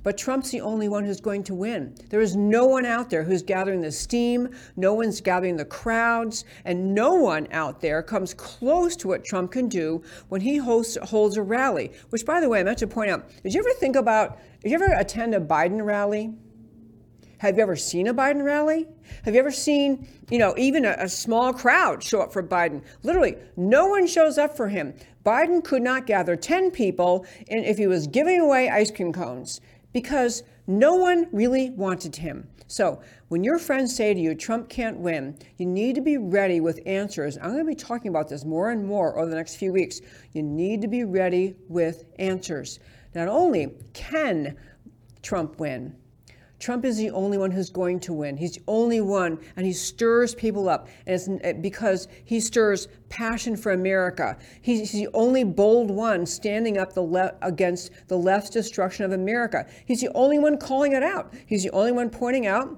But 0.05 0.19
Trump's 0.19 0.51
the 0.51 0.61
only 0.61 0.87
one 0.87 1.03
who's 1.03 1.19
going 1.19 1.43
to 1.45 1.55
win. 1.55 1.95
There 2.09 2.21
is 2.21 2.35
no 2.35 2.67
one 2.67 2.85
out 2.85 3.09
there 3.09 3.23
who's 3.23 3.41
gathering 3.41 3.81
the 3.81 3.91
steam, 3.91 4.49
no 4.75 4.93
one's 4.93 5.19
gathering 5.19 5.57
the 5.57 5.65
crowds, 5.65 6.45
and 6.63 6.93
no 6.93 7.15
one 7.15 7.47
out 7.51 7.81
there 7.81 8.03
comes 8.03 8.33
close 8.35 8.95
to 8.97 9.07
what 9.07 9.25
Trump 9.25 9.51
can 9.51 9.67
do 9.67 10.03
when 10.29 10.41
he 10.41 10.57
hosts, 10.57 10.95
holds 11.01 11.37
a 11.37 11.41
rally. 11.41 11.91
Which, 12.09 12.23
by 12.23 12.39
the 12.39 12.47
way, 12.49 12.59
I 12.59 12.63
meant 12.63 12.77
to 12.79 12.87
point 12.87 13.09
out 13.09 13.27
did 13.41 13.55
you 13.55 13.61
ever 13.61 13.73
think 13.79 13.95
about, 13.95 14.39
did 14.61 14.69
you 14.69 14.75
ever 14.75 14.93
attend 14.93 15.33
a 15.33 15.39
Biden 15.39 15.83
rally? 15.83 16.35
Have 17.39 17.57
you 17.57 17.63
ever 17.63 17.75
seen 17.75 18.07
a 18.07 18.13
Biden 18.13 18.43
rally? 18.43 18.87
Have 19.23 19.33
you 19.33 19.39
ever 19.39 19.51
seen, 19.51 20.07
you 20.29 20.37
know, 20.37 20.53
even 20.57 20.85
a, 20.85 20.95
a, 20.99 21.09
small 21.09 21.53
crowd 21.53 22.01
show 22.01 22.21
up 22.21 22.31
for 22.31 22.41
Biden? 22.41 22.83
Literally, 23.03 23.35
no 23.57 23.87
one 23.87 24.07
shows 24.07 24.37
up 24.37 24.55
for 24.55 24.67
him. 24.67 24.93
Biden 25.25 25.63
could 25.63 25.81
not 25.81 26.05
gather 26.05 26.35
10 26.35 26.71
people 26.71 27.25
and 27.49 27.65
if 27.65 27.77
he 27.77 27.87
was 27.87 28.07
giving 28.07 28.39
away 28.39 28.69
ice 28.69 28.91
cream 28.91 29.11
cones 29.11 29.59
because 29.91 30.43
no 30.67 30.95
one 30.95 31.27
really 31.31 31.71
wanted 31.71 32.15
him. 32.15 32.47
So, 32.67 33.01
when 33.27 33.43
your 33.43 33.59
friends 33.59 33.95
say 33.95 34.13
to 34.13 34.19
you, 34.19 34.33
Trump 34.33 34.69
can't 34.69 34.97
win, 34.97 35.37
you 35.57 35.67
need 35.67 35.95
to 35.95 36.01
be 36.01 36.17
ready 36.17 36.59
with 36.59 36.79
answers. 36.87 37.37
I'm 37.37 37.51
going 37.51 37.59
to 37.59 37.65
be 37.65 37.75
talking 37.75 38.09
about 38.09 38.27
this 38.27 38.43
more 38.43 38.71
and 38.71 38.85
more 38.85 39.19
over 39.19 39.29
the 39.29 39.35
next 39.35 39.57
few 39.57 39.71
weeks. 39.71 40.01
You 40.33 40.41
need 40.41 40.81
to 40.81 40.87
be 40.87 41.03
ready 41.03 41.55
with 41.69 42.05
answers. 42.17 42.79
Not 43.13 43.27
only 43.27 43.71
can 43.93 44.57
Trump 45.21 45.59
win, 45.59 45.95
Trump 46.65 46.83
is 46.83 46.97
the 46.97 47.11
only 47.11 47.37
one 47.37 47.51
who's 47.51 47.69
going 47.69 47.99
to 47.99 48.11
win. 48.11 48.35
He's 48.35 48.53
the 48.53 48.63
only 48.67 48.99
one, 48.99 49.37
and 49.55 49.67
he 49.67 49.71
stirs 49.71 50.33
people 50.33 50.67
up. 50.67 50.87
And 51.05 51.13
it's 51.13 51.29
eh, 51.43 51.53
because 51.53 52.07
he 52.23 52.39
stirs 52.39 52.87
passion 53.07 53.55
for 53.55 53.73
America. 53.73 54.35
He's, 54.63 54.91
the 54.91 55.07
only 55.13 55.43
bold 55.43 55.91
one 55.91 56.25
standing 56.25 56.79
up 56.79 56.93
the 56.93 57.03
le- 57.03 57.35
against 57.43 57.91
the 58.07 58.17
left's 58.17 58.49
destruction 58.49 59.05
of 59.05 59.11
America. 59.11 59.67
He's 59.85 60.01
the 60.01 60.09
only 60.15 60.39
one 60.39 60.57
calling 60.57 60.93
it 60.93 61.03
out. 61.03 61.35
He's 61.45 61.61
the 61.61 61.69
only 61.69 61.91
one 61.91 62.09
pointing 62.09 62.47
out 62.47 62.75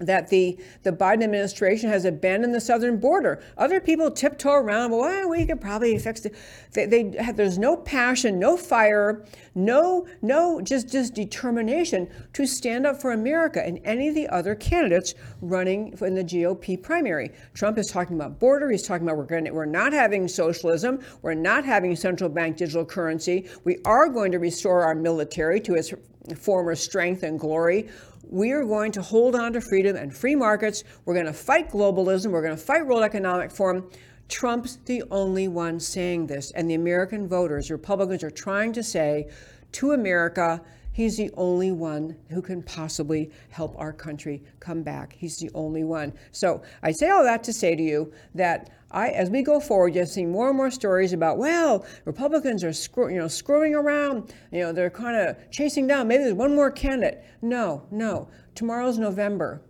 that 0.00 0.28
the, 0.28 0.58
the 0.82 0.92
Biden 0.92 1.24
administration 1.24 1.88
has 1.88 2.04
abandoned 2.04 2.54
the 2.54 2.60
southern 2.60 2.98
border. 2.98 3.42
Other 3.56 3.80
people 3.80 4.10
tiptoe 4.10 4.52
around, 4.52 4.90
well, 4.90 5.28
we 5.28 5.44
could 5.46 5.60
probably 5.60 5.98
fix 5.98 6.24
it. 6.24 6.34
They, 6.72 6.86
they 6.86 7.16
have, 7.18 7.36
there's 7.36 7.58
no 7.58 7.76
passion, 7.76 8.38
no 8.38 8.56
fire, 8.56 9.24
no, 9.54 10.06
no, 10.22 10.60
just, 10.60 10.90
just 10.90 11.14
determination 11.14 12.08
to 12.34 12.46
stand 12.46 12.86
up 12.86 13.00
for 13.00 13.12
America 13.12 13.64
and 13.64 13.80
any 13.84 14.08
of 14.08 14.14
the 14.14 14.28
other 14.28 14.54
candidates 14.54 15.14
running 15.40 15.96
in 16.00 16.14
the 16.14 16.24
GOP 16.24 16.80
primary. 16.80 17.32
Trump 17.54 17.78
is 17.78 17.90
talking 17.90 18.16
about 18.16 18.38
border. 18.38 18.70
He's 18.70 18.82
talking 18.82 19.06
about 19.06 19.16
we're 19.16 19.24
going 19.24 19.46
to, 19.46 19.50
we're 19.50 19.64
not 19.64 19.92
having 19.92 20.28
socialism. 20.28 21.00
We're 21.22 21.34
not 21.34 21.64
having 21.64 21.96
central 21.96 22.30
bank 22.30 22.56
digital 22.56 22.84
currency. 22.84 23.48
We 23.64 23.78
are 23.84 24.08
going 24.08 24.30
to 24.32 24.38
restore 24.38 24.84
our 24.84 24.94
military 24.94 25.60
to 25.62 25.74
its 25.74 25.92
former 26.36 26.74
strength 26.74 27.22
and 27.22 27.38
glory 27.38 27.88
we 28.30 28.52
are 28.52 28.64
going 28.64 28.92
to 28.92 29.02
hold 29.02 29.34
on 29.34 29.52
to 29.54 29.60
freedom 29.60 29.96
and 29.96 30.14
free 30.14 30.34
markets. 30.34 30.84
We're 31.04 31.14
going 31.14 31.26
to 31.26 31.32
fight 31.32 31.70
globalism. 31.70 32.30
We're 32.30 32.42
going 32.42 32.56
to 32.56 32.62
fight 32.62 32.86
World 32.86 33.02
Economic 33.02 33.50
Forum. 33.50 33.90
Trump's 34.28 34.76
the 34.84 35.02
only 35.10 35.48
one 35.48 35.80
saying 35.80 36.26
this. 36.26 36.50
And 36.50 36.68
the 36.68 36.74
American 36.74 37.26
voters, 37.26 37.70
Republicans, 37.70 38.22
are 38.22 38.30
trying 38.30 38.72
to 38.74 38.82
say 38.82 39.28
to 39.72 39.92
America, 39.92 40.62
He's 40.98 41.16
the 41.16 41.30
only 41.36 41.70
one 41.70 42.16
who 42.28 42.42
can 42.42 42.60
possibly 42.60 43.30
help 43.50 43.78
our 43.78 43.92
country 43.92 44.42
come 44.58 44.82
back. 44.82 45.12
He's 45.12 45.36
the 45.36 45.48
only 45.54 45.84
one. 45.84 46.12
So 46.32 46.60
I 46.82 46.90
say 46.90 47.08
all 47.10 47.22
that 47.22 47.44
to 47.44 47.52
say 47.52 47.76
to 47.76 47.82
you 47.84 48.12
that 48.34 48.70
I, 48.90 49.10
as 49.10 49.30
we 49.30 49.44
go 49.44 49.60
forward, 49.60 49.94
you're 49.94 50.06
seeing 50.06 50.32
more 50.32 50.48
and 50.48 50.56
more 50.56 50.72
stories 50.72 51.12
about, 51.12 51.38
well, 51.38 51.86
Republicans 52.04 52.64
are 52.64 52.72
screw, 52.72 53.10
you 53.10 53.18
know, 53.20 53.28
screwing 53.28 53.76
around. 53.76 54.34
You 54.50 54.58
know, 54.58 54.72
they're 54.72 54.90
kind 54.90 55.16
of 55.16 55.36
chasing 55.52 55.86
down. 55.86 56.08
Maybe 56.08 56.24
there's 56.24 56.34
one 56.34 56.56
more 56.56 56.72
candidate. 56.72 57.24
No, 57.42 57.86
no. 57.92 58.28
Tomorrow's 58.56 58.98
November. 58.98 59.62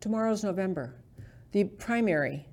Tomorrow's 0.00 0.42
November. 0.42 0.96
The 1.52 1.62
primary 1.62 2.48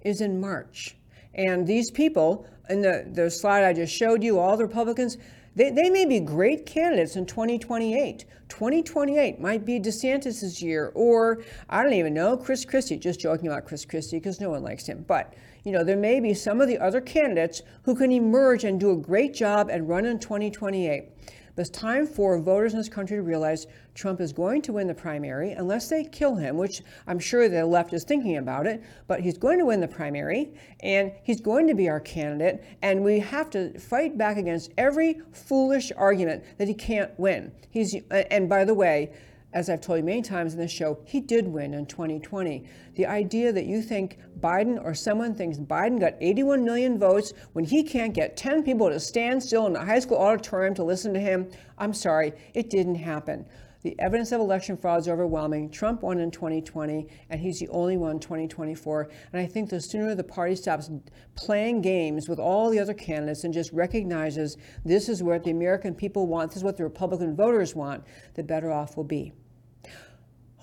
is 0.00 0.20
in 0.20 0.40
March. 0.40 0.96
And 1.34 1.64
these 1.64 1.92
people, 1.92 2.48
in 2.70 2.82
the, 2.82 3.08
the 3.12 3.30
slide 3.30 3.62
I 3.62 3.72
just 3.72 3.94
showed 3.94 4.24
you, 4.24 4.40
all 4.40 4.56
the 4.56 4.66
Republicans, 4.66 5.16
they, 5.56 5.70
they 5.70 5.88
may 5.88 6.04
be 6.04 6.20
great 6.20 6.66
candidates 6.66 7.16
in 7.16 7.26
2028. 7.26 8.24
2028 8.48 9.40
might 9.40 9.64
be 9.64 9.78
DeSantis' 9.78 10.60
year, 10.60 10.92
or 10.94 11.42
I 11.68 11.82
don't 11.82 11.92
even 11.92 12.14
know, 12.14 12.36
Chris 12.36 12.64
Christie. 12.64 12.96
Just 12.96 13.20
joking 13.20 13.48
about 13.48 13.64
Chris 13.64 13.84
Christie 13.84 14.18
because 14.18 14.40
no 14.40 14.50
one 14.50 14.62
likes 14.62 14.86
him. 14.86 15.04
But, 15.06 15.34
you 15.64 15.72
know, 15.72 15.84
there 15.84 15.96
may 15.96 16.20
be 16.20 16.34
some 16.34 16.60
of 16.60 16.68
the 16.68 16.78
other 16.78 17.00
candidates 17.00 17.62
who 17.82 17.94
can 17.94 18.10
emerge 18.10 18.64
and 18.64 18.78
do 18.80 18.90
a 18.90 18.96
great 18.96 19.34
job 19.34 19.68
and 19.70 19.88
run 19.88 20.06
in 20.06 20.18
2028. 20.18 21.08
It's 21.56 21.70
time 21.70 22.04
for 22.06 22.36
voters 22.40 22.72
in 22.72 22.78
this 22.78 22.88
country 22.88 23.16
to 23.16 23.22
realize 23.22 23.68
Trump 23.94 24.20
is 24.20 24.32
going 24.32 24.60
to 24.62 24.72
win 24.72 24.88
the 24.88 24.94
primary 24.94 25.52
unless 25.52 25.88
they 25.88 26.02
kill 26.02 26.34
him, 26.34 26.56
which 26.56 26.82
I'm 27.06 27.20
sure 27.20 27.48
the 27.48 27.64
left 27.64 27.92
is 27.92 28.02
thinking 28.02 28.38
about 28.38 28.66
it, 28.66 28.82
but 29.06 29.20
he's 29.20 29.38
going 29.38 29.60
to 29.60 29.64
win 29.64 29.80
the 29.80 29.86
primary 29.86 30.52
and 30.80 31.12
he's 31.22 31.40
going 31.40 31.68
to 31.68 31.74
be 31.74 31.88
our 31.88 32.00
candidate. 32.00 32.64
And 32.82 33.04
we 33.04 33.20
have 33.20 33.50
to 33.50 33.78
fight 33.78 34.18
back 34.18 34.36
against 34.36 34.72
every 34.76 35.20
foolish 35.32 35.92
argument 35.96 36.42
that 36.58 36.66
he 36.66 36.74
can't 36.74 37.16
win. 37.20 37.52
He's, 37.70 37.94
and 38.10 38.48
by 38.48 38.64
the 38.64 38.74
way, 38.74 39.12
as 39.54 39.70
I've 39.70 39.80
told 39.80 39.98
you 39.98 40.04
many 40.04 40.20
times 40.20 40.52
in 40.52 40.58
this 40.58 40.72
show, 40.72 40.98
he 41.06 41.20
did 41.20 41.46
win 41.46 41.74
in 41.74 41.86
2020. 41.86 42.64
The 42.96 43.06
idea 43.06 43.52
that 43.52 43.66
you 43.66 43.80
think 43.80 44.18
Biden 44.40 44.84
or 44.84 44.94
someone 44.94 45.32
thinks 45.32 45.58
Biden 45.58 46.00
got 46.00 46.14
81 46.20 46.64
million 46.64 46.98
votes 46.98 47.32
when 47.52 47.64
he 47.64 47.84
can't 47.84 48.12
get 48.12 48.36
10 48.36 48.64
people 48.64 48.90
to 48.90 48.98
stand 48.98 49.40
still 49.40 49.66
in 49.66 49.76
a 49.76 49.84
high 49.84 50.00
school 50.00 50.18
auditorium 50.18 50.74
to 50.74 50.82
listen 50.82 51.14
to 51.14 51.20
him, 51.20 51.48
I'm 51.78 51.94
sorry, 51.94 52.32
it 52.52 52.68
didn't 52.68 52.96
happen. 52.96 53.46
The 53.84 53.94
evidence 54.00 54.32
of 54.32 54.40
election 54.40 54.76
fraud 54.78 55.00
is 55.00 55.08
overwhelming. 55.08 55.70
Trump 55.70 56.02
won 56.02 56.18
in 56.18 56.30
2020, 56.30 57.06
and 57.28 57.38
he's 57.38 57.60
the 57.60 57.68
only 57.68 57.98
one 57.98 58.12
in 58.12 58.18
2024. 58.18 59.10
And 59.32 59.40
I 59.40 59.46
think 59.46 59.68
the 59.68 59.80
sooner 59.80 60.14
the 60.14 60.24
party 60.24 60.56
stops 60.56 60.90
playing 61.36 61.82
games 61.82 62.28
with 62.28 62.40
all 62.40 62.70
the 62.70 62.80
other 62.80 62.94
candidates 62.94 63.44
and 63.44 63.52
just 63.52 63.70
recognizes 63.72 64.56
this 64.86 65.10
is 65.10 65.22
what 65.22 65.44
the 65.44 65.50
American 65.50 65.94
people 65.94 66.26
want, 66.26 66.50
this 66.50 66.56
is 66.56 66.64
what 66.64 66.78
the 66.78 66.82
Republican 66.82 67.36
voters 67.36 67.74
want, 67.74 68.02
the 68.34 68.42
better 68.42 68.72
off 68.72 68.96
we'll 68.96 69.04
be. 69.04 69.34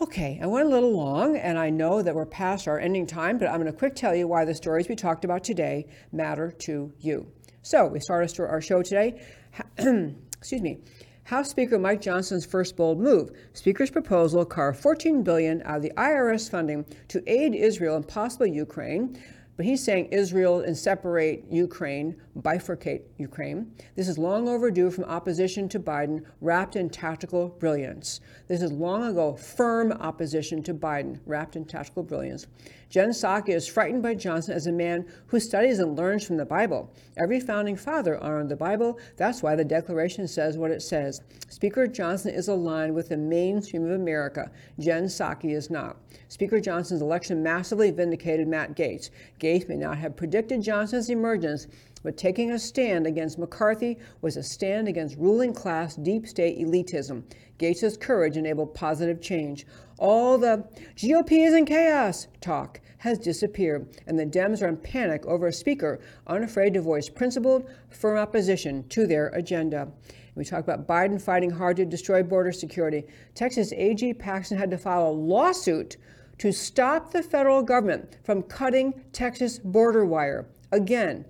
Okay, 0.01 0.39
I 0.41 0.47
went 0.47 0.65
a 0.65 0.69
little 0.69 0.93
long, 0.93 1.37
and 1.37 1.59
I 1.59 1.69
know 1.69 2.01
that 2.01 2.15
we're 2.15 2.25
past 2.25 2.67
our 2.67 2.79
ending 2.79 3.05
time, 3.05 3.37
but 3.37 3.47
I'm 3.47 3.61
going 3.61 3.71
to 3.71 3.77
quick 3.77 3.93
tell 3.93 4.15
you 4.15 4.27
why 4.27 4.45
the 4.45 4.55
stories 4.55 4.89
we 4.89 4.95
talked 4.95 5.25
about 5.25 5.43
today 5.43 5.85
matter 6.11 6.51
to 6.61 6.91
you. 6.99 7.31
So 7.61 7.85
we 7.85 7.99
start 7.99 8.39
our 8.39 8.61
show 8.61 8.81
today. 8.81 9.21
Excuse 9.77 10.61
me. 10.63 10.79
House 11.25 11.51
Speaker 11.51 11.77
Mike 11.77 12.01
Johnson's 12.01 12.47
first 12.47 12.75
bold 12.75 12.99
move. 12.99 13.29
Speaker's 13.53 13.91
proposal 13.91 14.43
carve 14.43 14.79
14 14.79 15.21
billion 15.21 15.61
out 15.65 15.77
of 15.77 15.83
the 15.83 15.91
IRS 15.95 16.49
funding 16.49 16.83
to 17.09 17.21
aid 17.31 17.53
Israel 17.53 17.95
and 17.95 18.07
possibly 18.07 18.51
Ukraine. 18.51 19.21
But 19.61 19.67
he's 19.67 19.83
saying 19.83 20.07
Israel 20.07 20.61
and 20.61 20.75
separate 20.75 21.45
Ukraine, 21.51 22.19
bifurcate 22.39 23.03
Ukraine. 23.19 23.71
This 23.95 24.07
is 24.07 24.17
long 24.17 24.49
overdue 24.49 24.89
from 24.89 25.03
opposition 25.03 25.69
to 25.69 25.79
Biden, 25.79 26.25
wrapped 26.41 26.75
in 26.75 26.89
tactical 26.89 27.49
brilliance. 27.49 28.21
This 28.47 28.63
is 28.63 28.71
long 28.71 29.03
ago 29.03 29.35
firm 29.35 29.91
opposition 29.91 30.63
to 30.63 30.73
Biden, 30.73 31.19
wrapped 31.27 31.55
in 31.55 31.65
tactical 31.65 32.01
brilliance. 32.01 32.47
Jen 32.89 33.11
Psaki 33.11 33.49
is 33.49 33.69
frightened 33.69 34.03
by 34.03 34.15
Johnson 34.15 34.53
as 34.53 34.67
a 34.67 34.71
man 34.71 35.05
who 35.27 35.39
studies 35.39 35.79
and 35.79 35.95
learns 35.95 36.25
from 36.25 36.35
the 36.35 36.45
Bible. 36.45 36.91
Every 37.15 37.39
founding 37.39 37.77
father 37.77 38.21
honored 38.21 38.49
the 38.49 38.57
Bible. 38.57 38.99
That's 39.15 39.41
why 39.41 39.55
the 39.55 39.63
Declaration 39.63 40.27
says 40.27 40.57
what 40.57 40.71
it 40.71 40.81
says. 40.81 41.21
Speaker 41.47 41.87
Johnson 41.87 42.33
is 42.33 42.49
aligned 42.49 42.93
with 42.93 43.07
the 43.07 43.15
mainstream 43.15 43.85
of 43.85 43.91
America. 43.91 44.51
Jen 44.77 45.05
Psaki 45.05 45.55
is 45.55 45.69
not. 45.69 45.95
Speaker 46.27 46.59
Johnson's 46.59 47.01
election 47.01 47.41
massively 47.41 47.91
vindicated 47.91 48.49
Matt 48.49 48.75
Gaetz. 48.75 49.09
Gaetz 49.51 49.67
may 49.67 49.75
not 49.75 49.97
have 49.97 50.15
predicted 50.15 50.61
Johnson's 50.61 51.09
emergence, 51.09 51.67
but 52.03 52.15
taking 52.15 52.51
a 52.51 52.59
stand 52.59 53.05
against 53.05 53.37
McCarthy 53.37 53.97
was 54.21 54.37
a 54.37 54.43
stand 54.43 54.87
against 54.87 55.17
ruling 55.17 55.53
class 55.53 55.97
deep 55.97 56.25
state 56.25 56.57
elitism. 56.57 57.23
Gaetz's 57.57 57.97
courage 57.97 58.37
enabled 58.37 58.73
positive 58.73 59.19
change. 59.19 59.65
All 59.99 60.37
the 60.37 60.63
GOP 60.95 61.45
is 61.45 61.53
in 61.53 61.65
chaos 61.65 62.27
talk 62.39 62.79
has 62.99 63.19
disappeared, 63.19 63.99
and 64.07 64.17
the 64.17 64.25
Dems 64.25 64.61
are 64.61 64.69
in 64.69 64.77
panic 64.77 65.25
over 65.25 65.47
a 65.47 65.53
speaker 65.53 65.99
unafraid 66.27 66.73
to 66.75 66.81
voice 66.81 67.09
principled, 67.09 67.69
firm 67.89 68.17
opposition 68.17 68.87
to 68.87 69.05
their 69.05 69.27
agenda. 69.29 69.91
We 70.35 70.45
talk 70.45 70.63
about 70.63 70.87
Biden 70.87 71.21
fighting 71.21 71.49
hard 71.49 71.75
to 71.75 71.85
destroy 71.85 72.23
border 72.23 72.53
security. 72.53 73.03
Texas 73.35 73.73
AG 73.73 74.13
Paxton 74.13 74.57
had 74.57 74.71
to 74.71 74.77
file 74.77 75.07
a 75.07 75.11
lawsuit 75.11 75.97
to 76.41 76.51
stop 76.51 77.11
the 77.11 77.21
federal 77.21 77.61
government 77.61 78.17
from 78.23 78.41
cutting 78.41 78.91
Texas 79.13 79.59
border 79.59 80.07
wire. 80.07 80.47
Again, 80.71 81.23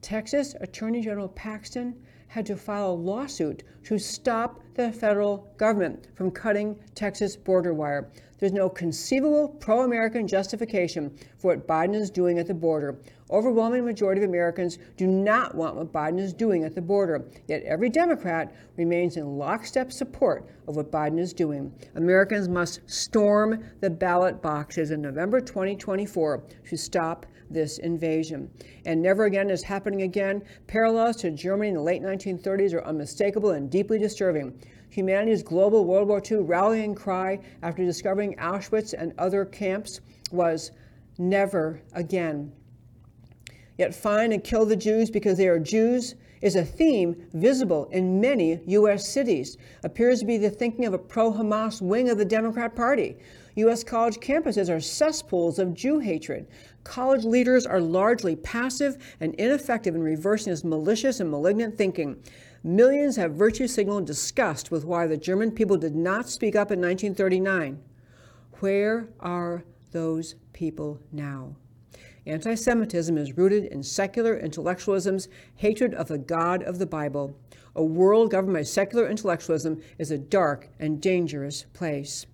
Texas 0.00 0.54
Attorney 0.60 1.00
General 1.02 1.26
Paxton 1.26 2.00
had 2.28 2.46
to 2.46 2.54
file 2.54 2.92
a 2.92 2.94
lawsuit 2.94 3.64
to 3.82 3.98
stop 3.98 4.60
the 4.74 4.92
federal 4.92 5.52
government 5.56 6.06
from 6.14 6.30
cutting 6.30 6.76
Texas 6.94 7.34
border 7.34 7.74
wire. 7.74 8.12
There's 8.38 8.52
no 8.52 8.68
conceivable 8.68 9.48
pro 9.48 9.82
American 9.82 10.28
justification 10.28 11.18
for 11.36 11.56
what 11.56 11.66
Biden 11.66 11.96
is 11.96 12.08
doing 12.08 12.38
at 12.38 12.46
the 12.46 12.54
border. 12.54 13.00
Overwhelming 13.30 13.86
majority 13.86 14.22
of 14.22 14.28
Americans 14.28 14.78
do 14.98 15.06
not 15.06 15.54
want 15.54 15.76
what 15.76 15.92
Biden 15.92 16.20
is 16.20 16.34
doing 16.34 16.62
at 16.62 16.74
the 16.74 16.82
border. 16.82 17.24
Yet 17.48 17.62
every 17.62 17.88
Democrat 17.88 18.54
remains 18.76 19.16
in 19.16 19.38
lockstep 19.38 19.92
support 19.92 20.46
of 20.68 20.76
what 20.76 20.92
Biden 20.92 21.18
is 21.18 21.32
doing. 21.32 21.72
Americans 21.94 22.48
must 22.48 22.80
storm 22.86 23.64
the 23.80 23.88
ballot 23.88 24.42
boxes 24.42 24.90
in 24.90 25.00
November 25.00 25.40
2024 25.40 26.42
to 26.68 26.76
stop 26.76 27.24
this 27.50 27.78
invasion. 27.78 28.50
And 28.84 29.00
never 29.00 29.24
again 29.24 29.48
is 29.48 29.62
happening 29.62 30.02
again. 30.02 30.42
Parallels 30.66 31.16
to 31.16 31.30
Germany 31.30 31.68
in 31.68 31.74
the 31.74 31.80
late 31.80 32.02
1930s 32.02 32.74
are 32.74 32.84
unmistakable 32.84 33.52
and 33.52 33.70
deeply 33.70 33.98
disturbing. 33.98 34.58
Humanity's 34.90 35.42
global 35.42 35.86
World 35.86 36.08
War 36.08 36.22
II 36.30 36.38
rallying 36.38 36.94
cry 36.94 37.40
after 37.62 37.84
discovering 37.84 38.36
Auschwitz 38.36 38.94
and 38.96 39.14
other 39.18 39.46
camps 39.46 40.00
was 40.30 40.72
never 41.18 41.80
again. 41.94 42.52
Yet 43.76 43.94
find 43.94 44.32
and 44.32 44.44
kill 44.44 44.66
the 44.66 44.76
Jews 44.76 45.10
because 45.10 45.36
they 45.36 45.48
are 45.48 45.58
Jews 45.58 46.14
is 46.40 46.56
a 46.56 46.64
theme 46.64 47.16
visible 47.32 47.88
in 47.90 48.20
many 48.20 48.60
U.S. 48.66 49.08
cities. 49.08 49.56
Appears 49.82 50.20
to 50.20 50.26
be 50.26 50.36
the 50.36 50.50
thinking 50.50 50.84
of 50.84 50.92
a 50.92 50.98
pro 50.98 51.32
Hamas 51.32 51.80
wing 51.80 52.10
of 52.10 52.18
the 52.18 52.24
Democrat 52.24 52.76
Party. 52.76 53.16
U.S. 53.56 53.82
college 53.82 54.18
campuses 54.18 54.68
are 54.68 54.80
cesspools 54.80 55.58
of 55.58 55.74
Jew 55.74 56.00
hatred. 56.00 56.46
College 56.84 57.24
leaders 57.24 57.66
are 57.66 57.80
largely 57.80 58.36
passive 58.36 59.16
and 59.20 59.34
ineffective 59.36 59.94
in 59.94 60.02
reversing 60.02 60.52
this 60.52 60.64
malicious 60.64 61.20
and 61.20 61.30
malignant 61.30 61.78
thinking. 61.78 62.22
Millions 62.62 63.16
have 63.16 63.34
virtue 63.34 63.66
signaled 63.66 64.06
disgust 64.06 64.70
with 64.70 64.84
why 64.84 65.06
the 65.06 65.16
German 65.16 65.50
people 65.50 65.76
did 65.76 65.94
not 65.94 66.28
speak 66.28 66.54
up 66.54 66.70
in 66.70 66.80
1939. 66.80 67.80
Where 68.60 69.08
are 69.20 69.64
those 69.92 70.34
people 70.52 71.00
now? 71.10 71.56
Anti 72.26 72.54
Semitism 72.54 73.18
is 73.18 73.36
rooted 73.36 73.66
in 73.66 73.82
secular 73.82 74.38
intellectualism's 74.38 75.28
hatred 75.56 75.92
of 75.92 76.08
the 76.08 76.16
God 76.16 76.62
of 76.62 76.78
the 76.78 76.86
Bible. 76.86 77.36
A 77.76 77.84
world 77.84 78.30
governed 78.30 78.54
by 78.54 78.62
secular 78.62 79.06
intellectualism 79.08 79.82
is 79.98 80.10
a 80.10 80.16
dark 80.16 80.70
and 80.78 81.02
dangerous 81.02 81.66
place. 81.74 82.24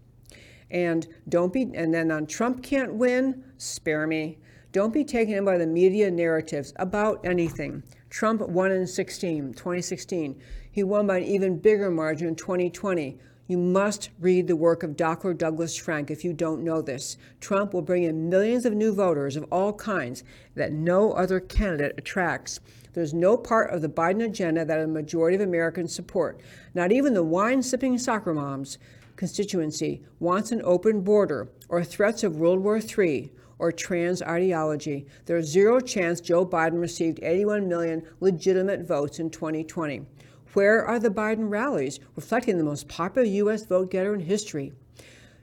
And 0.70 1.08
don't 1.28 1.52
be, 1.52 1.70
and 1.74 1.92
then 1.92 2.12
on 2.12 2.26
Trump 2.26 2.62
can't 2.62 2.94
win, 2.94 3.42
spare 3.58 4.06
me. 4.06 4.38
Don't 4.70 4.92
be 4.92 5.02
taken 5.02 5.34
in 5.34 5.44
by 5.44 5.58
the 5.58 5.66
media 5.66 6.08
narratives 6.08 6.72
about 6.76 7.24
anything. 7.24 7.82
Trump 8.10 8.40
won 8.42 8.70
in 8.70 8.86
16, 8.86 9.54
2016. 9.54 10.40
He 10.70 10.84
won 10.84 11.08
by 11.08 11.18
an 11.18 11.24
even 11.24 11.58
bigger 11.58 11.90
margin 11.90 12.28
in 12.28 12.36
2020. 12.36 13.18
You 13.50 13.58
must 13.58 14.10
read 14.20 14.46
the 14.46 14.54
work 14.54 14.84
of 14.84 14.96
Dr. 14.96 15.34
Douglas 15.34 15.76
Frank 15.76 16.08
if 16.08 16.24
you 16.24 16.32
don't 16.32 16.62
know 16.62 16.80
this. 16.80 17.16
Trump 17.40 17.74
will 17.74 17.82
bring 17.82 18.04
in 18.04 18.28
millions 18.28 18.64
of 18.64 18.74
new 18.74 18.94
voters 18.94 19.34
of 19.34 19.44
all 19.50 19.72
kinds 19.72 20.22
that 20.54 20.70
no 20.72 21.14
other 21.14 21.40
candidate 21.40 21.96
attracts. 21.98 22.60
There's 22.92 23.12
no 23.12 23.36
part 23.36 23.72
of 23.72 23.82
the 23.82 23.88
Biden 23.88 24.24
agenda 24.24 24.64
that 24.64 24.78
a 24.78 24.86
majority 24.86 25.34
of 25.34 25.40
Americans 25.40 25.92
support. 25.92 26.38
Not 26.74 26.92
even 26.92 27.12
the 27.12 27.24
wine 27.24 27.60
sipping 27.60 27.98
soccer 27.98 28.32
moms 28.32 28.78
constituency 29.16 30.00
wants 30.20 30.52
an 30.52 30.62
open 30.62 31.00
border 31.00 31.48
or 31.68 31.82
threats 31.82 32.22
of 32.22 32.36
World 32.36 32.60
War 32.60 32.78
III 32.78 33.32
or 33.58 33.72
trans 33.72 34.22
ideology. 34.22 35.06
There's 35.26 35.46
zero 35.46 35.80
chance 35.80 36.20
Joe 36.20 36.46
Biden 36.46 36.80
received 36.80 37.18
81 37.20 37.68
million 37.68 38.06
legitimate 38.20 38.86
votes 38.86 39.18
in 39.18 39.28
2020. 39.28 40.06
Where 40.52 40.84
are 40.84 40.98
the 40.98 41.10
Biden 41.10 41.48
rallies 41.48 42.00
reflecting 42.16 42.58
the 42.58 42.64
most 42.64 42.88
popular 42.88 43.26
U.S. 43.26 43.64
vote 43.66 43.90
getter 43.90 44.14
in 44.14 44.20
history? 44.20 44.72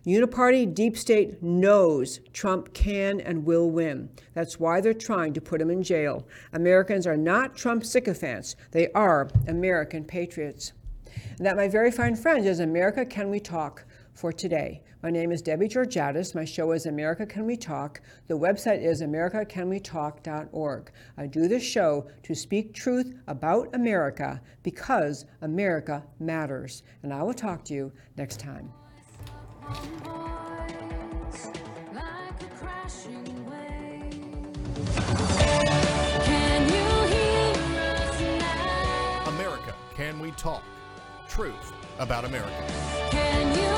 Uniparty 0.05 0.73
deep 0.73 0.97
state 0.97 1.41
knows 1.41 2.19
Trump 2.33 2.73
can 2.73 3.21
and 3.21 3.45
will 3.45 3.69
win. 3.69 4.09
That's 4.33 4.59
why 4.59 4.81
they're 4.81 4.93
trying 4.93 5.33
to 5.33 5.41
put 5.41 5.61
him 5.61 5.69
in 5.69 5.81
jail. 5.81 6.27
Americans 6.51 7.07
are 7.07 7.15
not 7.15 7.55
Trump 7.55 7.85
sycophants, 7.85 8.57
they 8.71 8.91
are 8.91 9.29
American 9.47 10.03
patriots. 10.03 10.73
And 11.37 11.45
that, 11.45 11.55
my 11.55 11.69
very 11.69 11.91
fine 11.91 12.15
friends, 12.15 12.45
is 12.45 12.59
America 12.59 13.05
Can 13.05 13.29
We 13.29 13.39
Talk 13.39 13.85
for 14.13 14.33
today. 14.33 14.81
My 15.03 15.11
name 15.11 15.31
is 15.31 15.43
Debbie 15.43 15.67
Georgatos. 15.67 16.33
My 16.33 16.43
show 16.43 16.71
is 16.71 16.87
America 16.87 17.23
Can 17.27 17.45
We 17.45 17.55
Talk. 17.55 18.01
The 18.27 18.33
website 18.33 18.83
is 18.83 19.03
americacanwetalk.org. 19.03 20.91
I 21.17 21.27
do 21.27 21.47
this 21.47 21.61
show 21.61 22.07
to 22.23 22.33
speak 22.33 22.73
truth 22.73 23.13
about 23.27 23.75
America 23.75 24.41
because 24.63 25.25
America 25.43 26.03
matters. 26.19 26.81
And 27.03 27.13
I 27.13 27.21
will 27.21 27.35
talk 27.35 27.63
to 27.65 27.75
you 27.75 27.91
next 28.17 28.39
time. 28.39 28.73
voice 29.67 31.51
like 31.93 32.41
a 32.41 32.45
crashing 32.55 33.45
wave. 33.45 34.13
Can 36.25 36.63
you 36.69 36.85
hear 37.13 37.53
us 37.97 38.19
now? 38.39 39.25
America, 39.27 39.75
can 39.95 40.19
we 40.19 40.31
talk? 40.31 40.63
Truth 41.29 41.71
about 41.99 42.25
America. 42.25 42.65
Can 43.11 43.49
you 43.49 43.61
hear 43.61 43.76